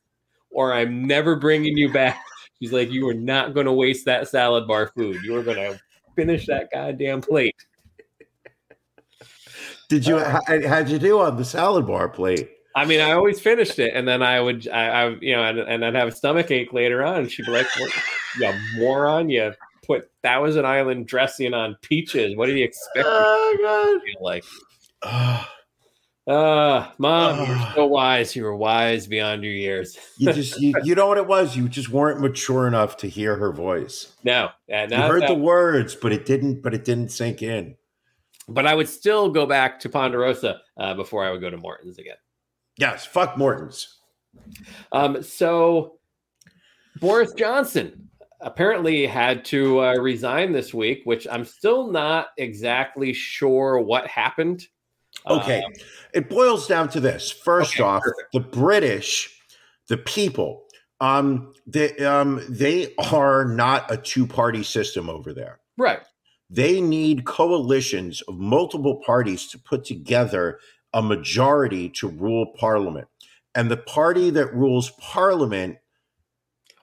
or 0.54 0.72
I'm 0.72 1.06
never 1.06 1.36
bringing 1.36 1.76
you 1.76 1.92
back. 1.92 2.24
She's 2.64 2.72
like, 2.72 2.90
you 2.90 3.06
are 3.10 3.14
not 3.14 3.52
going 3.52 3.66
to 3.66 3.74
waste 3.74 4.06
that 4.06 4.26
salad 4.26 4.66
bar 4.66 4.90
food. 4.96 5.22
You 5.22 5.36
are 5.36 5.42
going 5.42 5.58
to 5.58 5.78
finish 6.16 6.46
that 6.46 6.70
goddamn 6.72 7.20
plate. 7.20 7.54
Did 9.90 10.06
you 10.06 10.16
uh, 10.16 10.40
how, 10.46 10.66
how'd 10.66 10.88
you 10.88 10.98
do 10.98 11.20
on 11.20 11.36
the 11.36 11.44
salad 11.44 11.86
bar 11.86 12.08
plate? 12.08 12.48
I 12.74 12.86
mean, 12.86 13.02
I 13.02 13.12
always 13.12 13.38
finished 13.38 13.78
it, 13.78 13.92
and 13.94 14.08
then 14.08 14.22
I 14.22 14.40
would, 14.40 14.66
I, 14.68 14.86
I 14.86 15.08
you 15.20 15.36
know, 15.36 15.42
and, 15.42 15.58
and 15.58 15.84
I'd 15.84 15.94
have 15.94 16.08
a 16.08 16.12
stomach 16.12 16.50
ache 16.50 16.72
later 16.72 17.04
on. 17.04 17.18
And 17.20 17.30
she'd 17.30 17.44
be 17.44 17.52
like, 17.52 17.66
what, 17.78 17.92
"You 18.40 18.54
moron! 18.78 19.28
You 19.28 19.52
put 19.86 20.10
Thousand 20.22 20.64
Island 20.64 21.06
dressing 21.06 21.52
on 21.52 21.76
peaches. 21.82 22.34
What 22.34 22.46
do 22.46 22.54
you 22.54 22.64
expect 22.64 23.06
Oh 23.06 24.00
feel 24.02 24.22
like?" 24.22 24.44
Uh, 26.26 26.88
mom, 26.96 27.36
you're 27.46 27.56
Ah. 27.58 27.72
so 27.74 27.86
wise. 27.86 28.34
You 28.34 28.44
were 28.44 28.56
wise 28.56 29.06
beyond 29.06 29.44
your 29.44 29.52
years. 29.52 29.98
You 30.16 30.32
just 30.32 30.58
you, 30.58 30.72
you 30.84 30.94
know 30.94 31.06
what 31.06 31.18
it 31.18 31.26
was. 31.26 31.54
You 31.56 31.68
just 31.68 31.90
weren't 31.90 32.20
mature 32.20 32.66
enough 32.66 32.96
to 32.98 33.08
hear 33.08 33.36
her 33.36 33.52
voice. 33.52 34.14
No, 34.24 34.48
and 34.68 34.90
You 34.90 34.96
heard 34.96 35.22
that- 35.22 35.28
the 35.28 35.34
words, 35.34 35.94
but 35.94 36.12
it 36.12 36.24
didn't. 36.24 36.62
But 36.62 36.72
it 36.72 36.84
didn't 36.84 37.10
sink 37.10 37.42
in. 37.42 37.76
but 38.48 38.66
I 38.66 38.74
would 38.74 38.88
still 38.88 39.30
go 39.30 39.46
back 39.46 39.80
to 39.80 39.88
Ponderosa 39.88 40.60
uh, 40.78 40.94
before 40.94 41.24
I 41.24 41.30
would 41.30 41.40
go 41.40 41.48
to 41.50 41.56
Morton's 41.56 41.98
again. 41.98 42.16
Yes, 42.78 43.04
fuck 43.06 43.36
Morton's. 43.38 43.98
Um, 44.92 45.22
so 45.22 45.98
Boris 47.00 47.32
Johnson 47.34 48.08
apparently 48.40 49.06
had 49.06 49.44
to 49.46 49.80
uh, 49.80 49.94
resign 49.94 50.52
this 50.52 50.74
week, 50.74 51.02
which 51.04 51.26
I'm 51.30 51.44
still 51.44 51.90
not 51.90 52.28
exactly 52.36 53.12
sure 53.14 53.78
what 53.80 54.06
happened. 54.06 54.66
Okay, 55.28 55.62
Um, 55.62 55.72
it 56.12 56.28
boils 56.28 56.66
down 56.66 56.88
to 56.90 57.00
this. 57.00 57.30
First 57.30 57.74
Okay, 57.74 57.82
off, 57.82 58.02
perfect. 58.02 58.32
the 58.32 58.40
British, 58.40 59.30
the 59.88 59.96
people, 59.96 60.64
um, 61.00 61.52
they 61.66 61.96
um, 61.98 62.44
they 62.48 62.94
are 63.10 63.44
not 63.44 63.90
a 63.90 63.96
two 63.96 64.26
party 64.26 64.62
system 64.62 65.08
over 65.08 65.32
there. 65.32 65.60
right. 65.78 66.00
They 66.50 66.80
need 66.80 67.24
coalitions 67.24 68.20
of 68.22 68.38
multiple 68.38 69.02
parties 69.04 69.48
to 69.48 69.58
put 69.58 69.82
together 69.84 70.60
a 70.92 71.02
majority 71.02 71.88
to 71.88 72.06
rule 72.08 72.52
parliament. 72.58 73.08
And 73.54 73.70
the 73.70 73.78
party 73.78 74.28
that 74.30 74.54
rules 74.54 74.90
parliament 75.00 75.78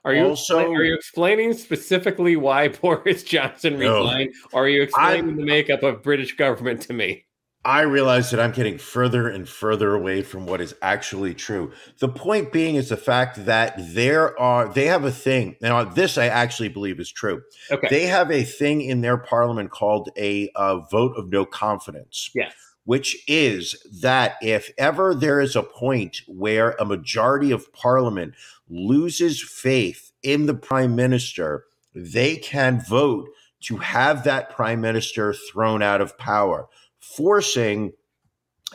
Are 0.04 0.12
you 0.12 0.24
Also- 0.26 0.58
are 0.72 0.82
you 0.84 0.94
explaining 0.94 1.52
specifically 1.54 2.34
why 2.36 2.68
Boris 2.82 3.22
Johnson 3.22 3.78
No. 3.78 4.02
resigned? 4.02 4.34
Or 4.52 4.64
are 4.64 4.68
you 4.68 4.82
explaining 4.82 5.36
the 5.36 5.44
makeup 5.44 5.84
of 5.84 6.02
British 6.02 6.36
government 6.36 6.82
to 6.82 6.92
me? 6.92 7.24
I 7.64 7.82
realize 7.82 8.30
that 8.30 8.40
I'm 8.40 8.50
getting 8.50 8.76
further 8.76 9.28
and 9.28 9.48
further 9.48 9.94
away 9.94 10.22
from 10.22 10.46
what 10.46 10.60
is 10.60 10.74
actually 10.82 11.34
true. 11.34 11.72
The 11.98 12.08
point 12.08 12.50
being 12.52 12.74
is 12.74 12.88
the 12.88 12.96
fact 12.96 13.44
that 13.46 13.74
there 13.78 14.38
are 14.38 14.68
they 14.68 14.86
have 14.86 15.04
a 15.04 15.12
thing. 15.12 15.56
Now, 15.60 15.84
this 15.84 16.18
I 16.18 16.26
actually 16.26 16.70
believe 16.70 16.98
is 16.98 17.10
true. 17.10 17.42
Okay. 17.70 17.86
They 17.88 18.06
have 18.06 18.30
a 18.32 18.42
thing 18.42 18.80
in 18.80 19.00
their 19.00 19.16
parliament 19.16 19.70
called 19.70 20.10
a 20.16 20.50
uh, 20.56 20.78
vote 20.78 21.14
of 21.16 21.28
no 21.28 21.44
confidence. 21.44 22.30
yes. 22.34 22.52
which 22.84 23.16
is 23.28 23.76
that 24.00 24.36
if 24.42 24.70
ever 24.76 25.14
there 25.14 25.40
is 25.40 25.54
a 25.54 25.62
point 25.62 26.22
where 26.26 26.72
a 26.80 26.84
majority 26.84 27.52
of 27.52 27.72
parliament 27.72 28.34
loses 28.68 29.40
faith 29.40 30.10
in 30.22 30.46
the 30.46 30.54
prime 30.54 30.96
minister, 30.96 31.64
they 31.94 32.36
can 32.36 32.80
vote 32.80 33.28
to 33.60 33.76
have 33.76 34.24
that 34.24 34.50
prime 34.50 34.80
minister 34.80 35.32
thrown 35.32 35.82
out 35.82 36.00
of 36.00 36.18
power, 36.18 36.68
forcing 37.02 37.92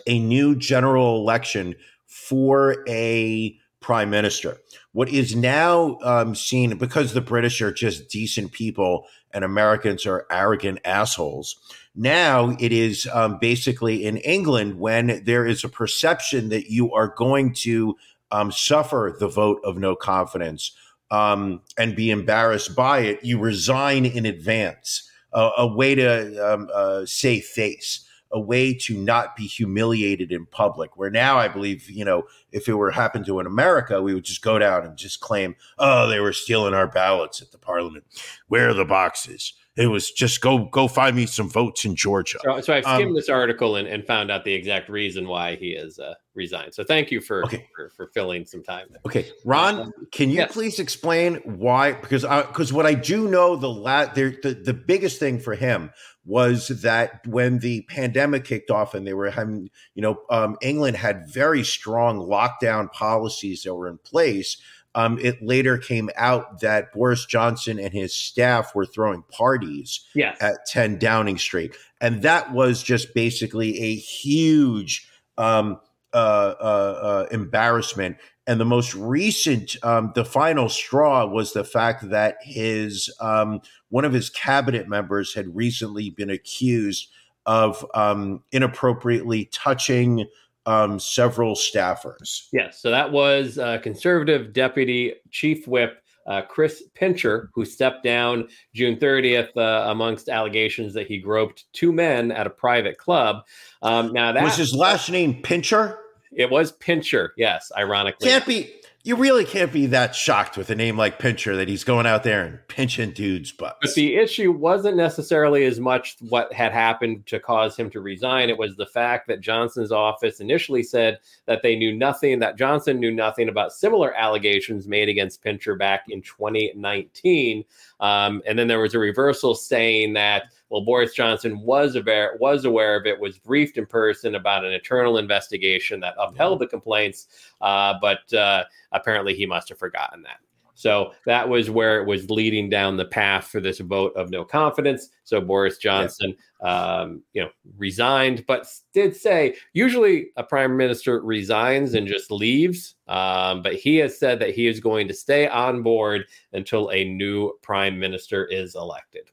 a 0.05 0.19
new 0.19 0.55
general 0.55 1.17
election 1.17 1.75
for 2.05 2.83
a 2.87 3.57
prime 3.79 4.09
minister. 4.09 4.57
What 4.91 5.09
is 5.09 5.35
now 5.35 5.97
um, 6.03 6.35
seen 6.35 6.77
because 6.77 7.13
the 7.13 7.21
British 7.21 7.61
are 7.61 7.71
just 7.71 8.09
decent 8.09 8.51
people 8.51 9.05
and 9.31 9.43
Americans 9.43 10.05
are 10.05 10.25
arrogant 10.31 10.79
assholes. 10.83 11.55
Now 11.95 12.55
it 12.59 12.71
is 12.71 13.07
um, 13.13 13.37
basically 13.39 14.05
in 14.05 14.17
England 14.17 14.79
when 14.79 15.23
there 15.23 15.45
is 15.45 15.63
a 15.63 15.69
perception 15.69 16.49
that 16.49 16.69
you 16.69 16.91
are 16.93 17.13
going 17.15 17.53
to 17.55 17.95
um, 18.31 18.51
suffer 18.51 19.15
the 19.19 19.27
vote 19.27 19.61
of 19.63 19.77
no 19.77 19.95
confidence 19.95 20.75
um, 21.11 21.61
and 21.77 21.95
be 21.95 22.11
embarrassed 22.11 22.75
by 22.75 22.99
it, 22.99 23.23
you 23.23 23.39
resign 23.39 24.05
in 24.05 24.25
advance. 24.25 25.09
A 25.33 25.51
a 25.57 25.67
way 25.67 25.93
to 25.93 26.53
um, 26.53 26.69
uh, 26.73 27.05
save 27.05 27.43
face, 27.43 28.06
a 28.31 28.39
way 28.39 28.73
to 28.73 28.97
not 28.97 29.35
be 29.35 29.45
humiliated 29.45 30.31
in 30.31 30.45
public. 30.45 30.97
Where 30.97 31.09
now, 31.09 31.37
I 31.37 31.47
believe, 31.47 31.89
you 31.89 32.05
know, 32.05 32.23
if 32.51 32.67
it 32.67 32.73
were 32.73 32.91
happened 32.91 33.25
to 33.27 33.39
in 33.39 33.45
America, 33.45 34.01
we 34.01 34.13
would 34.13 34.25
just 34.25 34.41
go 34.41 34.59
down 34.59 34.85
and 34.85 34.97
just 34.97 35.19
claim, 35.19 35.55
"Oh, 35.77 36.07
they 36.07 36.19
were 36.19 36.33
stealing 36.33 36.73
our 36.73 36.87
ballots 36.87 37.41
at 37.41 37.51
the 37.51 37.57
parliament. 37.57 38.05
Where 38.47 38.69
are 38.69 38.73
the 38.73 38.85
boxes?" 38.85 39.53
It 39.75 39.87
was 39.91 40.09
just 40.09 40.41
go 40.41 40.65
go 40.65 40.87
find 40.87 41.15
me 41.15 41.27
some 41.27 41.49
votes 41.49 41.85
in 41.85 41.95
Georgia. 41.95 42.39
So, 42.43 42.61
so 42.61 42.73
I've 42.73 42.85
Um, 42.85 42.95
skimmed 42.99 43.15
this 43.15 43.29
article 43.29 43.75
and, 43.75 43.87
and 43.87 44.03
found 44.07 44.31
out 44.31 44.43
the 44.43 44.53
exact 44.53 44.89
reason 44.89 45.27
why 45.27 45.55
he 45.55 45.75
has 45.75 45.99
uh, 45.99 46.15
resigned. 46.33 46.73
So 46.73 46.83
thank 46.83 47.11
you 47.11 47.21
for, 47.21 47.43
Okay. 47.45 47.67
for 47.75 47.91
for 47.95 48.07
filling 48.07 48.45
some 48.47 48.63
time. 48.63 48.87
There. 48.89 49.01
Okay, 49.05 49.29
Ron, 49.45 49.91
can 50.11 50.31
you 50.31 50.37
Yes. 50.37 50.51
please 50.51 50.79
explain 50.79 51.35
why? 51.45 51.93
Because 51.93 52.23
because 52.23 52.73
what 52.73 52.87
I 52.87 52.95
do 52.95 53.27
know 53.27 53.55
the 53.55 53.69
la- 53.69 54.05
the 54.11 54.31
the 54.63 54.73
biggest 54.73 55.19
thing 55.19 55.39
for 55.39 55.53
him 55.53 55.91
was 56.27 56.67
that 56.67 57.25
when 57.25 57.57
the 57.59 57.81
pandemic 57.83 58.43
kicked 58.43 58.69
off 58.69 58.93
and 58.93 59.07
they 59.07 59.13
were 59.13 59.31
having 59.31 59.69
you 59.95 60.01
know 60.03 60.21
um, 60.29 60.57
England 60.61 60.97
had 60.97 61.27
very 61.27 61.63
strong 61.63 62.19
lockdown 62.19 62.91
policies 62.91 63.63
that 63.63 63.73
were 63.73 63.87
in 63.87 63.97
place. 63.97 64.57
Um, 64.95 65.19
it 65.21 65.43
later 65.43 65.77
came 65.77 66.09
out 66.15 66.61
that 66.61 66.91
Boris 66.91 67.25
Johnson 67.27 67.77
and 67.79 67.93
his 67.93 68.15
staff 68.15 68.73
were 68.73 68.85
throwing 68.85 69.21
parties 69.31 69.99
Yes. 70.15 70.37
at 70.41 70.65
10 70.65 70.97
Downing 70.97 71.37
Street. 71.37 71.75
And 72.01 72.23
that 72.23 72.51
was 72.51 72.81
just 72.81 73.13
basically 73.13 73.79
a 73.79 73.95
huge 73.95 75.07
um, 75.37 75.79
uh, 76.13 76.55
uh, 76.59 76.99
uh, 77.01 77.27
embarrassment. 77.31 78.17
And 78.47 78.59
the 78.59 78.65
most 78.65 78.95
recent, 78.95 79.75
um, 79.83 80.13
the 80.15 80.23
final 80.23 80.69
straw 80.69 81.25
was 81.25 81.51
the 81.51 81.65
fact 81.65 82.09
that 82.09 82.37
his 82.41 83.13
um, 83.19 83.61
one 83.89 84.05
of 84.05 84.13
his 84.13 84.29
cabinet 84.29 84.87
members 84.87 85.33
had 85.33 85.53
recently 85.55 86.09
been 86.09 86.29
accused 86.29 87.09
of 87.45 87.85
um, 87.93 88.43
inappropriately 88.51 89.45
touching 89.51 90.25
um, 90.65 90.99
several 90.99 91.55
staffers. 91.55 92.47
Yes. 92.51 92.81
So 92.81 92.91
that 92.91 93.11
was 93.11 93.57
uh, 93.57 93.79
conservative 93.79 94.53
deputy 94.53 95.13
chief 95.31 95.67
whip 95.67 96.01
uh, 96.27 96.41
Chris 96.41 96.83
Pincher, 96.93 97.49
who 97.53 97.63
stepped 97.63 98.03
down 98.03 98.49
June 98.75 98.97
30th 98.97 99.55
uh, 99.55 99.89
amongst 99.89 100.27
allegations 100.29 100.93
that 100.93 101.07
he 101.07 101.19
groped 101.19 101.65
two 101.71 101.93
men 101.93 102.31
at 102.31 102.45
a 102.45 102.49
private 102.49 102.97
club. 102.97 103.45
Um, 103.81 104.11
now 104.11 104.33
that 104.33 104.43
was 104.43 104.57
his 104.57 104.75
last 104.75 105.09
name 105.09 105.41
Pincher? 105.41 105.97
It 106.37 106.51
was 106.51 106.71
Pincher. 106.71 107.33
Yes, 107.35 107.71
ironically. 107.75 108.29
Can't 108.29 108.45
be. 108.45 108.73
You 109.03 109.15
really 109.15 109.45
can't 109.45 109.71
be 109.71 109.85
that 109.87 110.15
shocked 110.15 110.57
with 110.57 110.69
a 110.69 110.75
name 110.75 110.97
like 110.97 111.17
Pincher 111.17 111.55
that 111.55 111.69
he's 111.69 111.85
going 111.85 112.05
out 112.05 112.23
there 112.23 112.43
and 112.43 112.59
pinching 112.67 113.11
dudes' 113.11 113.53
butts. 113.53 113.77
But 113.81 113.93
the 113.93 114.17
issue 114.17 114.51
wasn't 114.51 114.97
necessarily 114.97 115.63
as 115.63 115.79
much 115.79 116.17
what 116.27 116.51
had 116.51 116.73
happened 116.73 117.25
to 117.27 117.39
cause 117.39 117.77
him 117.77 117.89
to 117.91 118.01
resign. 118.01 118.49
It 118.49 118.57
was 118.57 118.75
the 118.75 118.85
fact 118.85 119.29
that 119.29 119.39
Johnson's 119.39 119.93
office 119.93 120.41
initially 120.41 120.83
said 120.83 121.19
that 121.45 121.61
they 121.63 121.77
knew 121.77 121.95
nothing, 121.95 122.39
that 122.39 122.57
Johnson 122.57 122.99
knew 122.99 123.11
nothing 123.11 123.47
about 123.47 123.71
similar 123.71 124.13
allegations 124.13 124.89
made 124.89 125.07
against 125.07 125.41
Pincher 125.41 125.75
back 125.75 126.03
in 126.09 126.21
2019. 126.21 127.63
Um, 127.99 128.41
and 128.45 128.57
then 128.57 128.67
there 128.67 128.79
was 128.79 128.93
a 128.93 128.99
reversal 128.99 129.55
saying 129.55 130.13
that, 130.13 130.43
well, 130.69 130.81
Boris 130.81 131.13
Johnson 131.13 131.59
was 131.61 131.95
aware, 131.95 132.37
was 132.39 132.65
aware 132.65 132.95
of 132.95 133.05
it, 133.05 133.19
was 133.19 133.39
briefed 133.39 133.77
in 133.77 133.85
person 133.85 134.35
about 134.35 134.65
an 134.65 134.73
internal 134.73 135.17
investigation 135.17 135.99
that 136.01 136.13
upheld 136.19 136.59
the 136.59 136.67
complaints, 136.67 137.27
uh, 137.61 137.95
but 138.01 138.31
uh, 138.33 138.63
apparently 138.91 139.33
he 139.33 139.45
must 139.45 139.69
have 139.69 139.79
forgotten 139.79 140.21
that. 140.23 140.39
So 140.77 141.13
that 141.25 141.49
was 141.49 141.71
where 141.71 141.99
it 141.99 142.07
was 142.07 142.29
leading 142.29 142.69
down 142.69 142.97
the 142.97 143.05
path 143.05 143.47
for 143.47 143.59
this 143.59 143.79
vote 143.79 144.15
of 144.15 144.29
no 144.29 144.45
confidence. 144.45 145.09
So 145.23 145.41
Boris 145.41 145.79
Johnson, 145.79 146.35
um, 146.61 147.23
you 147.33 147.41
know, 147.41 147.49
resigned, 147.77 148.45
but 148.45 148.71
did 148.93 149.15
say 149.15 149.55
usually 149.73 150.29
a 150.37 150.43
prime 150.43 150.77
minister 150.77 151.19
resigns 151.21 151.95
and 151.95 152.07
just 152.07 152.29
leaves. 152.29 152.93
Um, 153.07 153.63
but 153.63 153.73
he 153.73 153.95
has 153.97 154.19
said 154.19 154.37
that 154.37 154.53
he 154.53 154.67
is 154.67 154.79
going 154.79 155.07
to 155.07 155.15
stay 155.15 155.47
on 155.47 155.81
board 155.81 156.25
until 156.53 156.91
a 156.91 157.03
new 157.05 157.53
prime 157.63 157.97
minister 157.97 158.45
is 158.45 158.75
elected. 158.75 159.31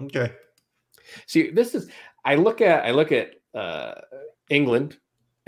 okay. 0.00 0.32
See, 1.26 1.50
this 1.50 1.74
is 1.74 1.90
I 2.24 2.36
look 2.36 2.60
at 2.60 2.84
I 2.84 2.92
look 2.92 3.10
at 3.10 3.34
uh, 3.52 3.94
England, 4.48 4.98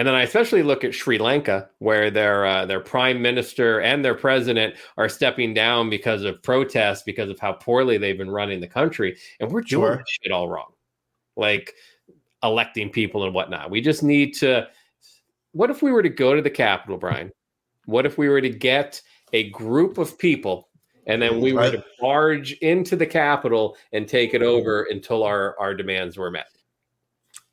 and 0.00 0.06
then 0.08 0.14
I 0.14 0.22
especially 0.22 0.62
look 0.62 0.82
at 0.82 0.94
Sri 0.94 1.18
Lanka, 1.18 1.68
where 1.78 2.10
their 2.10 2.46
uh, 2.46 2.64
their 2.64 2.80
prime 2.80 3.20
minister 3.20 3.80
and 3.82 4.02
their 4.02 4.14
president 4.14 4.76
are 4.96 5.10
stepping 5.10 5.52
down 5.52 5.90
because 5.90 6.22
of 6.24 6.42
protests, 6.42 7.02
because 7.02 7.28
of 7.28 7.38
how 7.38 7.52
poorly 7.52 7.98
they've 7.98 8.16
been 8.16 8.30
running 8.30 8.62
the 8.62 8.66
country, 8.66 9.18
and 9.40 9.52
we're 9.52 9.60
doing 9.60 9.96
Sure. 9.98 10.04
shit 10.22 10.32
all 10.32 10.48
wrong, 10.48 10.72
like 11.36 11.74
electing 12.42 12.88
people 12.88 13.24
and 13.24 13.34
whatnot. 13.34 13.70
We 13.70 13.82
just 13.82 14.02
need 14.02 14.32
to. 14.36 14.68
What 15.52 15.68
if 15.68 15.82
we 15.82 15.92
were 15.92 16.02
to 16.02 16.08
go 16.08 16.34
to 16.34 16.40
the 16.40 16.48
Capitol, 16.48 16.96
Brian? 16.96 17.30
What 17.84 18.06
if 18.06 18.16
we 18.16 18.30
were 18.30 18.40
to 18.40 18.48
get 18.48 19.02
a 19.34 19.50
group 19.50 19.98
of 19.98 20.18
people 20.18 20.70
and 21.06 21.20
then 21.20 21.42
we 21.42 21.52
were 21.52 21.60
Right. 21.60 21.72
to 21.72 21.84
barge 22.00 22.52
into 22.62 22.96
the 22.96 23.06
Capitol 23.06 23.76
and 23.92 24.08
take 24.08 24.32
it 24.32 24.40
over 24.42 24.84
until 24.90 25.24
our, 25.24 25.58
our 25.60 25.74
demands 25.74 26.16
were 26.16 26.30
met? 26.30 26.46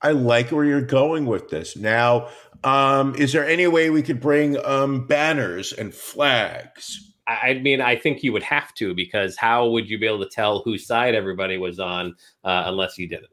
I 0.02 0.12
like 0.12 0.52
where 0.52 0.66
you're 0.66 0.82
going 0.82 1.26
with 1.26 1.50
this. 1.50 1.76
Now, 1.76 2.30
um, 2.64 3.16
is 3.16 3.34
there 3.34 3.48
any 3.48 3.68
way 3.68 3.90
we 3.90 4.04
could 4.04 4.20
bring 4.20 4.64
um, 4.66 5.08
banners 5.08 5.74
and 5.74 5.94
flags? 5.94 7.14
I, 7.28 7.56
mean, 7.56 7.82
I 7.82 7.96
think 7.96 8.24
you 8.24 8.32
would 8.32 8.44
have 8.44 8.74
to 8.76 8.94
because 8.94 9.36
how 9.36 9.68
would 9.70 9.90
you 9.90 10.00
be 10.00 10.08
able 10.08 10.24
to 10.24 10.30
tell 10.30 10.60
whose 10.60 10.88
side 10.88 11.14
everybody 11.14 11.58
was 11.58 11.80
on 11.80 12.16
uh, 12.44 12.64
unless 12.68 12.98
you 12.98 13.08
did 13.08 13.24
it? 13.24 13.30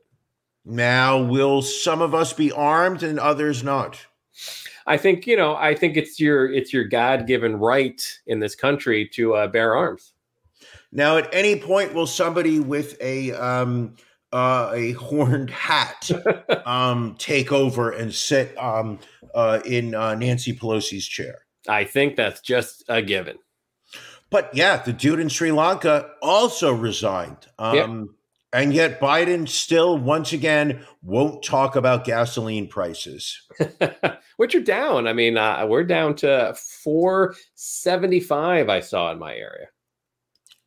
Now, 0.65 1.23
will 1.23 1.63
some 1.63 2.01
of 2.01 2.15
us 2.15 2.33
be 2.33 2.51
armed 2.51 3.03
and 3.03 3.21
others 3.21 3.63
not? 3.63 3.99
I 4.87 4.97
think 4.97 5.27
you 5.27 5.37
know. 5.37 5.57
I 5.57 5.75
think 5.75 5.97
it's 5.97 6.19
your 6.19 6.53
it's 6.53 6.73
your 6.73 6.85
God 6.85 7.27
given 7.27 7.57
right 7.57 8.03
in 8.27 8.41
this 8.41 8.55
country 8.55 9.09
to 9.15 9.35
uh, 9.35 9.47
bear 9.47 9.77
arms. 9.77 10.13
Now, 10.93 11.17
at 11.17 11.33
any 11.33 11.59
point, 11.59 11.95
will 11.95 12.07
somebody 12.07 12.61
with 12.61 12.97
a 13.01 13.33
um, 13.33 13.95
uh, 14.35 14.71
a 14.75 14.93
horned 14.93 15.49
hat 15.51 16.11
um, 16.67 17.15
take 17.19 17.53
over 17.53 17.91
and 17.91 18.13
sit 18.13 18.55
um, 18.59 18.99
uh, 19.35 19.61
in 19.65 19.95
uh, 19.95 20.15
Nancy 20.15 20.55
Pelosi's 20.55 21.07
chair? 21.07 21.47
I 21.69 21.85
think 21.85 22.17
that's 22.17 22.41
just 22.41 22.85
a 22.89 23.01
given. 23.01 23.39
But 24.31 24.51
yeah, 24.55 24.83
the 24.83 24.93
dude 24.93 25.21
in 25.21 25.29
Sri 25.29 25.53
Lanka 25.53 26.11
also 26.21 26.73
resigned. 26.75 27.47
Um, 27.59 28.17
And 28.53 28.73
yet 28.73 29.01
Biden 29.01 29.49
still, 29.49 29.99
once 29.99 30.33
again, 30.33 30.85
won't 31.03 31.43
talk 31.43 31.75
about 31.75 32.05
gasoline 32.05 32.69
prices. 32.69 33.43
Which 34.37 34.55
are 34.55 34.61
down. 34.61 35.09
I 35.09 35.13
mean, 35.13 35.37
uh, 35.37 35.67
we're 35.67 35.83
down 35.83 36.15
to 36.17 36.55
four 36.85 37.35
seventy 37.57 38.21
five. 38.21 38.69
I 38.69 38.79
saw 38.79 39.11
in 39.11 39.19
my 39.19 39.35
area. 39.35 39.67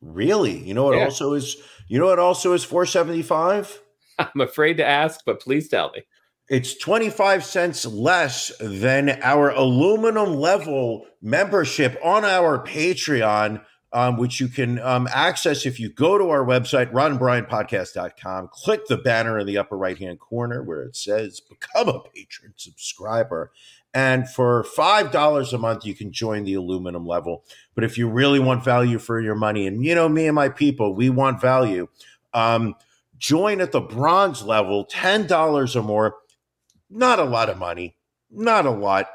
Really? 0.00 0.58
You 0.58 0.74
know 0.74 0.84
what 0.84 0.96
Yeah. 0.96 1.04
also 1.04 1.34
is 1.34 1.56
you 1.88 1.98
know 1.98 2.06
what 2.06 2.18
also 2.18 2.52
is 2.52 2.64
475? 2.64 3.80
I'm 4.18 4.40
afraid 4.40 4.74
to 4.78 4.86
ask, 4.86 5.20
but 5.24 5.40
please 5.40 5.68
tell 5.68 5.90
me. 5.92 6.02
It's 6.50 6.76
25 6.78 7.44
cents 7.44 7.84
less 7.86 8.52
than 8.58 9.18
our 9.22 9.50
aluminum 9.50 10.34
level 10.36 11.04
membership 11.22 11.98
on 12.02 12.24
our 12.24 12.62
Patreon. 12.64 13.62
um, 13.90 14.18
which 14.18 14.38
you 14.38 14.48
can 14.48 14.78
um, 14.80 15.08
access 15.10 15.64
if 15.64 15.80
you 15.80 15.88
go 15.90 16.18
to 16.18 16.28
our 16.28 16.44
website, 16.44 16.92
ronandbrianpodcast.com, 16.92 18.50
click 18.52 18.86
the 18.86 18.98
banner 18.98 19.38
in 19.38 19.46
the 19.46 19.56
upper 19.58 19.78
right 19.78 19.98
hand 19.98 20.18
corner 20.20 20.62
where 20.62 20.82
it 20.82 20.94
says 20.94 21.40
become 21.40 21.88
a 21.88 22.00
patron 22.14 22.52
subscriber. 22.56 23.50
And 23.94 24.28
for 24.28 24.64
$5 24.76 25.52
a 25.52 25.58
month, 25.58 25.84
you 25.86 25.94
can 25.94 26.12
join 26.12 26.44
the 26.44 26.54
aluminum 26.54 27.06
level. 27.06 27.44
But 27.74 27.84
if 27.84 27.96
you 27.96 28.08
really 28.08 28.38
want 28.38 28.62
value 28.64 28.98
for 28.98 29.20
your 29.20 29.34
money, 29.34 29.66
and 29.66 29.84
you 29.84 29.94
know, 29.94 30.08
me 30.08 30.26
and 30.26 30.34
my 30.34 30.48
people, 30.50 30.94
we 30.94 31.08
want 31.10 31.40
value, 31.40 31.88
um, 32.34 32.74
join 33.16 33.60
at 33.60 33.72
the 33.72 33.80
bronze 33.80 34.42
level, 34.42 34.86
$10 34.86 35.74
or 35.76 35.82
more. 35.82 36.16
Not 36.90 37.18
a 37.18 37.24
lot 37.24 37.48
of 37.50 37.58
money, 37.58 37.96
not 38.30 38.66
a 38.66 38.70
lot. 38.70 39.08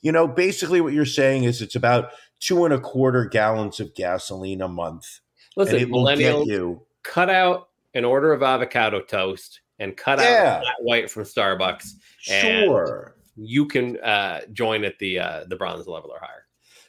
You 0.00 0.12
know, 0.12 0.26
basically 0.26 0.80
what 0.80 0.92
you're 0.92 1.04
saying 1.04 1.44
is 1.44 1.60
it's 1.60 1.76
about 1.76 2.10
two 2.40 2.64
and 2.64 2.72
a 2.72 2.80
quarter 2.80 3.24
gallons 3.26 3.80
of 3.80 3.94
gasoline 3.94 4.62
a 4.62 4.68
month. 4.68 5.20
Listen, 5.56 5.74
and 5.76 5.82
it 5.82 5.90
will 5.90 6.06
get 6.06 6.18
millennials, 6.18 6.46
you. 6.46 6.82
cut 7.02 7.28
out 7.28 7.68
an 7.94 8.04
order 8.04 8.32
of 8.32 8.42
avocado 8.42 9.00
toast 9.00 9.60
and 9.78 9.96
cut 9.96 10.18
Yeah. 10.20 10.56
out 10.56 10.62
flat 10.62 10.74
white 10.80 11.10
from 11.10 11.24
Starbucks. 11.24 11.92
and 12.30 12.64
Sure. 12.64 13.14
You 13.40 13.66
can 13.66 13.98
uh, 14.00 14.40
join 14.52 14.84
at 14.84 14.98
the 14.98 15.18
uh, 15.18 15.44
the 15.48 15.56
bronze 15.56 15.86
level 15.86 16.10
or 16.10 16.18
higher. 16.20 16.46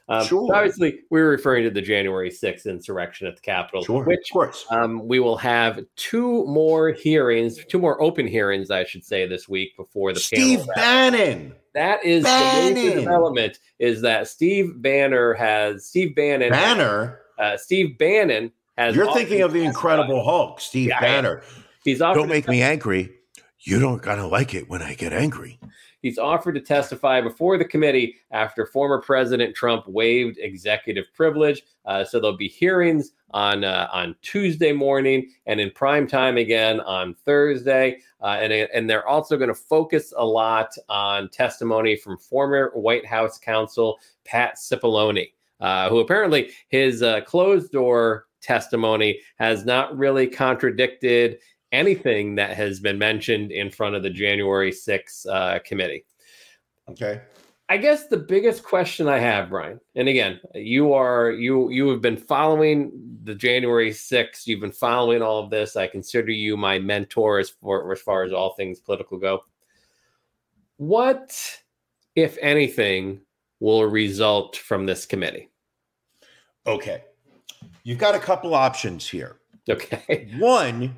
Um, 0.09 0.25
Sure. 0.27 0.53
Obviously, 0.53 0.99
we 1.09 1.21
were 1.21 1.29
referring 1.29 1.63
to 1.63 1.69
the 1.69 1.81
January 1.81 2.29
6th 2.29 2.65
insurrection 2.65 3.27
at 3.27 3.35
the 3.37 3.41
Capitol, 3.41 3.83
Sure. 3.83 4.03
which 4.03 4.29
of 4.29 4.33
course. 4.33 4.65
um, 4.69 5.07
we 5.07 5.19
will 5.19 5.37
have 5.37 5.79
two 5.95 6.45
more 6.47 6.91
hearings, 6.91 7.63
two 7.65 7.79
more 7.79 8.01
open 8.01 8.27
hearings, 8.27 8.71
I 8.71 8.83
should 8.83 9.05
say, 9.05 9.25
this 9.25 9.47
week 9.47 9.77
before 9.77 10.11
the 10.11 10.19
Steve. 10.19 10.65
Bannon. 10.75 11.53
That 11.73 12.03
is 12.03 12.23
the 12.25 12.73
major 12.73 12.99
development. 12.99 13.59
Is 13.79 14.01
that 14.01 14.27
Steve 14.27 14.81
Banner 14.81 15.33
has 15.35 15.85
Steve 15.85 16.13
Bannon? 16.15 16.49
Banner. 16.49 17.21
Uh, 17.39 17.55
Steve 17.55 17.97
Bannon 17.97 18.51
has. 18.77 18.93
You're 18.95 19.13
thinking 19.13 19.41
of 19.41 19.53
the 19.53 19.63
Incredible 19.63 20.25
Hulk, 20.25 20.59
Steve 20.59 20.89
Yeah, 20.89 20.99
Banner. 20.99 21.43
He's. 21.85 21.99
Don't 21.99 22.27
make 22.27 22.49
me 22.49 22.61
angry. 22.61 23.13
You 23.61 23.79
don't 23.79 24.01
gonna 24.01 24.27
like 24.27 24.53
it 24.53 24.67
when 24.67 24.81
I 24.81 24.95
get 24.95 25.13
angry. 25.13 25.59
He's 26.01 26.17
offered 26.17 26.55
to 26.55 26.61
testify 26.61 27.21
before 27.21 27.57
the 27.57 27.65
committee 27.65 28.15
after 28.31 28.65
former 28.65 28.99
President 29.01 29.55
Trump 29.55 29.87
waived 29.87 30.37
executive 30.39 31.05
privilege. 31.13 31.63
Uh, 31.85 32.03
so 32.03 32.19
there'll 32.19 32.37
be 32.37 32.47
hearings 32.47 33.11
on 33.31 33.63
uh, 33.63 33.87
on 33.91 34.15
Tuesday 34.21 34.71
morning 34.71 35.31
and 35.45 35.59
in 35.59 35.71
prime 35.71 36.07
time 36.07 36.37
again 36.37 36.79
on 36.81 37.13
Thursday. 37.13 37.99
Uh, 38.21 38.37
and 38.41 38.51
and 38.51 38.89
they're 38.89 39.07
also 39.07 39.37
going 39.37 39.47
to 39.47 39.55
focus 39.55 40.13
a 40.17 40.25
lot 40.25 40.69
on 40.89 41.29
testimony 41.29 41.95
from 41.95 42.17
former 42.17 42.71
White 42.73 43.05
House 43.05 43.37
counsel 43.37 43.99
Pat 44.25 44.55
Cipollone, 44.57 45.31
uh, 45.59 45.89
who 45.89 45.99
apparently 45.99 46.51
his 46.69 47.03
uh, 47.03 47.21
closed 47.21 47.71
door 47.71 48.25
testimony 48.41 49.19
has 49.37 49.65
not 49.65 49.95
really 49.95 50.27
contradicted 50.27 51.37
anything 51.71 52.35
that 52.35 52.55
has 52.57 52.79
been 52.79 52.97
mentioned 52.97 53.51
in 53.51 53.69
front 53.69 53.95
of 53.95 54.03
the 54.03 54.09
January 54.09 54.71
6th 54.71 55.25
uh, 55.27 55.59
committee. 55.59 56.05
Okay. 56.89 57.21
I 57.69 57.77
guess 57.77 58.07
the 58.07 58.17
biggest 58.17 58.63
question 58.63 59.07
I 59.07 59.19
have, 59.19 59.49
Brian, 59.49 59.79
and 59.95 60.09
again, 60.09 60.41
you 60.53 60.91
are 60.91 61.31
you 61.31 61.69
you 61.69 61.87
have 61.87 62.01
been 62.01 62.17
following 62.17 62.91
the 63.23 63.33
January 63.33 63.91
6th, 63.91 64.45
you've 64.45 64.59
been 64.59 64.73
following 64.73 65.21
all 65.21 65.39
of 65.39 65.49
this. 65.49 65.77
I 65.77 65.87
consider 65.87 66.31
you 66.31 66.57
my 66.57 66.79
mentor 66.79 67.39
as 67.39 67.49
for 67.49 67.93
as 67.93 68.01
far 68.01 68.23
as 68.23 68.33
all 68.33 68.55
things 68.55 68.81
political 68.81 69.17
go. 69.17 69.45
What, 70.75 71.61
if 72.15 72.37
anything, 72.41 73.21
will 73.61 73.85
result 73.85 74.57
from 74.57 74.85
this 74.85 75.05
committee? 75.05 75.49
Okay. 76.67 77.03
You've 77.83 77.99
got 77.99 78.15
a 78.15 78.19
couple 78.19 78.53
options 78.53 79.07
here. 79.07 79.37
Okay. 79.69 80.29
One 80.39 80.97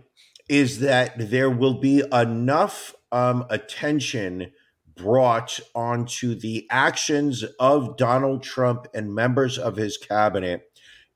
is 0.49 0.79
that 0.79 1.13
there 1.29 1.49
will 1.49 1.79
be 1.79 2.03
enough 2.11 2.93
um, 3.11 3.45
attention 3.49 4.51
brought 4.95 5.59
onto 5.73 6.35
the 6.35 6.67
actions 6.69 7.43
of 7.59 7.97
Donald 7.97 8.43
Trump 8.43 8.87
and 8.93 9.15
members 9.15 9.57
of 9.57 9.75
his 9.75 9.97
cabinet 9.97 10.69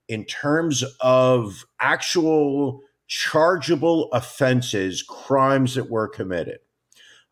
in 0.07 0.25
terms 0.25 0.83
of 1.01 1.65
actual 1.79 2.81
chargeable 3.07 4.09
offenses, 4.11 5.03
crimes 5.03 5.75
that 5.75 5.89
were 5.89 6.07
committed. 6.07 6.59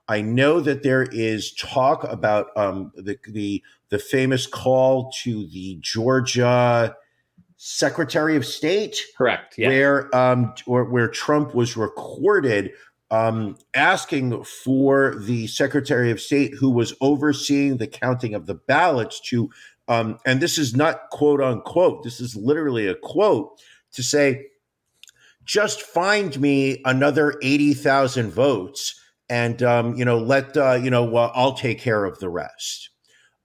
I 0.08 0.22
know 0.22 0.60
that 0.60 0.84
there 0.84 1.04
is 1.04 1.54
talk 1.54 2.04
about 2.04 2.48
um, 2.56 2.92
the, 2.96 3.18
the 3.28 3.64
the 3.90 4.00
famous 4.00 4.46
call 4.46 5.12
to 5.24 5.48
the 5.48 5.78
Georgia 5.82 6.96
Secretary 7.58 8.36
of 8.36 8.46
State 8.46 9.00
Correct. 9.18 9.58
Yeah. 9.58 9.70
where 9.70 10.16
um 10.16 10.54
or 10.68 10.86
where 10.86 11.08
Trump 11.08 11.56
was 11.56 11.78
recorded 11.78 12.72
um 13.12 13.58
asking 13.74 14.44
for 14.44 15.16
the 15.16 15.48
Secretary 15.48 16.12
of 16.12 16.20
State 16.20 16.54
who 16.56 16.70
was 16.70 16.94
overseeing 17.02 17.78
the 17.78 17.88
counting 17.88 18.34
of 18.34 18.46
the 18.46 18.56
ballots 18.56 19.20
to 19.30 19.50
um 19.88 20.18
and 20.26 20.42
this 20.42 20.58
is 20.58 20.76
not 20.76 21.10
quote 21.12 21.42
unquote 21.42 22.04
this 22.04 22.20
is 22.20 22.36
literally 22.36 22.88
a 22.88 22.96
quote 22.96 23.60
to 23.94 24.04
say 24.04 24.46
just 25.46 25.82
find 25.82 26.42
me 26.42 26.82
another 26.86 27.36
80,000 27.42 28.32
votes 28.32 29.00
and 29.30 29.64
um 29.64 29.96
you 29.96 30.04
know 30.04 30.18
let 30.18 30.58
uh 30.58 30.74
you 30.74 30.90
know 30.90 31.16
uh, 31.16 31.32
I'll 31.34 31.54
take 31.54 31.80
care 31.80 32.04
of 32.04 32.20
the 32.20 32.30
rest 32.30 32.90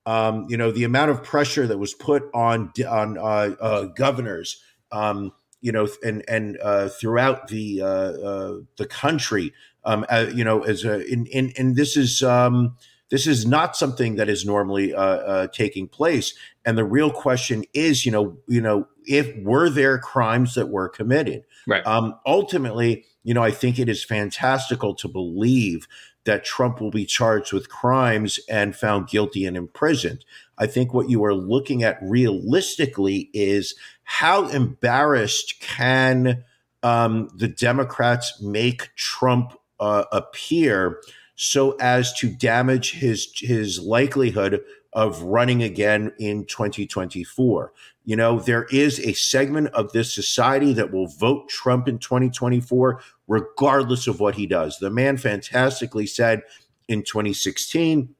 um, 0.06 0.46
you 0.48 0.56
know 0.56 0.70
the 0.70 0.84
amount 0.84 1.10
of 1.10 1.22
pressure 1.22 1.66
that 1.66 1.78
was 1.78 1.94
put 1.94 2.24
on 2.34 2.72
on 2.88 3.18
uh, 3.18 3.54
uh, 3.60 3.84
governors, 3.96 4.62
um, 4.92 5.32
you 5.60 5.72
know, 5.72 5.88
and 6.02 6.24
and 6.28 6.58
uh, 6.62 6.88
throughout 6.88 7.48
the 7.48 7.82
uh, 7.82 7.86
uh, 7.86 8.58
the 8.76 8.86
country, 8.86 9.52
um, 9.84 10.04
uh, 10.08 10.26
you 10.32 10.44
know, 10.44 10.62
as 10.62 10.84
a 10.84 11.04
in 11.06 11.26
in 11.26 11.52
and 11.58 11.76
this 11.76 11.96
is 11.96 12.22
um, 12.22 12.76
this 13.10 13.26
is 13.26 13.44
not 13.44 13.76
something 13.76 14.16
that 14.16 14.28
is 14.28 14.46
normally 14.46 14.94
uh, 14.94 15.02
uh, 15.02 15.46
taking 15.48 15.88
place. 15.88 16.34
And 16.64 16.78
the 16.78 16.84
real 16.84 17.10
question 17.10 17.64
is, 17.74 18.06
you 18.06 18.12
know, 18.12 18.38
you 18.46 18.60
know, 18.60 18.86
if 19.06 19.36
were 19.42 19.68
there 19.68 19.98
crimes 19.98 20.54
that 20.54 20.68
were 20.68 20.88
committed, 20.88 21.44
Right. 21.66 21.86
um, 21.86 22.14
ultimately, 22.24 23.04
you 23.24 23.34
know, 23.34 23.42
I 23.42 23.50
think 23.50 23.78
it 23.78 23.88
is 23.88 24.04
fantastical 24.04 24.94
to 24.94 25.08
believe 25.08 25.86
that 26.24 26.44
Trump 26.44 26.80
will 26.80 26.90
be 26.90 27.06
charged 27.06 27.52
with 27.52 27.68
crimes 27.68 28.38
and 28.48 28.76
found 28.76 29.08
guilty 29.08 29.46
and 29.46 29.56
imprisoned. 29.56 30.24
I 30.58 30.66
think 30.66 30.92
what 30.92 31.08
you 31.08 31.24
are 31.24 31.34
looking 31.34 31.82
at 31.82 31.98
realistically 32.02 33.30
is 33.32 33.74
how 34.04 34.48
embarrassed 34.48 35.60
can 35.60 36.44
um, 36.82 37.30
the 37.34 37.48
Democrats 37.48 38.40
make 38.42 38.94
Trump 38.96 39.54
uh, 39.78 40.04
appear 40.12 41.00
so 41.36 41.72
as 41.80 42.12
to 42.12 42.28
damage 42.28 42.92
his 42.92 43.32
his 43.36 43.80
likelihood 43.80 44.62
of 44.92 45.22
running 45.22 45.62
again 45.62 46.12
in 46.18 46.44
2024. 46.46 47.72
You 48.04 48.16
know, 48.16 48.40
there 48.40 48.64
is 48.72 48.98
a 49.00 49.12
segment 49.12 49.68
of 49.68 49.92
this 49.92 50.12
society 50.12 50.72
that 50.74 50.92
will 50.92 51.06
vote 51.06 51.48
Trump 51.48 51.86
in 51.88 51.98
2024 51.98 53.00
regardless 53.30 54.08
of 54.08 54.18
what 54.18 54.34
he 54.34 54.44
does. 54.44 54.78
The 54.78 54.90
man 54.90 55.16
fantastically 55.16 56.04
said 56.04 56.42
in 56.88 57.04
2016 57.04 58.12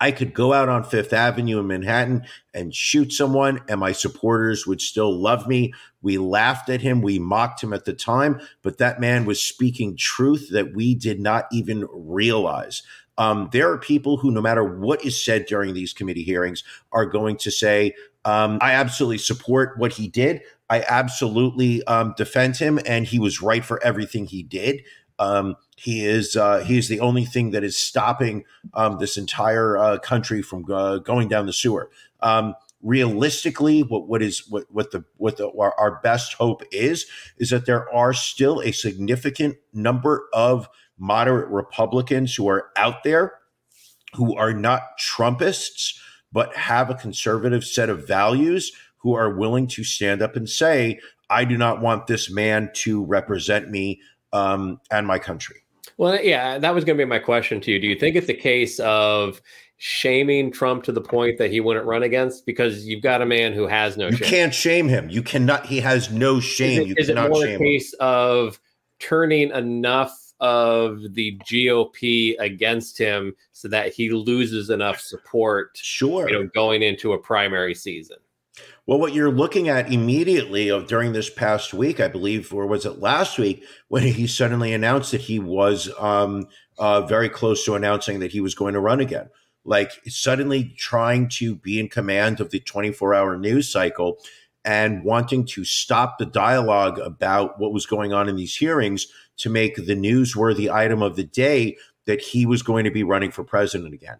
I 0.00 0.10
could 0.10 0.34
go 0.34 0.52
out 0.52 0.68
on 0.68 0.82
Fifth 0.82 1.12
Avenue 1.12 1.60
in 1.60 1.66
Manhattan 1.68 2.24
and 2.52 2.74
shoot 2.74 3.12
someone, 3.12 3.60
and 3.68 3.78
my 3.78 3.92
supporters 3.92 4.66
would 4.66 4.80
still 4.80 5.16
love 5.16 5.46
me. 5.46 5.72
We 6.02 6.18
laughed 6.18 6.68
at 6.68 6.80
him, 6.80 7.02
we 7.02 7.20
mocked 7.20 7.62
him 7.62 7.72
at 7.72 7.84
the 7.84 7.92
time, 7.92 8.40
but 8.62 8.78
that 8.78 9.00
man 9.00 9.26
was 9.26 9.40
speaking 9.40 9.96
truth 9.96 10.48
that 10.50 10.74
we 10.74 10.96
did 10.96 11.20
not 11.20 11.46
even 11.52 11.86
realize. 11.92 12.82
Um, 13.16 13.48
there 13.52 13.70
are 13.70 13.78
people 13.78 14.16
who, 14.16 14.30
no 14.32 14.40
matter 14.40 14.64
what 14.64 15.04
is 15.04 15.22
said 15.22 15.46
during 15.46 15.72
these 15.72 15.92
committee 15.92 16.24
hearings, 16.24 16.64
are 16.92 17.06
going 17.06 17.36
to 17.38 17.50
say, 17.50 17.94
um, 18.24 18.58
I 18.60 18.72
absolutely 18.72 19.18
support 19.18 19.78
what 19.78 19.92
he 19.92 20.08
did. 20.08 20.42
I 20.68 20.84
absolutely 20.88 21.84
um, 21.84 22.14
defend 22.16 22.56
him, 22.56 22.80
and 22.86 23.06
he 23.06 23.18
was 23.18 23.40
right 23.40 23.64
for 23.64 23.82
everything 23.82 24.26
he 24.26 24.42
did. 24.42 24.82
Um, 25.18 25.56
he 25.76 26.04
is 26.04 26.36
uh, 26.36 26.60
he 26.60 26.76
is 26.76 26.88
the 26.88 27.00
only 27.00 27.24
thing 27.24 27.50
that 27.52 27.64
is 27.64 27.76
stopping 27.76 28.44
um, 28.74 28.98
this 28.98 29.16
entire 29.16 29.78
uh, 29.78 29.98
country 29.98 30.42
from 30.42 30.64
uh, 30.70 30.98
going 30.98 31.28
down 31.28 31.46
the 31.46 31.52
sewer. 31.52 31.90
Um, 32.20 32.54
realistically, 32.82 33.82
what 33.82 34.08
what 34.08 34.22
is 34.22 34.48
what 34.48 34.64
what 34.70 34.90
the 34.90 35.04
what 35.16 35.36
the, 35.36 35.48
our, 35.50 35.74
our 35.78 36.00
best 36.02 36.34
hope 36.34 36.62
is 36.72 37.06
is 37.38 37.50
that 37.50 37.66
there 37.66 37.92
are 37.94 38.12
still 38.12 38.60
a 38.60 38.72
significant 38.72 39.56
number 39.72 40.28
of 40.32 40.68
moderate 40.98 41.48
Republicans 41.48 42.34
who 42.34 42.48
are 42.48 42.70
out 42.76 43.04
there 43.04 43.34
who 44.14 44.36
are 44.36 44.54
not 44.54 44.82
Trumpists 44.98 46.00
but 46.32 46.54
have 46.56 46.90
a 46.90 46.94
conservative 46.94 47.64
set 47.64 47.88
of 47.88 48.06
values 48.06 48.72
who 49.06 49.14
are 49.14 49.30
willing 49.30 49.68
to 49.68 49.84
stand 49.84 50.20
up 50.20 50.34
and 50.34 50.48
say, 50.50 50.98
"I 51.30 51.44
do 51.44 51.56
not 51.56 51.80
want 51.80 52.08
this 52.08 52.28
man 52.28 52.70
to 52.74 53.04
represent 53.04 53.70
me 53.70 54.00
um, 54.32 54.80
and 54.90 55.06
my 55.06 55.20
country." 55.20 55.58
Well, 55.96 56.20
yeah, 56.20 56.58
that 56.58 56.74
was 56.74 56.84
going 56.84 56.98
to 56.98 57.04
be 57.04 57.08
my 57.08 57.20
question 57.20 57.60
to 57.60 57.70
you. 57.70 57.78
Do 57.78 57.86
you 57.86 57.94
think 57.94 58.16
it's 58.16 58.28
a 58.28 58.34
case 58.34 58.80
of 58.80 59.40
shaming 59.76 60.50
Trump 60.50 60.82
to 60.84 60.90
the 60.92 61.00
point 61.00 61.38
that 61.38 61.52
he 61.52 61.60
wouldn't 61.60 61.86
run 61.86 62.02
against? 62.02 62.46
Because 62.46 62.84
you've 62.84 63.00
got 63.02 63.22
a 63.22 63.26
man 63.26 63.52
who 63.52 63.68
has 63.68 63.96
no 63.96 64.10
shame. 64.10 64.18
You 64.18 64.24
shame. 64.26 64.28
can't 64.28 64.54
shame 64.54 64.88
him. 64.88 65.08
You 65.08 65.22
cannot. 65.22 65.66
He 65.66 65.78
has 65.80 66.10
no 66.10 66.38
Is 66.38 66.44
shame. 66.44 66.80
it- 66.82 66.86
you 66.88 66.94
is 66.98 67.08
it 67.08 67.14
cannot 67.14 67.30
more 67.30 67.44
a 67.44 67.46
shame 67.46 67.60
him. 67.60 67.64
case 67.64 67.92
of 68.00 68.58
turning 68.98 69.52
enough 69.52 70.12
of 70.40 71.00
the 71.14 71.38
GOP 71.50 72.36
against 72.40 72.98
him 72.98 73.34
so 73.52 73.68
that 73.68 73.94
he 73.94 74.10
loses 74.10 74.68
enough 74.68 75.00
support, 75.00 75.78
Sure. 75.80 76.28
you 76.28 76.34
know, 76.34 76.46
going 76.54 76.82
into 76.82 77.14
a 77.14 77.18
primary 77.18 77.74
season? 77.74 78.18
Well, 78.86 79.00
what 79.00 79.14
you're 79.14 79.32
looking 79.32 79.68
at 79.68 79.92
immediately 79.92 80.68
of 80.68 80.86
during 80.86 81.12
this 81.12 81.28
past 81.28 81.74
week, 81.74 81.98
I 81.98 82.06
believe, 82.06 82.54
or 82.54 82.68
was 82.68 82.86
it 82.86 83.00
last 83.00 83.36
week, 83.36 83.64
when 83.88 84.04
he 84.04 84.28
suddenly 84.28 84.72
announced 84.72 85.10
that 85.10 85.22
he 85.22 85.40
was 85.40 85.90
um, 85.98 86.46
uh, 86.78 87.00
very 87.00 87.28
close 87.28 87.64
to 87.64 87.74
announcing 87.74 88.20
that 88.20 88.30
he 88.30 88.40
was 88.40 88.54
going 88.54 88.74
to 88.74 88.80
run 88.80 89.00
again. 89.00 89.28
Like 89.64 89.90
suddenly 90.06 90.72
trying 90.76 91.28
to 91.30 91.56
be 91.56 91.80
in 91.80 91.88
command 91.88 92.38
of 92.38 92.50
the 92.50 92.60
24 92.60 93.12
hour 93.12 93.36
news 93.36 93.68
cycle 93.68 94.18
and 94.64 95.02
wanting 95.02 95.46
to 95.46 95.64
stop 95.64 96.18
the 96.18 96.26
dialogue 96.26 97.00
about 97.00 97.58
what 97.58 97.72
was 97.72 97.86
going 97.86 98.12
on 98.12 98.28
in 98.28 98.36
these 98.36 98.56
hearings 98.56 99.08
to 99.38 99.50
make 99.50 99.74
the 99.74 99.96
newsworthy 99.96 100.72
item 100.72 101.02
of 101.02 101.16
the 101.16 101.24
day 101.24 101.76
that 102.04 102.20
he 102.20 102.46
was 102.46 102.62
going 102.62 102.84
to 102.84 102.90
be 102.92 103.02
running 103.02 103.32
for 103.32 103.42
president 103.42 103.94
again. 103.94 104.18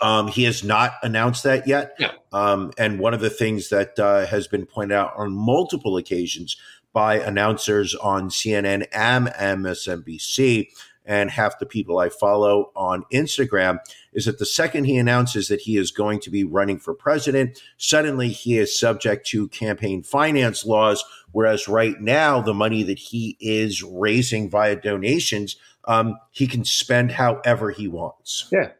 Um, 0.00 0.28
he 0.28 0.44
has 0.44 0.62
not 0.62 0.92
announced 1.02 1.42
that 1.44 1.66
yet. 1.66 1.96
No. 1.98 2.10
Um, 2.32 2.72
and 2.78 2.98
one 2.98 3.14
of 3.14 3.20
the 3.20 3.30
things 3.30 3.68
that 3.70 3.98
uh, 3.98 4.26
has 4.26 4.46
been 4.46 4.66
pointed 4.66 4.94
out 4.94 5.12
on 5.16 5.32
multiple 5.32 5.96
occasions 5.96 6.56
by 6.92 7.18
announcers 7.18 7.94
on 7.94 8.28
CNN 8.28 8.86
and 8.92 9.28
MSNBC 9.28 10.68
and 11.08 11.30
half 11.30 11.58
the 11.58 11.66
people 11.66 11.98
I 11.98 12.10
follow 12.10 12.70
on 12.76 13.04
Instagram 13.12 13.78
is 14.12 14.26
that 14.26 14.38
the 14.38 14.46
second 14.46 14.84
he 14.84 14.98
announces 14.98 15.48
that 15.48 15.62
he 15.62 15.78
is 15.78 15.90
going 15.90 16.20
to 16.20 16.30
be 16.30 16.44
running 16.44 16.78
for 16.78 16.94
president, 16.94 17.62
suddenly 17.78 18.28
he 18.28 18.58
is 18.58 18.78
subject 18.78 19.26
to 19.28 19.48
campaign 19.48 20.02
finance 20.02 20.66
laws. 20.66 21.02
Whereas 21.32 21.66
right 21.66 21.98
now, 21.98 22.42
the 22.42 22.54
money 22.54 22.82
that 22.82 22.98
he 22.98 23.38
is 23.40 23.82
raising 23.82 24.50
via 24.50 24.76
donations, 24.76 25.56
um, 25.86 26.18
he 26.30 26.46
can 26.46 26.64
spend 26.64 27.12
however 27.12 27.70
he 27.70 27.88
wants. 27.88 28.46
Yeah. 28.52 28.72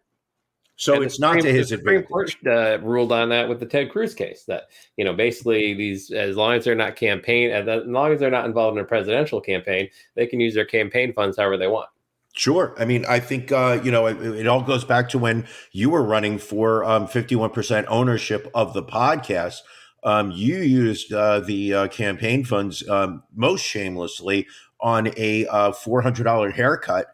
So 0.79 1.03
it's 1.03 1.19
not 1.19 1.35
to 1.35 1.41
Supreme- 1.41 1.55
his 1.57 1.71
the 1.71 1.77
Supreme 1.77 1.97
advantage. 1.99 2.41
Court 2.43 2.57
uh, 2.57 2.79
ruled 2.87 3.11
on 3.11 3.29
that 3.31 3.49
with 3.49 3.59
the 3.59 3.67
Ted 3.67 3.91
Cruz 3.91 4.15
case. 4.15 4.45
That 4.45 4.69
you 4.97 5.05
know, 5.05 5.13
basically, 5.13 5.75
these 5.75 6.13
as 6.13 6.37
long 6.37 6.55
as 6.55 6.65
they're 6.65 6.77
not 6.77 6.95
campaign, 6.95 7.51
as 7.51 7.67
long 7.85 8.13
as 8.13 8.21
they're 8.21 8.31
not 8.31 8.47
involved 8.47 8.79
in 8.79 8.85
a 8.85 8.87
presidential 8.87 9.41
campaign, 9.41 9.89
they 10.15 10.27
can 10.27 10.39
use 10.39 10.55
their 10.55 10.65
campaign 10.65 11.13
funds 11.13 11.37
however 11.37 11.57
they 11.57 11.67
want. 11.67 11.89
Sure. 12.35 12.77
I 12.79 12.85
mean, 12.85 13.05
I 13.07 13.19
think, 13.19 13.51
uh, 13.51 13.81
you 13.83 13.91
know, 13.91 14.07
it, 14.07 14.21
it 14.21 14.47
all 14.47 14.63
goes 14.63 14.85
back 14.85 15.09
to 15.09 15.19
when 15.19 15.49
you 15.73 15.91
were 15.91 16.05
running 16.05 16.39
for 16.39 16.85
um, 16.85 17.09
51% 17.09 17.85
ownership 17.89 18.49
of 18.55 18.75
the 18.75 18.83
podcast. 18.83 19.63
Um, 20.05 20.31
you 20.31 20.59
used 20.59 21.13
uh, 21.13 21.41
the 21.41 21.75
uh, 21.75 21.89
campaign 21.89 22.45
funds 22.45 22.89
um, 22.89 23.25
most 23.35 23.65
shamelessly 23.65 24.47
on 24.81 25.09
a 25.17 25.49
uh, 25.49 25.73
$400 25.73 26.53
haircut. 26.53 27.07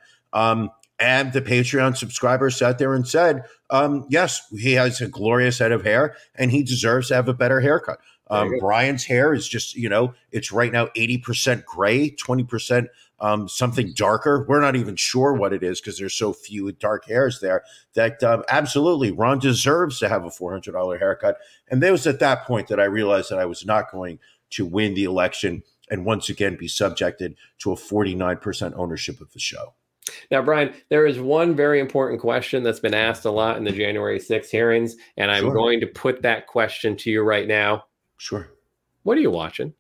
And 0.99 1.33
the 1.33 1.43
Patreon 1.43 1.97
subscribers 1.97 2.57
sat 2.57 2.79
there 2.79 2.95
and 2.95 3.07
said, 3.07 3.43
um, 3.71 4.07
yes, 4.09 4.47
he 4.57 4.75
has 4.75 5.01
a 5.01 5.09
glorious 5.09 5.59
head 5.59 5.73
of 5.73 5.85
hair 5.85 6.17
and 6.37 6.51
he 6.51 6.63
deserves 6.63 7.09
to 7.09 7.15
have 7.15 7.29
a 7.29 7.35
better 7.35 7.61
haircut. 7.61 7.99
Um. 8.31 8.53
Brian's 8.59 9.05
hair 9.05 9.35
is 9.35 9.47
just, 9.47 9.75
you 9.75 9.89
know, 9.89 10.15
it's 10.31 10.51
right 10.51 10.73
now 10.73 10.87
80% 10.97 11.65
gray, 11.65 12.11
20% 12.11 12.89
um, 13.21 13.49
something 13.49 13.93
darker. 13.95 14.45
We're 14.47 14.61
not 14.61 14.77
even 14.77 14.97
sure 14.97 15.33
what 15.33 15.53
it 15.53 15.63
is 15.63 15.81
because 15.81 15.99
there's 15.99 16.15
so 16.15 16.33
few 16.33 16.71
dark 16.73 17.07
hairs 17.07 17.41
there. 17.41 17.65
That 17.95 18.23
um, 18.23 18.45
absolutely, 18.49 19.13
Ron 19.13 19.39
deserves 19.39 19.99
to 20.01 20.09
have 20.09 20.25
a 20.25 20.31
four 20.31 20.53
hundred 20.53 20.73
dollar 20.73 20.99
haircut. 20.99 21.39
And 21.69 21.83
it 21.83 21.91
was 21.91 22.07
at 22.07 22.21
that 22.21 22.45
point 22.45 22.69
that 22.69 22.81
I 22.81 22.85
realized 22.85 23.31
that 23.31 23.39
I 23.39 23.47
was 23.47 23.65
not 23.65 23.91
going 23.91 24.19
to 24.51 24.67
win 24.67 24.95
the 24.95 25.05
election 25.05 25.63
and 25.91 26.05
once 26.05 26.29
again 26.29 26.57
be 26.57 26.69
subjected 26.69 27.37
to 27.61 27.73
a 27.73 27.77
forty 27.77 28.15
nine 28.15 28.39
percent 28.39 28.75
ownership 28.77 29.21
of 29.21 29.33
the 29.33 29.41
show. 29.41 29.75
Now, 30.31 30.43
Brian, 30.43 30.75
there 30.91 31.07
is 31.07 31.19
one 31.19 31.55
very 31.55 31.81
important 31.81 32.21
question 32.21 32.63
that's 32.63 32.81
been 32.81 32.95
asked 32.95 33.25
a 33.25 33.31
lot 33.31 33.57
in 33.57 33.65
the 33.65 33.73
January 33.73 34.19
6th 34.19 34.51
hearings, 34.51 34.97
and 35.17 35.31
I'm 35.31 35.45
Sure. 35.45 35.55
going 35.55 35.81
to 35.81 35.87
put 35.87 36.23
that 36.23 36.47
question 36.47 36.97
to 36.99 37.11
you 37.11 37.23
right 37.23 37.47
now. 37.47 37.85
Sure. 38.17 38.49
What 39.03 39.19
are 39.19 39.21
you 39.21 39.31
watching? 39.31 39.75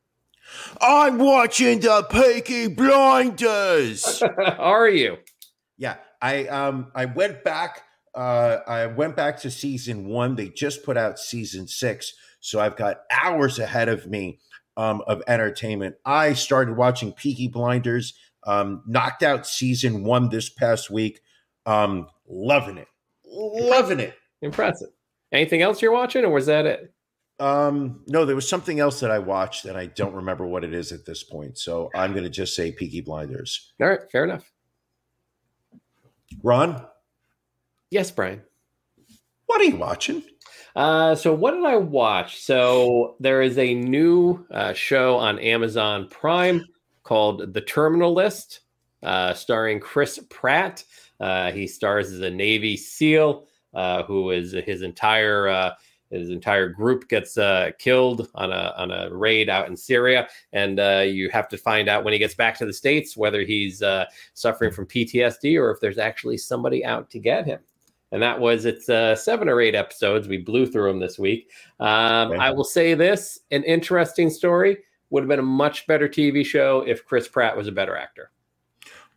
I'm 0.80 1.18
watching 1.18 1.80
the 1.80 2.06
Peaky 2.10 2.68
Blinders. 2.68 4.22
are 4.58 4.88
you? 4.88 5.18
Yeah, 5.78 5.96
I 6.20 6.46
um 6.48 6.92
I 6.94 7.06
went 7.06 7.42
back 7.42 7.82
uh 8.14 8.58
I 8.66 8.86
went 8.86 9.16
back 9.16 9.40
to 9.40 9.50
season 9.50 10.06
1. 10.06 10.36
They 10.36 10.48
just 10.50 10.84
put 10.84 10.96
out 10.96 11.18
season 11.18 11.66
6, 11.66 12.12
so 12.40 12.60
I've 12.60 12.76
got 12.76 13.00
hours 13.10 13.58
ahead 13.58 13.88
of 13.88 14.06
me 14.06 14.38
um 14.76 15.02
of 15.06 15.22
entertainment. 15.26 15.96
I 16.04 16.34
started 16.34 16.76
watching 16.76 17.12
Peaky 17.12 17.48
Blinders, 17.48 18.12
um 18.46 18.82
knocked 18.86 19.22
out 19.22 19.46
season 19.46 20.04
1 20.04 20.28
this 20.28 20.48
past 20.50 20.90
week. 20.90 21.20
Um 21.66 22.08
loving 22.28 22.78
it. 22.78 22.88
Loving 23.26 24.00
it. 24.00 24.14
Impressive. 24.42 24.88
Anything 25.32 25.62
else 25.62 25.80
you're 25.82 25.92
watching, 25.92 26.24
or 26.24 26.30
was 26.30 26.46
that 26.46 26.66
it? 26.66 26.92
Um 27.40 28.04
no, 28.06 28.24
there 28.24 28.36
was 28.36 28.48
something 28.48 28.78
else 28.80 29.00
that 29.00 29.10
I 29.10 29.18
watched 29.18 29.64
and 29.64 29.76
I 29.76 29.86
don't 29.86 30.14
remember 30.14 30.46
what 30.46 30.62
it 30.64 30.72
is 30.74 30.92
at 30.92 31.04
this 31.04 31.24
point. 31.24 31.58
So 31.58 31.90
I'm 31.94 32.12
going 32.12 32.22
to 32.24 32.30
just 32.30 32.54
say 32.54 32.70
Peaky 32.70 33.00
Blinders. 33.00 33.72
All 33.80 33.88
right, 33.88 34.00
fair 34.12 34.24
enough. 34.24 34.50
Ron, 36.42 36.84
Yes, 37.90 38.10
Brian. 38.10 38.42
what 39.46 39.60
are 39.60 39.64
you 39.64 39.76
watching? 39.76 40.22
Uh, 40.74 41.14
so 41.14 41.32
what 41.32 41.52
did 41.54 41.64
I 41.64 41.76
watch? 41.76 42.40
So 42.42 43.14
there 43.20 43.40
is 43.42 43.56
a 43.58 43.74
new 43.74 44.44
uh, 44.50 44.72
show 44.72 45.16
on 45.16 45.38
Amazon 45.38 46.08
Prime 46.08 46.64
called 47.04 47.52
The 47.54 47.60
Terminal 47.60 48.12
List, 48.12 48.60
uh, 49.02 49.32
starring 49.34 49.78
Chris 49.78 50.18
Pratt. 50.28 50.82
Uh, 51.20 51.52
he 51.52 51.66
stars 51.66 52.10
as 52.10 52.20
a 52.20 52.30
Navy 52.30 52.76
SEAL 52.76 53.46
uh, 53.72 54.02
who 54.04 54.30
is 54.30 54.52
his 54.52 54.82
entire 54.82 55.48
uh, 55.48 55.74
his 56.10 56.30
entire 56.30 56.68
group 56.68 57.08
gets 57.08 57.36
uh, 57.38 57.70
killed 57.78 58.28
on 58.34 58.52
a 58.52 58.74
on 58.76 58.90
a 58.90 59.08
raid 59.12 59.48
out 59.48 59.68
in 59.68 59.76
Syria, 59.76 60.28
and 60.52 60.80
uh, 60.80 61.04
you 61.06 61.30
have 61.30 61.48
to 61.48 61.56
find 61.56 61.88
out 61.88 62.04
when 62.04 62.12
he 62.12 62.18
gets 62.18 62.34
back 62.34 62.58
to 62.58 62.66
the 62.66 62.72
states 62.72 63.16
whether 63.16 63.42
he's 63.42 63.82
uh, 63.82 64.06
suffering 64.34 64.72
from 64.72 64.86
PTSD 64.86 65.60
or 65.60 65.70
if 65.70 65.80
there's 65.80 65.98
actually 65.98 66.36
somebody 66.36 66.84
out 66.84 67.10
to 67.10 67.18
get 67.18 67.46
him 67.46 67.60
and 68.14 68.22
that 68.22 68.38
was 68.38 68.64
it's 68.64 68.88
uh, 68.88 69.16
seven 69.16 69.48
or 69.48 69.60
eight 69.60 69.74
episodes. 69.74 70.28
We 70.28 70.38
blew 70.38 70.66
through 70.66 70.88
them 70.88 71.00
this 71.00 71.18
week. 71.18 71.50
Um, 71.80 72.30
Okay. 72.30 72.38
I 72.38 72.52
will 72.52 72.64
say 72.64 72.94
this: 72.94 73.40
an 73.50 73.64
interesting 73.64 74.30
story 74.30 74.78
would 75.14 75.22
have 75.22 75.28
been 75.28 75.38
a 75.38 75.42
much 75.42 75.86
better 75.86 76.08
TV 76.08 76.44
show 76.44 76.82
if 76.86 77.04
Chris 77.06 77.28
Pratt 77.28 77.56
was 77.56 77.68
a 77.68 77.72
better 77.72 77.96
actor. 77.96 78.30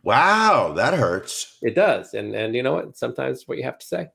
Wow, 0.04 0.72
that 0.76 0.94
hurts. 0.94 1.58
It 1.60 1.74
does, 1.74 2.14
and 2.14 2.34
and 2.34 2.54
you 2.54 2.62
know 2.62 2.74
what? 2.74 2.96
Sometimes 2.96 3.46
what 3.48 3.58
you 3.58 3.64
have 3.64 3.78
to 3.78 3.86
say. 3.86 4.08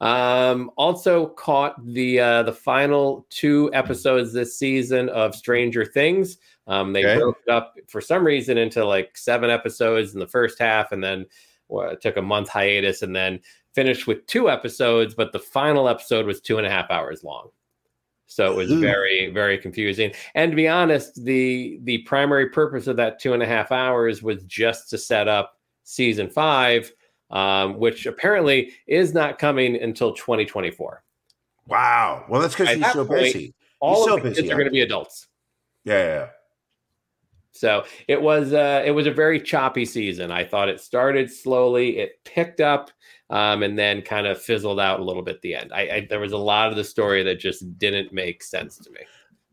Um, 0.00 0.72
also 0.76 1.28
caught 1.28 1.76
the 1.86 2.18
uh, 2.18 2.42
the 2.42 2.52
final 2.52 3.26
two 3.30 3.70
episodes 3.72 4.32
this 4.32 4.58
season 4.58 5.08
of 5.10 5.34
Stranger 5.36 5.84
Things. 5.84 6.38
Um, 6.66 6.92
they 6.92 7.04
Okay. 7.04 7.16
broke 7.20 7.38
it 7.46 7.50
up 7.50 7.74
for 7.88 8.00
some 8.00 8.24
reason 8.24 8.58
into 8.58 8.84
like 8.84 9.16
seven 9.16 9.50
episodes 9.50 10.12
in 10.14 10.20
the 10.20 10.26
first 10.26 10.58
half, 10.58 10.90
and 10.90 11.02
then 11.02 11.26
well, 11.68 11.96
took 11.96 12.16
a 12.16 12.22
month 12.22 12.48
hiatus, 12.48 13.02
and 13.02 13.14
then 13.14 13.38
finished 13.72 14.08
with 14.08 14.26
two 14.26 14.50
episodes. 14.50 15.14
But 15.14 15.30
the 15.30 15.38
final 15.38 15.88
episode 15.88 16.26
was 16.26 16.40
two 16.40 16.58
and 16.58 16.66
a 16.66 16.70
half 16.70 16.90
hours 16.90 17.22
long. 17.22 17.50
So 18.30 18.52
it 18.52 18.54
was 18.54 18.70
very, 18.70 19.28
very 19.30 19.58
confusing. 19.58 20.12
And 20.36 20.52
to 20.52 20.56
be 20.56 20.68
honest, 20.68 21.24
the 21.24 21.80
the 21.82 21.98
primary 21.98 22.48
purpose 22.48 22.86
of 22.86 22.96
that 22.96 23.18
two 23.18 23.32
and 23.32 23.42
a 23.42 23.46
half 23.46 23.72
hours 23.72 24.22
was 24.22 24.44
just 24.44 24.88
to 24.90 24.98
set 24.98 25.26
up 25.26 25.58
season 25.82 26.30
five, 26.30 26.92
um, 27.32 27.76
which 27.76 28.06
apparently 28.06 28.70
is 28.86 29.12
not 29.12 29.40
coming 29.40 29.74
until 29.82 30.12
2024. 30.12 31.02
Wow. 31.66 32.24
Well, 32.28 32.40
that's 32.40 32.54
because 32.54 32.76
he's 32.76 32.92
so 32.92 33.04
point, 33.04 33.20
busy. 33.20 33.54
All 33.80 34.06
so 34.06 34.16
of 34.16 34.22
the 34.22 34.28
busy, 34.28 34.42
kids 34.42 34.52
are 34.52 34.54
going 34.54 34.66
to 34.66 34.70
be 34.70 34.82
adults. 34.82 35.26
Yeah, 35.84 36.04
yeah. 36.04 36.28
So 37.52 37.84
it 38.08 38.20
was 38.22 38.52
uh, 38.52 38.82
it 38.84 38.92
was 38.92 39.06
a 39.06 39.10
very 39.12 39.40
choppy 39.40 39.84
season. 39.84 40.30
I 40.30 40.44
thought 40.44 40.68
it 40.68 40.80
started 40.80 41.30
slowly, 41.30 41.98
it 41.98 42.12
picked 42.24 42.60
up, 42.60 42.90
um, 43.28 43.62
and 43.62 43.78
then 43.78 44.02
kind 44.02 44.26
of 44.26 44.40
fizzled 44.40 44.80
out 44.80 45.00
a 45.00 45.04
little 45.04 45.22
bit 45.22 45.36
at 45.36 45.42
the 45.42 45.54
end. 45.54 45.72
I, 45.74 45.80
I 45.80 46.06
there 46.08 46.20
was 46.20 46.32
a 46.32 46.38
lot 46.38 46.70
of 46.70 46.76
the 46.76 46.84
story 46.84 47.22
that 47.24 47.40
just 47.40 47.78
didn't 47.78 48.12
make 48.12 48.42
sense 48.42 48.78
to 48.78 48.90
me. 48.90 49.00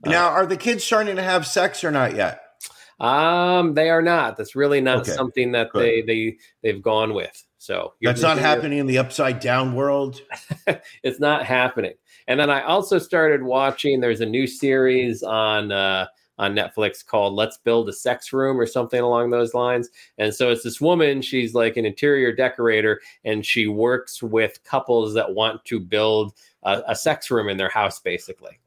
Uh, 0.05 0.11
Now, 0.11 0.27
are 0.29 0.45
the 0.45 0.57
kids 0.57 0.83
starting 0.83 1.15
to 1.15 1.23
have 1.23 1.47
sex 1.47 1.83
or 1.83 1.91
not 1.91 2.15
yet? 2.15 2.41
Um, 2.99 3.73
they 3.73 3.89
are 3.89 4.01
not. 4.01 4.37
That's 4.37 4.55
really 4.55 4.81
not 4.81 4.99
Okay, 5.01 5.11
something 5.11 5.51
that 5.51 5.69
good. 5.71 5.81
they 5.83 6.01
they 6.01 6.37
they've 6.63 6.81
gone 6.81 7.13
with. 7.13 7.43
So 7.57 7.93
you're 7.99 8.13
That's 8.13 8.21
not 8.21 8.37
happening 8.37 8.77
in 8.79 8.85
the 8.87 8.99
upside 8.99 9.39
down 9.39 9.75
world. 9.75 10.21
it's 11.03 11.19
not 11.19 11.45
happening. 11.45 11.93
And 12.27 12.39
then 12.39 12.49
I 12.49 12.61
also 12.61 12.97
started 12.99 13.43
watching. 13.43 13.99
There's 13.99 14.21
a 14.21 14.25
new 14.25 14.47
series 14.47 15.21
on 15.23 15.71
uh, 15.71 16.07
on 16.37 16.55
Netflix 16.55 17.05
called 17.05 17.33
Let's 17.33 17.57
Build 17.57 17.89
a 17.89 17.93
Sex 17.93 18.31
Room 18.33 18.59
or 18.59 18.65
something 18.65 19.01
along 19.01 19.29
those 19.29 19.53
lines. 19.53 19.89
And 20.17 20.33
so 20.33 20.51
it's 20.51 20.63
this 20.63 20.81
woman, 20.81 21.21
she's 21.21 21.53
like 21.53 21.77
an 21.77 21.85
interior 21.85 22.33
decorator, 22.33 23.01
and 23.25 23.45
she 23.45 23.67
works 23.67 24.21
with 24.21 24.63
couples 24.63 25.13
that 25.13 25.33
want 25.33 25.63
to 25.65 25.79
build 25.79 26.33
a, 26.63 26.83
a 26.89 26.95
sex 26.95 27.31
room 27.31 27.49
in 27.49 27.57
their 27.57 27.69
house, 27.69 27.99
basically. 27.99 28.59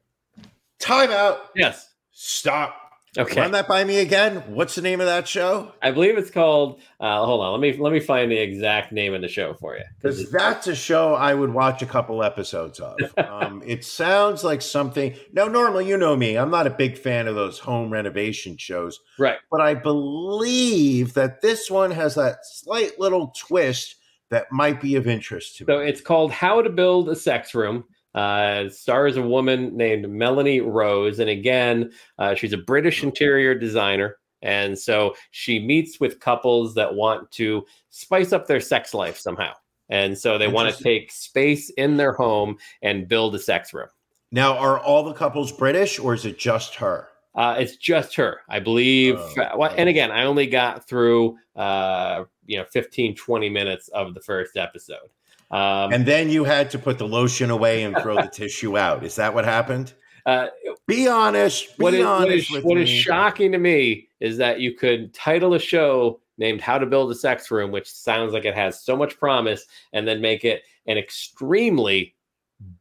Time 0.79 1.11
out. 1.11 1.51
Yes. 1.55 1.91
Stop. 2.11 2.80
Okay. 3.17 3.41
Run 3.41 3.51
that 3.51 3.67
by 3.67 3.83
me 3.83 3.97
again. 3.97 4.37
What's 4.47 4.75
the 4.75 4.81
name 4.81 5.01
of 5.01 5.05
that 5.05 5.27
show? 5.27 5.73
I 5.81 5.91
believe 5.91 6.17
it's 6.17 6.31
called. 6.31 6.79
Uh, 6.97 7.25
hold 7.25 7.41
on, 7.41 7.51
let 7.51 7.59
me 7.59 7.77
let 7.77 7.91
me 7.91 7.99
find 7.99 8.31
the 8.31 8.37
exact 8.37 8.93
name 8.93 9.13
of 9.13 9.21
the 9.21 9.27
show 9.27 9.53
for 9.53 9.75
you. 9.75 9.83
Because 10.01 10.31
that's 10.31 10.67
a 10.67 10.75
show 10.75 11.13
I 11.15 11.33
would 11.33 11.53
watch 11.53 11.81
a 11.81 11.85
couple 11.85 12.23
episodes 12.23 12.79
of. 12.79 12.97
Um, 13.31 13.63
it 13.65 13.83
sounds 13.83 14.43
like 14.43 14.61
something. 14.61 15.15
Now, 15.31 15.45
normally, 15.45 15.87
you 15.87 15.97
know 15.97 16.15
me, 16.15 16.37
I'm 16.37 16.49
not 16.49 16.67
a 16.67 16.71
big 16.71 16.97
fan 16.97 17.27
of 17.27 17.35
those 17.35 17.59
home 17.59 17.91
renovation 17.91 18.57
shows, 18.57 18.99
right. 19.17 19.37
but 19.49 19.61
I 19.61 19.73
believe 19.73 21.13
that 21.13 21.41
this 21.41 21.69
one 21.69 21.91
has 21.91 22.15
that 22.15 22.45
slight 22.45 22.99
little 22.99 23.33
twist 23.37 23.95
that 24.29 24.51
might 24.51 24.81
be 24.81 24.95
of 24.95 25.07
interest 25.07 25.57
to 25.57 25.65
me. 25.65 25.73
So 25.73 25.79
it's 25.79 26.01
called 26.01 26.31
How 26.31 26.61
to 26.61 26.69
Build 26.69 27.09
a 27.09 27.15
Sex 27.15 27.53
Room. 27.55 27.85
Uh, 28.13 28.67
stars 28.69 29.15
a 29.15 29.21
woman 29.21 29.75
named 29.75 30.09
Melanie 30.09 30.59
Rose, 30.61 31.19
and 31.19 31.29
again, 31.29 31.91
uh, 32.19 32.35
she's 32.35 32.53
a 32.53 32.57
British 32.57 33.03
interior 33.03 33.55
designer, 33.55 34.17
and 34.41 34.77
so 34.77 35.15
she 35.31 35.59
meets 35.59 35.99
with 35.99 36.19
couples 36.19 36.75
that 36.75 36.93
want 36.93 37.31
to 37.31 37.65
spice 37.89 38.33
up 38.33 38.47
their 38.47 38.59
sex 38.59 38.93
life 38.93 39.17
somehow, 39.17 39.53
and 39.89 40.17
so 40.17 40.37
they 40.37 40.47
want 40.47 40.75
to 40.75 40.83
take 40.83 41.11
space 41.11 41.69
in 41.71 41.95
their 41.97 42.11
home 42.11 42.57
and 42.81 43.07
build 43.07 43.33
a 43.35 43.39
sex 43.39 43.73
room. 43.73 43.87
now, 44.31 44.57
are 44.57 44.79
all 44.79 45.03
the 45.03 45.13
couples 45.13 45.51
British 45.51 45.99
or 45.99 46.13
is 46.13 46.25
it 46.25 46.37
just 46.37 46.75
her? 46.75 47.07
Uh, 47.33 47.55
it's 47.57 47.77
just 47.77 48.15
her, 48.15 48.41
I 48.49 48.59
believe. 48.59 49.15
Oh, 49.17 49.57
well, 49.57 49.73
and 49.77 49.87
again, 49.87 50.11
I 50.11 50.23
only 50.23 50.47
got 50.47 50.87
through, 50.87 51.37
uh, 51.55 52.25
you 52.45 52.57
know, 52.57 52.65
15, 52.71 53.15
20 53.15 53.49
minutes 53.49 53.87
of 53.89 54.13
the 54.13 54.19
first 54.19 54.57
episode. 54.57 55.09
Um, 55.51 55.91
And 55.93 56.05
then 56.05 56.29
you 56.29 56.43
had 56.43 56.69
to 56.71 56.79
put 56.79 56.97
the 56.97 57.07
lotion 57.07 57.49
away 57.49 57.83
and 57.83 57.97
throw 57.97 58.15
the 58.15 58.29
tissue 58.33 58.77
out. 58.77 59.03
Is 59.03 59.15
that 59.15 59.33
what 59.33 59.45
happened? 59.45 59.93
uh, 60.25 60.47
Be 60.87 61.07
honest. 61.07 61.77
Be 61.77 61.83
what 61.83 61.93
is, 61.93 62.05
honest 62.05 62.33
is, 62.45 62.51
with 62.51 62.63
what 62.63 62.77
is 62.77 62.89
shocking 62.89 63.51
to 63.51 63.57
me 63.57 64.07
is 64.19 64.37
that 64.37 64.59
you 64.59 64.73
could 64.73 65.13
title 65.13 65.53
a 65.53 65.59
show 65.59 66.21
named 66.37 66.61
How 66.61 66.77
to 66.77 66.85
Build 66.85 67.11
a 67.11 67.15
Sex 67.15 67.51
Room, 67.51 67.71
which 67.71 67.91
sounds 67.91 68.33
like 68.33 68.45
it 68.45 68.55
has 68.55 68.83
so 68.83 68.95
much 68.95 69.19
promise, 69.19 69.65
and 69.93 70.07
then 70.07 70.21
make 70.21 70.45
it 70.45 70.63
an 70.87 70.97
extremely 70.97 72.15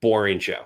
boring 0.00 0.38
show. 0.38 0.64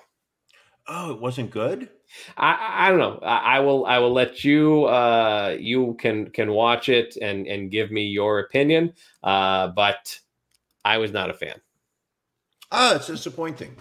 Oh, 0.86 1.12
it 1.12 1.20
wasn't 1.20 1.50
good. 1.50 1.88
I, 2.36 2.52
I 2.52 2.86
I 2.86 2.90
don't 2.90 2.98
know. 2.98 3.18
I, 3.22 3.56
I 3.56 3.60
will 3.60 3.86
I 3.86 3.98
will 3.98 4.12
let 4.12 4.44
you 4.44 4.84
uh 4.84 5.56
you 5.58 5.96
can 5.98 6.30
can 6.30 6.52
watch 6.52 6.88
it 6.88 7.16
and 7.20 7.46
and 7.46 7.70
give 7.70 7.90
me 7.90 8.04
your 8.06 8.40
opinion. 8.40 8.92
Uh 9.22 9.68
but 9.68 10.18
I 10.84 10.98
was 10.98 11.10
not 11.12 11.30
a 11.30 11.34
fan. 11.34 11.60
Oh, 12.72 12.96
it's 12.96 13.06
disappointing. 13.06 13.76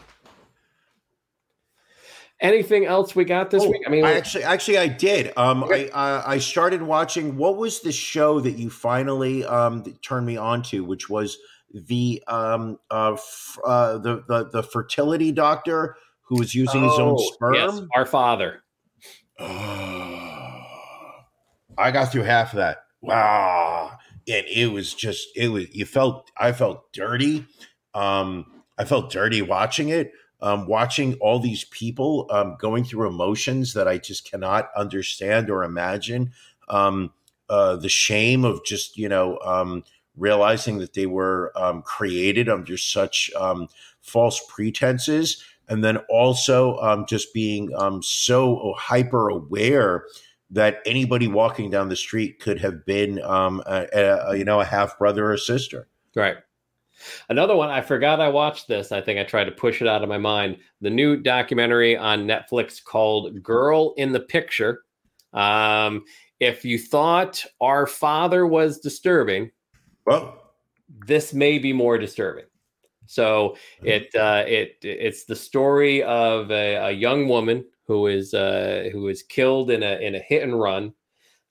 Anything 2.40 2.86
else 2.86 3.16
we 3.16 3.24
got 3.24 3.52
this 3.52 3.64
Oh, 3.64 3.70
week? 3.70 3.84
I 3.88 3.90
mean, 3.90 4.04
I 4.04 4.14
actually, 4.14 4.44
actually, 4.44 4.78
I 4.78 4.88
did. 4.88 5.32
Um, 5.38 5.64
Okay. 5.64 5.90
I, 5.92 6.16
uh, 6.18 6.24
I 6.26 6.38
started 6.40 6.82
watching. 6.82 7.38
What 7.38 7.58
was 7.58 7.82
the 7.82 7.92
show 7.92 8.40
that 8.42 8.58
you 8.58 8.70
finally 8.70 9.46
um 9.46 9.84
turned 10.02 10.26
me 10.26 10.36
on 10.36 10.62
to? 10.64 10.84
Which 10.84 11.10
was 11.10 11.38
the 11.74 12.22
um 12.28 12.80
uh, 12.92 13.14
f- 13.14 13.58
uh 13.66 13.98
the 14.00 14.24
the 14.28 14.50
the 14.52 14.64
fertility 14.64 15.32
doctor 15.32 15.96
who 16.28 16.38
was 16.38 16.54
using 16.54 16.84
his 16.84 17.00
own 17.00 17.16
Oh, 17.18 17.32
sperm. 17.34 17.54
Yes, 17.54 17.82
our 17.96 18.06
father. 18.06 18.64
I 19.40 20.60
got 21.92 22.12
through 22.12 22.24
half 22.24 22.54
of 22.54 22.58
that. 22.58 22.80
Wow. 23.02 23.92
And 24.28 24.46
it 24.48 24.72
was 24.72 24.94
just 24.94 25.28
it 25.36 25.48
was 25.48 25.74
you 25.74 25.86
felt 25.86 26.30
I 26.38 26.52
felt 26.52 26.92
dirty. 26.94 27.46
Um 27.94 28.46
I 28.78 28.86
felt 28.86 29.12
dirty 29.12 29.42
watching 29.42 29.90
it. 29.90 30.12
Um 30.42 30.68
watching 30.68 31.16
all 31.16 31.40
these 31.40 31.64
people 31.66 32.28
um 32.32 32.56
going 32.60 32.84
through 32.84 33.08
emotions 33.08 33.74
that 33.74 33.88
I 33.88 33.98
just 33.98 34.30
cannot 34.30 34.70
understand 34.76 35.50
or 35.50 35.64
imagine. 35.64 36.32
Um 36.70 37.12
uh 37.50 37.76
the 37.76 37.90
shame 37.90 38.46
of 38.46 38.64
just, 38.66 38.98
you 38.98 39.10
know, 39.10 39.40
um 39.46 39.84
realizing 40.18 40.78
that 40.80 40.94
they 40.94 41.06
were 41.06 41.52
um 41.56 41.82
created 41.82 42.50
under 42.50 42.78
such 42.78 43.32
um 43.40 43.68
false 44.02 44.42
pretenses 44.50 45.44
and 45.70 45.84
then 45.84 45.98
also 46.10 46.78
just 47.06 47.34
being 47.34 47.72
so 48.02 48.74
hyper 48.78 49.30
aware 49.30 50.06
that 50.52 50.80
anybody 50.86 51.28
walking 51.28 51.70
down 51.72 51.90
the 51.90 51.96
street 51.96 52.40
could 52.40 52.60
have 52.60 52.86
been, 52.86 53.18
a, 53.66 53.88
a- 53.94 54.36
you 54.38 54.44
know, 54.44 54.60
a 54.60 54.66
half 54.66 55.00
brother 55.00 55.32
or 55.32 55.38
sister. 55.38 55.88
Right. 56.16 56.38
Another 57.30 57.56
one, 57.56 57.70
I 57.70 57.82
forgot 57.82 58.20
I 58.20 58.30
watched 58.30 58.68
this. 58.68 58.92
I 58.92 59.02
think 59.02 59.20
I 59.20 59.24
tried 59.24 59.46
to 59.46 59.52
push 59.52 59.82
it 59.82 59.88
out 59.88 60.04
of 60.04 60.10
my 60.10 60.18
mind. 60.18 60.58
The 60.82 60.90
new 60.90 61.18
documentary 61.18 61.98
on 61.98 62.28
Netflix 62.28 62.84
called 62.84 63.42
Girl 63.42 63.94
in 63.98 64.12
the 64.12 64.20
Picture. 64.20 64.84
Um, 65.34 66.04
if 66.40 66.66
you 66.66 66.78
thought 66.78 67.44
Our 67.62 67.88
Father 67.88 68.46
was 68.46 68.80
disturbing, 68.80 69.52
Well, 70.06 70.40
this 71.08 71.34
may 71.34 71.58
be 71.60 71.74
more 71.74 71.98
disturbing. 71.98 72.46
So 73.06 73.58
it 73.84 74.14
uh, 74.16 74.44
it 74.48 74.78
it's 74.82 75.26
the 75.26 75.36
story 75.36 76.04
of 76.04 76.52
a, 76.52 76.76
a 76.76 76.92
young 76.92 77.28
woman 77.28 77.66
who 77.88 78.08
is 78.08 78.34
uh, 78.34 78.90
who 78.92 79.08
is 79.08 79.24
killed 79.24 79.72
in 79.72 79.84
a 79.84 79.98
in 80.00 80.16
a 80.16 80.20
hit 80.20 80.44
and 80.44 80.60
run, 80.60 80.94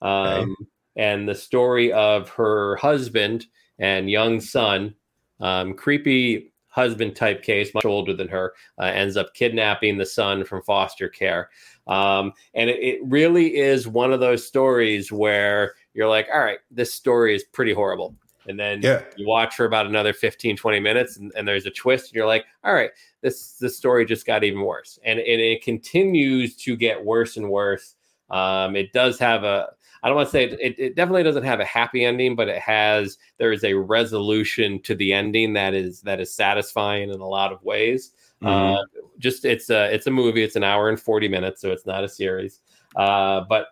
um, 0.01 0.55
and 0.95 1.27
the 1.27 1.35
story 1.35 1.93
of 1.93 2.29
her 2.29 2.75
husband 2.77 3.45
and 3.79 4.09
young 4.09 4.41
son, 4.41 4.95
um, 5.39 5.73
creepy 5.73 6.51
husband 6.67 7.15
type 7.15 7.43
case, 7.43 7.71
much 7.75 7.85
older 7.85 8.13
than 8.13 8.27
her, 8.27 8.53
uh, 8.79 8.85
ends 8.85 9.15
up 9.15 9.33
kidnapping 9.35 9.97
the 9.97 10.05
son 10.05 10.43
from 10.43 10.61
foster 10.63 11.07
care. 11.07 11.49
Um, 11.85 12.33
and 12.55 12.69
it, 12.69 12.79
it 12.79 12.99
really 13.03 13.57
is 13.57 13.87
one 13.87 14.11
of 14.11 14.19
those 14.19 14.45
stories 14.47 15.11
where 15.11 15.75
you're 15.93 16.09
like, 16.09 16.27
all 16.33 16.39
right, 16.39 16.57
this 16.71 16.91
story 16.91 17.35
is 17.35 17.43
pretty 17.43 17.73
horrible. 17.73 18.15
And 18.47 18.59
then 18.59 18.81
Yeah. 18.81 19.03
you 19.15 19.27
watch 19.27 19.55
for 19.55 19.65
about 19.65 19.85
another 19.85 20.13
15, 20.13 20.57
20 20.57 20.79
minutes 20.79 21.17
and, 21.17 21.31
and 21.35 21.47
there's 21.47 21.65
a 21.67 21.71
twist 21.71 22.07
and 22.09 22.15
you're 22.15 22.25
like, 22.25 22.45
all 22.63 22.73
right, 22.73 22.89
this, 23.21 23.53
this 23.59 23.77
story 23.77 24.03
just 24.05 24.25
got 24.25 24.43
even 24.43 24.61
worse. 24.61 24.97
And, 25.05 25.19
and 25.19 25.41
it 25.41 25.61
continues 25.63 26.55
to 26.57 26.75
get 26.75 27.05
worse 27.05 27.37
and 27.37 27.49
worse. 27.49 27.95
Um, 28.33 28.75
it 28.75 28.91
does 28.93 29.19
have 29.19 29.43
a, 29.43 29.69
I 30.01 30.07
don't 30.07 30.17
want 30.17 30.27
to 30.27 30.31
say 30.31 30.43
it, 30.45 30.59
it, 30.59 30.75
it 30.79 30.95
definitely 30.95 31.23
doesn't 31.23 31.43
have 31.43 31.59
a 31.61 31.65
happy 31.65 32.03
ending, 32.03 32.35
but 32.35 32.49
it 32.49 32.59
has, 32.59 33.17
there 33.37 33.53
is 33.53 33.63
a 33.63 33.73
resolution 33.73 34.81
to 34.81 34.95
the 34.95 35.13
ending 35.13 35.53
that 35.53 35.73
is, 35.73 36.01
that 36.01 36.19
is 36.19 36.33
satisfying 36.33 37.09
in 37.09 37.19
a 37.21 37.27
lot 37.27 37.53
of 37.53 37.63
ways. 37.63 38.11
Mhm. 38.41 38.75
Uh, 38.75 38.83
just 39.19 39.45
it's 39.45 39.69
a 39.69 39.93
it's 39.93 40.07
a 40.07 40.11
movie. 40.11 40.43
It's 40.43 40.57
an 40.57 40.63
hour 40.63 40.89
and 40.89 40.99
forty 40.99 41.29
minutes, 41.29 41.61
so 41.61 41.71
it's 41.71 41.85
not 41.85 42.03
a 42.03 42.09
series. 42.09 42.59
Uh, 42.97 43.41
but 43.47 43.67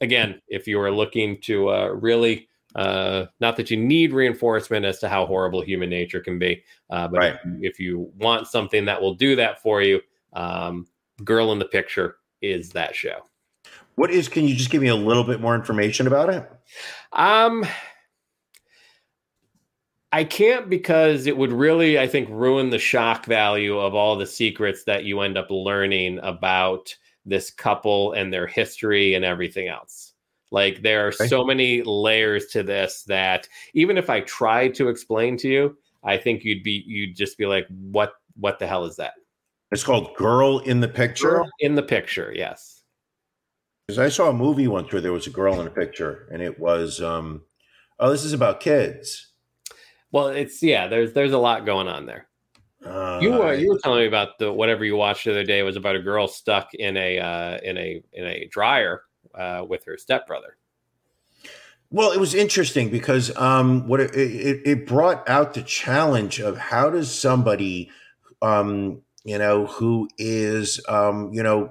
again, 0.00 0.40
if 0.46 0.68
you 0.68 0.78
are 0.80 0.92
looking 0.92 1.40
to 1.40 1.70
uh, 1.70 1.88
really, 1.88 2.48
uh, 2.76 3.26
not 3.40 3.56
that 3.56 3.70
you 3.70 3.76
need 3.76 4.12
reinforcement 4.12 4.86
as 4.86 5.00
to 5.00 5.08
how 5.08 5.26
horrible 5.26 5.60
human 5.60 5.90
nature 5.90 6.20
can 6.20 6.38
be, 6.38 6.62
uh, 6.90 7.08
but 7.08 7.18
Right. 7.18 7.34
if, 7.34 7.40
you, 7.44 7.58
if 7.62 7.80
you 7.80 8.12
want 8.16 8.46
something 8.46 8.84
that 8.84 9.00
will 9.00 9.14
do 9.14 9.34
that 9.34 9.60
for 9.60 9.82
you, 9.82 10.00
um, 10.34 10.86
"Girl 11.24 11.50
in 11.50 11.58
the 11.58 11.64
Picture" 11.64 12.18
is 12.40 12.70
that 12.70 12.94
show. 12.94 13.26
What 13.94 14.10
is? 14.10 14.28
Can 14.28 14.46
you 14.46 14.54
just 14.54 14.70
give 14.70 14.82
me 14.82 14.88
a 14.88 14.96
little 14.96 15.24
bit 15.24 15.40
more 15.40 15.54
information 15.54 16.06
about 16.06 16.30
it? 16.30 16.50
Um, 17.12 17.64
I 20.12 20.24
can't 20.24 20.68
because 20.68 21.26
it 21.26 21.36
would 21.36 21.52
really, 21.52 21.98
I 21.98 22.06
think, 22.06 22.28
ruin 22.30 22.70
the 22.70 22.78
shock 22.78 23.26
value 23.26 23.78
of 23.78 23.94
all 23.94 24.16
the 24.16 24.26
secrets 24.26 24.84
that 24.84 25.04
you 25.04 25.20
end 25.20 25.38
up 25.38 25.50
learning 25.50 26.20
about 26.22 26.94
this 27.24 27.50
couple 27.50 28.12
and 28.12 28.32
their 28.32 28.46
history 28.46 29.14
and 29.14 29.24
everything 29.24 29.68
else. 29.68 30.12
Like 30.50 30.82
there 30.82 31.06
are 31.06 31.12
so 31.12 31.44
many 31.44 31.82
layers 31.82 32.46
to 32.48 32.62
this 32.62 33.04
that 33.04 33.48
even 33.72 33.96
if 33.96 34.10
I 34.10 34.20
tried 34.20 34.74
to 34.74 34.90
explain 34.90 35.38
to 35.38 35.48
you, 35.48 35.78
I 36.04 36.18
think 36.18 36.44
you'd 36.44 36.62
be 36.62 36.84
you'd 36.86 37.16
just 37.16 37.38
be 37.38 37.46
like, 37.46 37.66
what 37.68 38.12
what 38.36 38.58
the 38.58 38.66
hell 38.66 38.84
is 38.84 38.96
that? 38.96 39.14
It's 39.70 39.82
called 39.82 40.14
Girl 40.16 40.58
in 40.58 40.80
the 40.80 40.88
Picture. 40.88 41.30
Girl 41.30 41.50
in 41.60 41.74
the 41.74 41.82
picture, 41.82 42.32
yes. 42.36 42.71
Because 43.92 44.10
I 44.10 44.16
saw 44.16 44.30
a 44.30 44.32
movie 44.32 44.68
once 44.68 44.90
where 44.90 45.02
there 45.02 45.12
was 45.12 45.26
a 45.26 45.30
girl 45.30 45.60
in 45.60 45.66
a 45.66 45.70
picture, 45.70 46.26
and 46.32 46.40
it 46.40 46.58
was, 46.58 47.02
um, 47.02 47.42
oh, 48.00 48.10
this 48.10 48.24
is 48.24 48.32
about 48.32 48.60
kids. 48.60 49.28
Well, 50.10 50.28
it's 50.28 50.62
yeah, 50.62 50.88
there's 50.88 51.12
there's 51.12 51.32
a 51.32 51.38
lot 51.38 51.66
going 51.66 51.88
on 51.88 52.06
there. 52.06 52.26
Uh, 52.82 53.18
You 53.20 53.32
were 53.32 53.52
you 53.52 53.68
were 53.68 53.78
telling 53.78 54.00
me 54.00 54.06
about 54.06 54.38
the 54.38 54.50
whatever 54.50 54.82
you 54.82 54.96
watched 54.96 55.26
the 55.26 55.32
other 55.32 55.44
day 55.44 55.62
was 55.62 55.76
about 55.76 55.94
a 55.94 56.00
girl 56.00 56.26
stuck 56.26 56.72
in 56.72 56.96
a 56.96 57.18
uh, 57.18 57.58
in 57.62 57.76
a 57.76 58.02
in 58.14 58.24
a 58.24 58.46
dryer 58.50 59.02
uh, 59.34 59.66
with 59.68 59.84
her 59.84 59.98
stepbrother. 59.98 60.56
Well, 61.90 62.12
it 62.12 62.18
was 62.18 62.32
interesting 62.32 62.88
because 62.88 63.36
um, 63.36 63.86
what 63.88 64.00
it, 64.00 64.14
it, 64.14 64.62
it 64.64 64.86
brought 64.86 65.28
out 65.28 65.52
the 65.52 65.62
challenge 65.62 66.40
of 66.40 66.56
how 66.56 66.88
does 66.88 67.14
somebody, 67.14 67.90
um, 68.40 69.02
you 69.24 69.36
know, 69.36 69.66
who 69.66 70.08
is, 70.16 70.80
um, 70.88 71.30
you 71.34 71.42
know, 71.42 71.70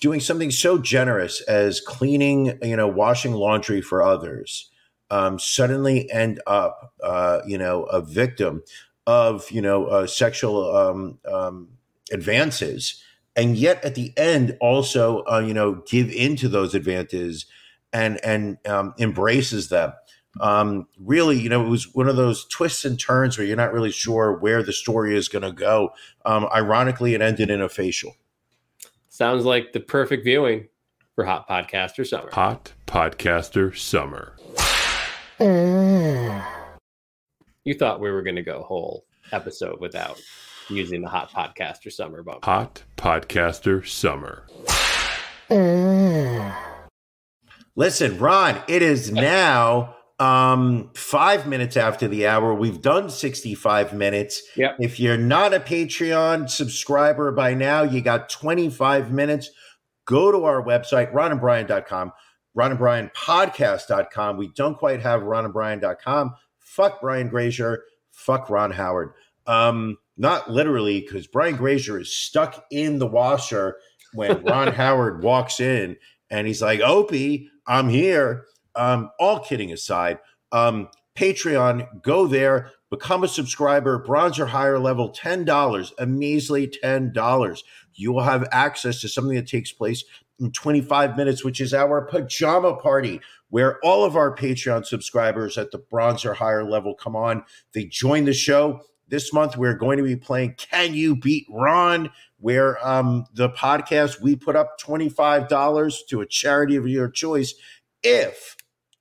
doing 0.00 0.20
something 0.20 0.50
so 0.50 0.78
generous 0.78 1.40
as 1.42 1.80
cleaning, 1.80 2.58
you 2.62 2.76
know, 2.76 2.88
washing 2.88 3.32
laundry 3.32 3.80
for 3.80 4.02
others, 4.02 4.70
um, 5.10 5.38
suddenly 5.38 6.10
end 6.10 6.40
up, 6.46 6.94
uh, 7.02 7.40
you 7.46 7.58
know, 7.58 7.84
a 7.84 8.00
victim 8.00 8.62
of, 9.06 9.50
you 9.50 9.60
know, 9.60 9.86
uh, 9.86 10.06
sexual 10.06 10.74
um, 10.74 11.18
um, 11.30 11.68
advances, 12.12 13.02
and 13.36 13.56
yet 13.56 13.84
at 13.84 13.94
the 13.94 14.12
end 14.16 14.56
also, 14.60 15.24
uh, 15.30 15.42
you 15.44 15.54
know, 15.54 15.82
give 15.86 16.10
into 16.10 16.48
those 16.48 16.74
advances 16.74 17.46
and 17.92 18.18
and 18.24 18.58
um, 18.66 18.94
embraces 18.98 19.68
them. 19.68 19.92
Um, 20.40 20.86
really, 20.98 21.40
you 21.40 21.48
know, 21.48 21.64
it 21.64 21.68
was 21.68 21.92
one 21.92 22.08
of 22.08 22.16
those 22.16 22.46
twists 22.46 22.84
and 22.84 22.98
turns 22.98 23.36
where 23.36 23.46
you're 23.46 23.56
not 23.56 23.72
really 23.72 23.90
sure 23.90 24.38
where 24.38 24.62
the 24.62 24.72
story 24.72 25.16
is 25.16 25.28
going 25.28 25.42
to 25.42 25.52
go. 25.52 25.90
Um, 26.24 26.46
ironically, 26.54 27.14
it 27.14 27.20
ended 27.20 27.50
in 27.50 27.60
a 27.60 27.68
facial. 27.68 28.14
Sounds 29.20 29.44
like 29.44 29.74
the 29.74 29.80
perfect 29.80 30.24
viewing 30.24 30.68
for 31.14 31.26
Hot 31.26 31.46
Podcaster 31.46 32.06
Summer. 32.06 32.30
Hot 32.32 32.72
Podcaster 32.86 33.76
Summer. 33.76 34.34
You 37.64 37.74
thought 37.74 38.00
we 38.00 38.10
were 38.10 38.22
going 38.22 38.36
to 38.36 38.42
go 38.42 38.62
whole 38.62 39.04
episode 39.32 39.80
without 39.80 40.18
using 40.70 41.02
the 41.02 41.10
Hot 41.10 41.30
Podcaster 41.30 41.92
Summer 41.92 42.22
bump. 42.22 42.42
Hot 42.46 42.82
Podcaster 42.96 43.86
Summer. 43.86 44.46
Listen, 47.76 48.18
Ron, 48.18 48.62
it 48.68 48.80
is 48.80 49.12
now 49.12 49.96
um, 50.20 50.90
five 50.94 51.46
minutes 51.46 51.76
after 51.76 52.06
the 52.06 52.26
hour. 52.26 52.54
We've 52.54 52.80
done 52.80 53.08
65 53.08 53.94
minutes. 53.94 54.42
Yep. 54.54 54.76
If 54.78 55.00
you're 55.00 55.16
not 55.16 55.54
a 55.54 55.60
Patreon 55.60 56.50
subscriber 56.50 57.32
by 57.32 57.54
now, 57.54 57.82
you 57.82 58.02
got 58.02 58.28
25 58.28 59.10
minutes. 59.10 59.50
Go 60.04 60.30
to 60.30 60.44
our 60.44 60.62
website, 60.62 61.12
ronandbrian.com, 61.12 62.12
ronandbrianpodcast.com. 62.56 64.36
We 64.36 64.48
don't 64.48 64.76
quite 64.76 65.00
have 65.00 65.22
ronandbrian.com. 65.22 66.34
Fuck 66.58 67.00
Brian 67.00 67.28
Grazer. 67.28 67.84
Fuck 68.12 68.50
Ron 68.50 68.72
Howard. 68.72 69.14
Um, 69.46 69.96
not 70.18 70.50
literally, 70.50 71.00
because 71.00 71.26
Brian 71.26 71.56
Grazer 71.56 71.98
is 71.98 72.14
stuck 72.14 72.66
in 72.70 72.98
the 72.98 73.06
washer 73.06 73.78
when 74.12 74.42
Ron 74.44 74.68
Howard 74.74 75.22
walks 75.22 75.60
in 75.60 75.96
and 76.28 76.46
he's 76.46 76.60
like, 76.60 76.80
Opie, 76.80 77.50
I'm 77.66 77.88
here. 77.88 78.44
Um, 78.80 79.10
all 79.20 79.40
kidding 79.40 79.70
aside, 79.72 80.20
um, 80.52 80.88
Patreon, 81.14 82.02
go 82.02 82.26
there, 82.26 82.70
become 82.88 83.22
a 83.22 83.28
subscriber, 83.28 83.98
bronze 83.98 84.38
or 84.38 84.46
higher 84.46 84.78
level, 84.78 85.12
$10, 85.12 85.92
a 85.98 86.06
measly 86.06 86.66
$10. 86.82 87.62
You 87.92 88.12
will 88.12 88.22
have 88.22 88.48
access 88.50 89.02
to 89.02 89.08
something 89.08 89.36
that 89.36 89.46
takes 89.46 89.70
place 89.70 90.04
in 90.40 90.50
25 90.50 91.14
minutes, 91.14 91.44
which 91.44 91.60
is 91.60 91.74
our 91.74 92.06
pajama 92.06 92.74
party, 92.74 93.20
where 93.50 93.78
all 93.84 94.02
of 94.02 94.16
our 94.16 94.34
Patreon 94.34 94.86
subscribers 94.86 95.58
at 95.58 95.72
the 95.72 95.78
bronze 95.78 96.24
or 96.24 96.32
higher 96.32 96.64
level 96.64 96.94
come 96.94 97.14
on. 97.14 97.44
They 97.74 97.84
join 97.84 98.24
the 98.24 98.32
show. 98.32 98.80
This 99.08 99.30
month, 99.30 99.58
we're 99.58 99.74
going 99.74 99.98
to 99.98 100.04
be 100.04 100.16
playing 100.16 100.54
Can 100.54 100.94
You 100.94 101.16
Beat 101.16 101.46
Ron? 101.50 102.10
Where 102.38 102.82
um, 102.86 103.26
the 103.34 103.50
podcast, 103.50 104.22
we 104.22 104.36
put 104.36 104.56
up 104.56 104.80
$25 104.80 105.98
to 106.08 106.20
a 106.22 106.26
charity 106.26 106.76
of 106.76 106.88
your 106.88 107.10
choice. 107.10 107.52
If 108.02 108.56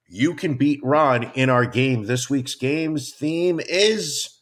you 0.09 0.33
can 0.33 0.55
beat 0.55 0.79
Ron 0.83 1.31
in 1.35 1.49
our 1.49 1.65
game, 1.65 2.03
this 2.03 2.29
week's 2.29 2.55
games 2.55 3.13
theme 3.13 3.59
is 3.59 4.35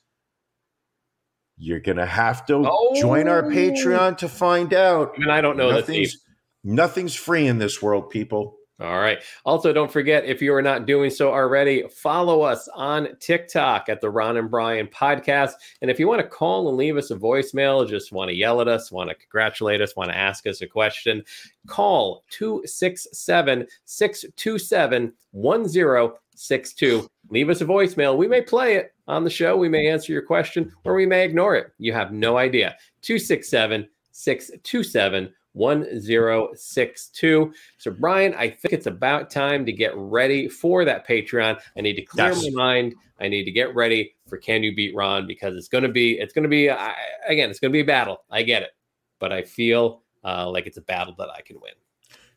you're 1.58 1.80
going 1.80 1.98
to 1.98 2.06
have 2.06 2.46
to 2.46 2.64
Oh. 2.66 2.96
join 3.00 3.28
our 3.28 3.46
oh. 3.46 3.50
Patreon 3.50 4.18
to 4.20 4.30
find 4.30 4.74
out. 4.74 5.14
Even 5.18 5.30
I 5.30 5.42
don't 5.42 5.58
know 5.58 5.74
the 5.74 5.82
theme. 5.82 6.04
Nothing's, 6.04 6.18
nothing's 6.64 7.16
free 7.16 7.48
in 7.48 7.58
this 7.58 7.82
world, 7.82 8.10
people. 8.10 8.57
All 8.80 9.00
right. 9.00 9.18
Also, 9.44 9.74
don't 9.74 9.92
forget 9.92 10.26
if 10.26 10.40
you 10.40 10.54
are 10.54 10.62
not 10.62 10.86
doing 10.86 11.10
so 11.10 11.34
already, 11.34 11.88
follow 11.90 12.44
us 12.44 12.70
on 12.76 13.08
TikTok 13.20 13.90
at 13.90 14.02
the 14.02 14.10
Ron 14.10 14.38
and 14.38 14.52
Brian 14.52 14.86
podcast. 14.86 15.54
And 15.82 15.90
if 15.90 16.00
you 16.00 16.08
want 16.08 16.22
to 16.22 16.28
call 16.28 16.70
and 16.70 16.78
leave 16.78 16.96
us 16.96 17.10
a 17.10 17.16
voicemail, 17.16 17.90
just 17.90 18.12
want 18.12 18.30
to 18.30 18.36
yell 18.36 18.62
at 18.62 18.68
us, 18.68 18.92
want 18.92 19.10
to 19.10 19.16
congratulate 19.16 19.82
us, 19.82 19.96
want 19.96 20.12
to 20.12 20.18
ask 20.18 20.46
us 20.46 20.62
a 20.62 20.68
question, 20.68 21.24
call 21.66 22.24
267 22.30 23.66
627 23.86 25.14
1062. 25.32 27.10
Leave 27.30 27.50
us 27.50 27.62
a 27.62 27.66
voicemail. 27.66 28.16
We 28.16 28.28
may 28.28 28.42
play 28.44 28.76
it 28.76 28.94
on 29.08 29.24
the 29.24 29.30
show. 29.32 29.58
We 29.58 29.70
may 29.70 29.88
answer 29.88 30.14
your 30.14 30.22
question 30.22 30.72
or 30.84 30.94
we 30.94 31.08
may 31.08 31.26
ignore 31.26 31.56
it. 31.56 31.72
You 31.80 31.94
have 31.94 32.12
no 32.12 32.38
idea. 32.38 32.76
267 33.02 33.88
627 34.12 35.34
1062. 35.58 37.54
So, 37.78 37.92
Brian, 37.92 38.34
I 38.36 38.50
think 38.50 38.74
it's 38.74 38.88
about 38.88 39.30
time 39.30 39.66
to 39.66 39.72
get 39.72 39.92
ready 39.96 40.48
for 40.48 40.86
that 40.86 41.08
Patreon. 41.08 41.60
I 41.78 41.82
need 41.82 41.96
to 41.96 42.04
clear 42.04 42.28
Yes. 42.28 42.44
my 42.44 42.50
mind. 42.52 42.96
I 43.20 43.28
need 43.28 43.46
to 43.46 43.52
get 43.52 43.74
ready 43.76 44.16
for 44.28 44.38
Can 44.38 44.64
You 44.64 44.76
Beat 44.76 44.96
Ron 44.96 45.26
because 45.26 45.56
it's 45.56 45.68
going 45.68 45.84
to 45.84 45.90
be, 45.90 46.20
it's 46.20 46.34
going 46.34 46.44
to 46.44 46.50
be, 46.50 46.70
I, 46.70 46.94
again, 47.28 47.50
it's 47.50 47.60
going 47.60 47.72
to 47.72 47.74
be 47.76 47.82
a 47.82 47.86
battle. 47.86 48.24
I 48.30 48.44
get 48.44 48.62
it. 48.62 48.72
But 49.20 49.32
I 49.34 49.42
feel 49.42 50.04
uh, 50.24 50.50
like 50.50 50.68
it's 50.68 50.78
a 50.78 50.82
battle 50.82 51.16
that 51.18 51.30
I 51.30 51.42
can 51.42 51.60
win. 51.60 51.74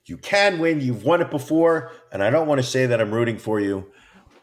You 0.06 0.16
can 0.16 0.58
win. 0.58 0.80
You've 0.80 1.04
won 1.04 1.20
it 1.20 1.30
before. 1.30 1.92
And 2.12 2.22
I 2.22 2.30
don't 2.30 2.48
want 2.48 2.60
to 2.60 2.66
say 2.66 2.86
that 2.86 3.00
I'm 3.00 3.12
rooting 3.12 3.36
for 3.38 3.60
you, 3.60 3.92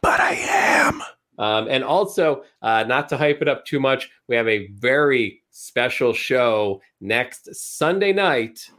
but 0.02 0.20
I 0.20 0.34
am. 0.34 1.02
Um, 1.40 1.68
and 1.70 1.84
also, 1.84 2.44
uh, 2.62 2.84
not 2.84 3.10
to 3.10 3.18
hype 3.18 3.42
it 3.42 3.48
up 3.48 3.66
too 3.66 3.80
much, 3.80 4.10
we 4.28 4.36
have 4.36 4.48
a 4.48 4.68
very 4.68 5.42
special 5.58 6.14
show 6.14 6.80
next 7.02 7.50
Sunday 7.56 8.14
night. 8.14 8.70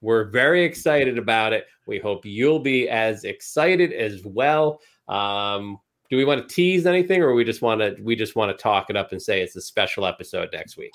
We're 0.00 0.30
very 0.30 0.64
excited 0.64 1.18
about 1.18 1.52
it. 1.52 1.66
We 1.86 1.98
hope 1.98 2.24
you'll 2.24 2.60
be 2.60 2.88
as 2.88 3.24
excited 3.24 3.92
as 3.92 4.24
well. 4.24 4.80
Um, 5.08 5.78
do 6.08 6.16
we 6.16 6.24
want 6.24 6.48
to 6.48 6.54
tease 6.54 6.86
anything, 6.86 7.20
or 7.20 7.34
we 7.34 7.44
just 7.44 7.62
want 7.62 7.80
to 7.80 7.96
we 8.02 8.14
just 8.14 8.36
want 8.36 8.56
to 8.56 8.62
talk 8.62 8.90
it 8.90 8.96
up 8.96 9.12
and 9.12 9.20
say 9.20 9.42
it's 9.42 9.56
a 9.56 9.60
special 9.60 10.06
episode 10.06 10.50
next 10.52 10.76
week? 10.76 10.92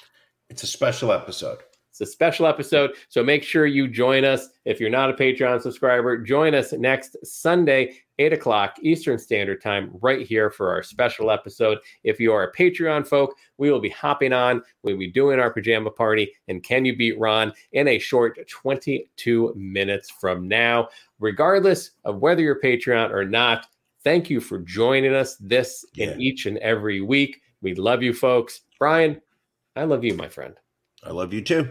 It's 0.50 0.64
a 0.64 0.68
special 0.68 1.12
episode. 1.12 1.60
It's 1.92 2.02
a 2.02 2.06
special 2.06 2.46
episode. 2.48 2.92
So 3.10 3.24
make 3.24 3.44
sure 3.44 3.66
you 3.66 3.88
join 3.88 4.26
us. 4.26 4.50
If 4.66 4.80
you're 4.80 4.90
not 4.90 5.10
a 5.10 5.14
Patreon 5.14 5.62
subscriber, 5.62 6.18
join 6.18 6.54
us 6.54 6.74
next 6.74 7.16
Sunday, 7.24 7.98
8 8.20 8.34
o'clock 8.34 8.76
Eastern 8.82 9.18
Standard 9.20 9.62
Time, 9.62 9.92
right 10.02 10.26
here 10.26 10.50
for 10.50 10.70
our 10.72 10.82
special 10.84 11.30
episode. 11.32 11.80
If 12.04 12.20
you 12.20 12.32
are 12.34 12.44
a 12.44 12.54
Patreon 12.54 13.08
folk, 13.08 13.36
we 13.58 13.72
will 13.72 13.80
be 13.82 13.90
hopping 13.90 14.34
on. 14.34 14.62
We'll 14.84 14.98
be 14.98 15.12
doing 15.12 15.40
our 15.40 15.52
pajama 15.52 15.92
party. 15.92 16.32
And 16.48 16.64
Can 16.64 16.86
You 16.86 16.96
Beat 16.96 17.20
Ron 17.20 17.52
in 17.74 17.88
a 17.90 18.00
short 18.00 18.40
22 18.48 19.54
minutes 19.56 20.10
from 20.10 20.48
now? 20.48 20.90
Regardless 21.20 21.92
of 22.06 22.20
whether 22.20 22.42
you're 22.42 22.60
Patreon 22.60 23.12
or 23.12 23.26
not, 23.26 23.68
thank 24.04 24.30
you 24.30 24.40
for 24.40 24.60
joining 24.60 25.14
us 25.14 25.36
this 25.38 25.86
Yeah. 25.94 26.10
and 26.12 26.22
each 26.22 26.46
and 26.46 26.58
every 26.60 27.02
week. 27.02 27.42
We 27.62 27.74
love 27.76 28.02
you, 28.04 28.14
folks. 28.14 28.62
Brian, 28.80 29.22
I 29.76 29.84
love 29.84 30.04
you, 30.04 30.14
my 30.14 30.30
friend. 30.30 30.56
I 31.04 31.12
love 31.12 31.34
you 31.34 31.42
too. 31.42 31.70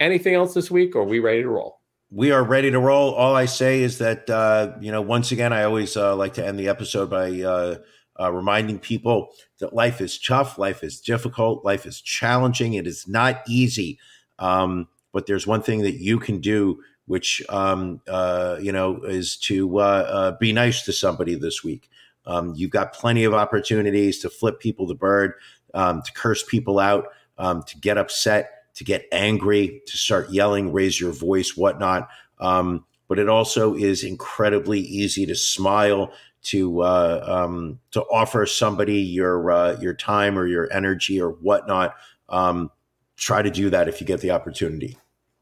Anything 0.00 0.34
else 0.34 0.54
this 0.54 0.70
week, 0.70 0.96
or 0.96 1.02
are 1.02 1.04
we 1.04 1.18
ready 1.18 1.42
to 1.42 1.48
roll? 1.48 1.80
We 2.14 2.30
are 2.30 2.44
ready 2.44 2.70
to 2.70 2.78
roll. 2.78 3.14
All 3.14 3.34
I 3.34 3.46
say 3.46 3.80
is 3.80 3.96
that, 3.96 4.28
uh, 4.28 4.74
you 4.80 4.92
know, 4.92 5.00
once 5.00 5.32
again, 5.32 5.50
I 5.50 5.62
always 5.62 5.96
uh, 5.96 6.14
like 6.14 6.34
to 6.34 6.46
end 6.46 6.58
the 6.58 6.68
episode 6.68 7.08
by 7.08 7.40
uh, 7.40 7.76
uh, 8.20 8.30
reminding 8.30 8.80
people 8.80 9.30
that 9.60 9.72
life 9.72 9.98
is 10.02 10.20
tough, 10.20 10.58
life 10.58 10.84
is 10.84 11.00
difficult, 11.00 11.64
life 11.64 11.86
is 11.86 12.02
challenging. 12.02 12.74
It 12.74 12.86
is 12.86 13.08
not 13.08 13.42
easy. 13.48 13.98
Um, 14.38 14.88
but 15.14 15.26
there's 15.26 15.46
one 15.46 15.62
thing 15.62 15.80
that 15.84 16.02
you 16.02 16.18
can 16.18 16.38
do, 16.40 16.82
which, 17.06 17.42
um, 17.48 18.02
uh, 18.06 18.58
you 18.60 18.72
know, 18.72 19.00
is 19.04 19.38
to 19.38 19.78
uh, 19.78 20.36
be 20.38 20.52
nice 20.52 20.82
to 20.82 20.92
somebody 20.92 21.34
this 21.34 21.64
week. 21.64 21.88
Um, 22.26 22.52
you've 22.54 22.70
got 22.72 22.92
plenty 22.92 23.24
of 23.24 23.32
opportunities 23.32 24.18
to 24.18 24.28
flip 24.28 24.60
people 24.60 24.86
the 24.86 24.94
bird, 24.94 25.32
um, 25.72 26.02
to 26.02 26.12
curse 26.12 26.42
people 26.42 26.78
out, 26.78 27.06
um, 27.38 27.62
to 27.62 27.78
get 27.78 27.96
upset, 27.96 28.61
to 28.74 28.84
get 28.84 29.06
angry, 29.12 29.82
to 29.86 29.96
start 29.96 30.30
yelling, 30.30 30.72
raise 30.72 31.00
your 31.00 31.12
voice, 31.12 31.56
whatnot. 31.56 32.08
Um, 32.38 32.84
but 33.08 33.18
it 33.18 33.28
also 33.28 33.74
is 33.74 34.04
incredibly 34.04 34.80
easy 34.80 35.26
to 35.26 35.34
smile, 35.34 36.12
to 36.44 36.82
uh, 36.82 37.24
um, 37.26 37.78
to 37.92 38.02
offer 38.04 38.46
somebody 38.46 38.98
your 38.98 39.50
uh, 39.50 39.78
your 39.80 39.94
time 39.94 40.38
or 40.38 40.46
your 40.46 40.72
energy 40.72 41.20
or 41.20 41.30
whatnot. 41.30 41.94
Um, 42.28 42.70
try 43.16 43.42
to 43.42 43.50
do 43.50 43.70
that 43.70 43.88
if 43.88 44.00
you 44.00 44.06
get 44.06 44.20
the 44.20 44.30
opportunity. 44.30 44.96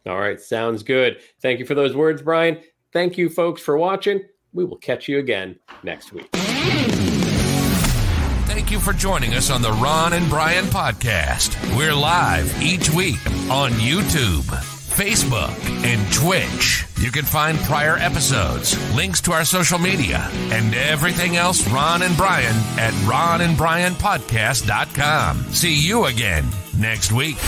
All 0.06 0.18
right, 0.18 0.40
sounds 0.40 0.82
good. 0.82 1.20
Thank 1.40 1.58
you 1.58 1.66
for 1.66 1.74
those 1.74 1.94
words, 1.94 2.22
Brian. 2.22 2.60
Thank 2.92 3.16
you, 3.16 3.28
folks, 3.28 3.62
for 3.62 3.76
watching. 3.76 4.22
We 4.52 4.64
will 4.64 4.78
catch 4.78 5.08
you 5.08 5.18
again 5.18 5.58
next 5.82 6.12
week. 6.12 6.28
Thank 8.50 8.72
you 8.72 8.80
for 8.80 8.92
joining 8.92 9.34
us 9.34 9.48
on 9.48 9.62
the 9.62 9.70
Ron 9.70 10.12
and 10.12 10.28
Brian 10.28 10.64
podcast. 10.64 11.54
We're 11.76 11.94
live 11.94 12.60
each 12.60 12.90
week 12.90 13.24
on 13.48 13.70
YouTube, 13.74 14.42
Facebook, 14.42 15.54
and 15.84 16.12
Twitch. 16.12 16.84
You 16.98 17.12
can 17.12 17.24
find 17.24 17.56
prior 17.60 17.96
episodes, 17.96 18.76
links 18.92 19.20
to 19.20 19.30
our 19.30 19.44
social 19.44 19.78
media, 19.78 20.28
and 20.50 20.74
everything 20.74 21.36
else 21.36 21.64
Ron 21.68 22.02
and 22.02 22.16
Brian 22.16 22.56
at 22.76 22.92
ronandbrianpodcast.com. 23.04 25.44
See 25.52 25.76
you 25.76 26.06
again 26.06 26.48
next 26.76 27.12
week. 27.12 27.38